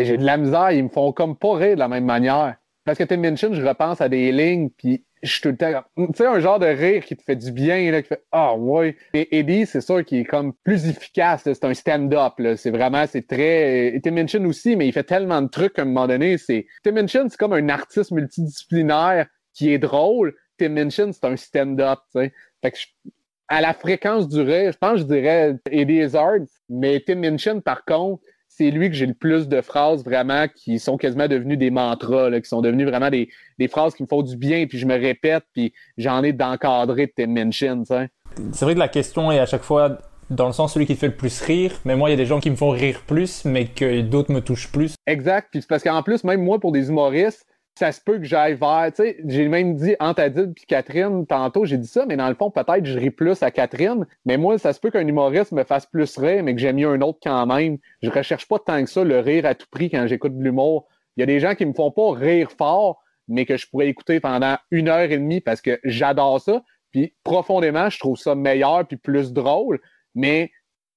[0.00, 0.70] J'ai de la misère.
[0.72, 2.56] Ils me font comme pas rire de la même manière.
[2.84, 5.82] Parce que Tim Minchin, je repense à des lignes, puis je suis tout le temps
[5.96, 8.54] Tu sais, un genre de rire qui te fait du bien, là, qui fait Ah,
[8.54, 8.96] ouais.
[9.12, 11.42] Et Eddie, c'est sûr qu'il est comme plus efficace.
[11.44, 12.34] C'est un stand-up.
[12.56, 14.00] C'est vraiment, c'est très.
[14.02, 16.66] Tim Minchin aussi, mais il fait tellement de trucs qu'à un moment donné, c'est.
[16.82, 20.34] Tim Minchin, c'est comme un artiste multidisciplinaire qui est drôle.
[20.58, 22.32] Tim Minchin, c'est un stand-up, tu sais.
[22.62, 23.10] Fait que je-
[23.48, 27.60] à la fréquence du rire, je pense que je dirais Eddie Izzard, mais Tim Minchin,
[27.60, 28.22] par contre,
[28.58, 32.28] c'est lui que j'ai le plus de phrases vraiment qui sont quasiment devenues des mantras,
[32.28, 33.28] là, qui sont devenues vraiment des,
[33.60, 37.06] des phrases qui me font du bien, puis je me répète, puis j'en ai d'encadrer
[37.06, 37.84] de tes mentions.
[37.84, 39.98] C'est vrai que la question est à chaque fois
[40.28, 42.16] dans le sens celui qui te fait le plus rire, mais moi il y a
[42.16, 44.96] des gens qui me font rire plus, mais que d'autres me touchent plus.
[45.06, 47.46] Exact, puis c'est parce qu'en plus, même moi, pour des humoristes,
[47.78, 51.64] ça se peut que j'aille vers, tu sais, j'ai même dit Antadide puis Catherine, tantôt
[51.64, 54.58] j'ai dit ça, mais dans le fond, peut-être je ris plus à Catherine, mais moi,
[54.58, 57.20] ça se peut qu'un humoriste me fasse plus rire, mais que j'aime mieux un autre
[57.22, 57.78] quand même.
[58.02, 60.88] Je recherche pas tant que ça le rire à tout prix quand j'écoute de l'humour.
[61.16, 63.86] Il y a des gens qui me font pas rire fort, mais que je pourrais
[63.86, 68.34] écouter pendant une heure et demie parce que j'adore ça, puis profondément, je trouve ça
[68.34, 69.80] meilleur puis plus drôle,
[70.16, 70.50] mais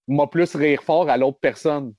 [0.07, 1.93] m'a plus rire fort à l'autre personne.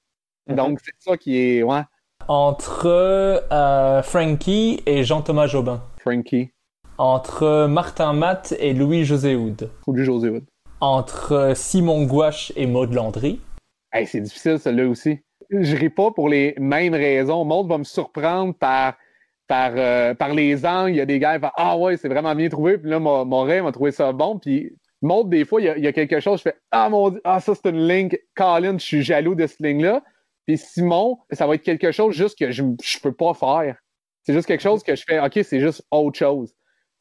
[0.48, 0.56] Mhm.
[0.56, 1.82] Donc, c'est ça qui est, ouais,
[2.28, 5.82] Entre euh, Frankie et Jean-Thomas Jobin.
[6.00, 6.50] Frankie,
[6.98, 9.70] Entre Martin Matt et Louis-José Houd.
[9.86, 10.44] ou du José Wood.
[10.80, 13.40] Entre Simon Gouache et Maud Landry.
[13.92, 15.20] Hey, c'est difficile, celle-là aussi.
[15.50, 17.44] Je ris pas pour les mêmes raisons.
[17.44, 18.94] Maud va me surprendre par,
[19.46, 20.90] par, euh, par les angles.
[20.90, 22.78] Il y a des gars qui font Ah ouais, c'est vraiment bien trouvé.
[22.78, 24.38] Puis là, mon, mon rêve m'a trouvé ça bon.
[24.38, 24.72] Puis
[25.02, 27.10] Maud, des fois, il y, a, il y a quelque chose, je fais Ah mon
[27.10, 28.08] Dieu, ah, ça c'est une ligne.
[28.34, 30.02] Colin, je suis jaloux de cette ligne-là.
[30.46, 33.76] Puis Simon, ça va être quelque chose juste que je, je peux pas faire.
[34.24, 36.50] C'est juste quelque chose que je fais OK, c'est juste autre chose.
[36.52, 36.56] Tu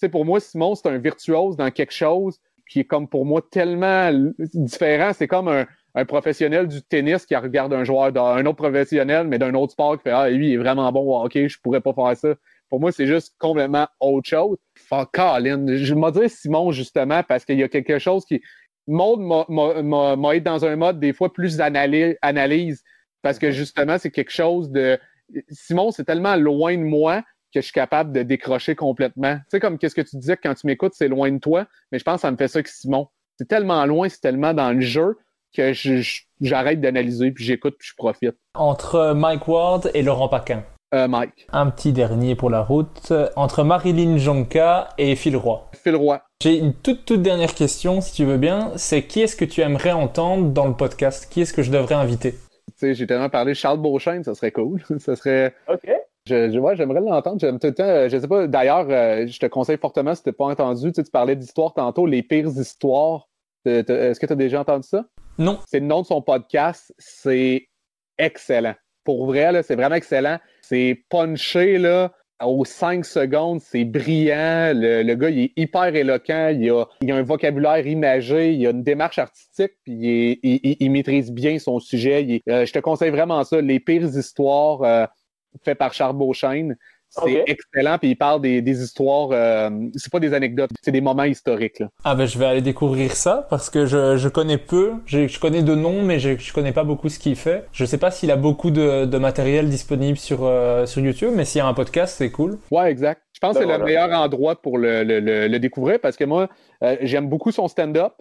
[0.08, 2.40] sais, pour moi, Simon, c'est un virtuose dans quelque chose
[2.70, 4.12] qui est comme pour moi tellement
[4.54, 5.12] différent.
[5.14, 9.38] C'est comme un, un professionnel du tennis qui regarde un joueur d'un autre professionnel, mais
[9.38, 11.94] d'un autre sport qui fait Ah, lui, il est vraiment bon hockey, je pourrais pas
[11.94, 12.36] faire ça.
[12.70, 14.58] Pour moi, c'est juste complètement autre chose.
[14.76, 15.66] Fuck, Colin.
[15.76, 18.42] Je me dirais Simon, justement, parce qu'il y a quelque chose qui.
[18.88, 22.82] Maud m'a- aidé dans un mode des fois plus analyse.
[23.22, 25.00] Parce que justement, c'est quelque chose de.
[25.50, 27.22] Simon, c'est tellement loin de moi
[27.54, 29.36] que je suis capable de décrocher complètement.
[29.36, 31.66] Tu sais, comme qu'est-ce que tu disais que quand tu m'écoutes, c'est loin de toi,
[31.92, 33.08] mais je pense que ça me fait ça avec Simon.
[33.38, 35.18] C'est tellement loin, c'est tellement dans le jeu
[35.56, 35.74] que
[36.40, 38.36] j'arrête d'analyser, puis j'écoute, puis je profite.
[38.56, 40.64] Entre Mike Ward et Laurent Paquin.
[40.94, 43.14] Euh, Mike, Un petit dernier pour la route.
[43.38, 45.70] Entre Marilyn Jonka et Phil Roy.
[45.74, 46.22] Phil Roy.
[46.44, 48.74] J'ai une toute toute dernière question, si tu veux bien.
[48.76, 51.28] C'est qui est-ce que tu aimerais entendre dans le podcast?
[51.32, 52.36] Qui est-ce que je devrais inviter?
[52.82, 54.82] J'ai tellement parlé de Charles Beauchesne, ça serait cool.
[55.00, 55.54] ça serait.
[55.68, 55.90] OK.
[56.28, 57.40] Je, je- ouais, j'aimerais l'entendre.
[57.40, 57.84] J'aime tout le temps.
[57.84, 60.92] euh, Je sais pas, d'ailleurs, euh, je te conseille fortement si tu pas entendu.
[60.92, 63.28] Tu, parlais d'histoire tantôt, les pires histoires.
[63.66, 65.06] Est-ce que tu as déjà entendu ça?
[65.38, 65.60] Non.
[65.68, 66.94] C'est le nom de son podcast.
[67.00, 67.68] C'est
[68.18, 68.76] excellent.
[69.04, 70.38] Pour vrai, là, c'est vraiment excellent.
[70.62, 72.12] C'est punché là,
[72.46, 73.60] aux 5 secondes.
[73.62, 74.74] C'est brillant.
[74.76, 76.50] Le, le gars, il est hyper éloquent.
[76.50, 78.54] Il a, il a un vocabulaire imagé.
[78.54, 79.72] Il a une démarche artistique.
[79.84, 82.42] Puis il, est- il- il- maîtrise bien son sujet.
[82.50, 83.62] Euh, je te conseille vraiment ça.
[83.62, 85.06] Les pires histoires euh,
[85.64, 86.78] faites par Charles Beauchesne.
[87.12, 87.98] C'est excellent.
[87.98, 89.30] Puis il parle des, des histoires.
[89.32, 90.72] euh, c'est pas des anecdotes.
[90.82, 91.80] C'est des moments historiques.
[91.80, 91.90] Là.
[92.04, 95.40] Ah ben je vais aller découvrir ça parce que je, je connais peu, je, je
[95.40, 97.66] connais de noms mais je, je connais pas beaucoup ce qu'il fait.
[97.74, 101.46] Je sais pas s'il a beaucoup de, de matériel disponible sur, euh, sur YouTube, mais
[101.46, 102.58] s'il y a un podcast c'est cool.
[102.72, 103.22] Ouais, exact.
[103.34, 106.16] Je pense Ben que c'est le meilleur endroit pour le, le- le- le découvrir parce
[106.16, 106.48] que moi,
[106.84, 108.14] euh, j'aime beaucoup son stand-up,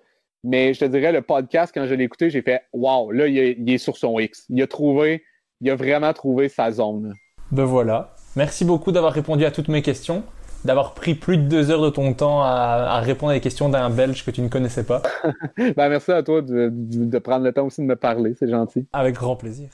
[0.42, 3.38] mais je te dirais, le podcast, quand je l'ai écouté, j'ai fait Wow, là, il
[3.38, 4.46] est, il est sur son X.
[4.48, 5.22] Il a trouvé,
[5.60, 7.12] il a vraiment trouvé sa zone.
[7.52, 8.14] Ben voilà.
[8.36, 10.22] Merci beaucoup d'avoir répondu à toutes mes questions,
[10.64, 13.68] d'avoir pris plus de deux heures de ton temps à, à répondre à des questions
[13.68, 15.02] d'un Belge que tu ne connaissais pas.
[15.76, 18.48] Ben, merci à toi de, de- de prendre le temps aussi de me parler, c'est
[18.48, 18.86] gentil.
[18.92, 19.68] Avec grand plaisir.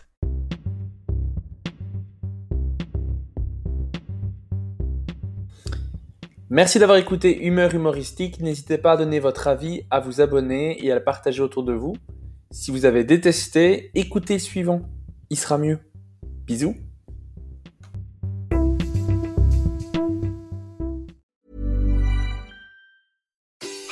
[6.48, 8.40] Merci d'avoir écouté Humeur humoristique.
[8.40, 11.72] N'hésitez pas à donner votre avis, à vous abonner et à le partager autour de
[11.72, 11.94] vous.
[12.52, 14.82] Si vous avez détesté, écoutez le suivant.
[15.30, 15.78] Il sera mieux.
[16.46, 16.76] Bisous.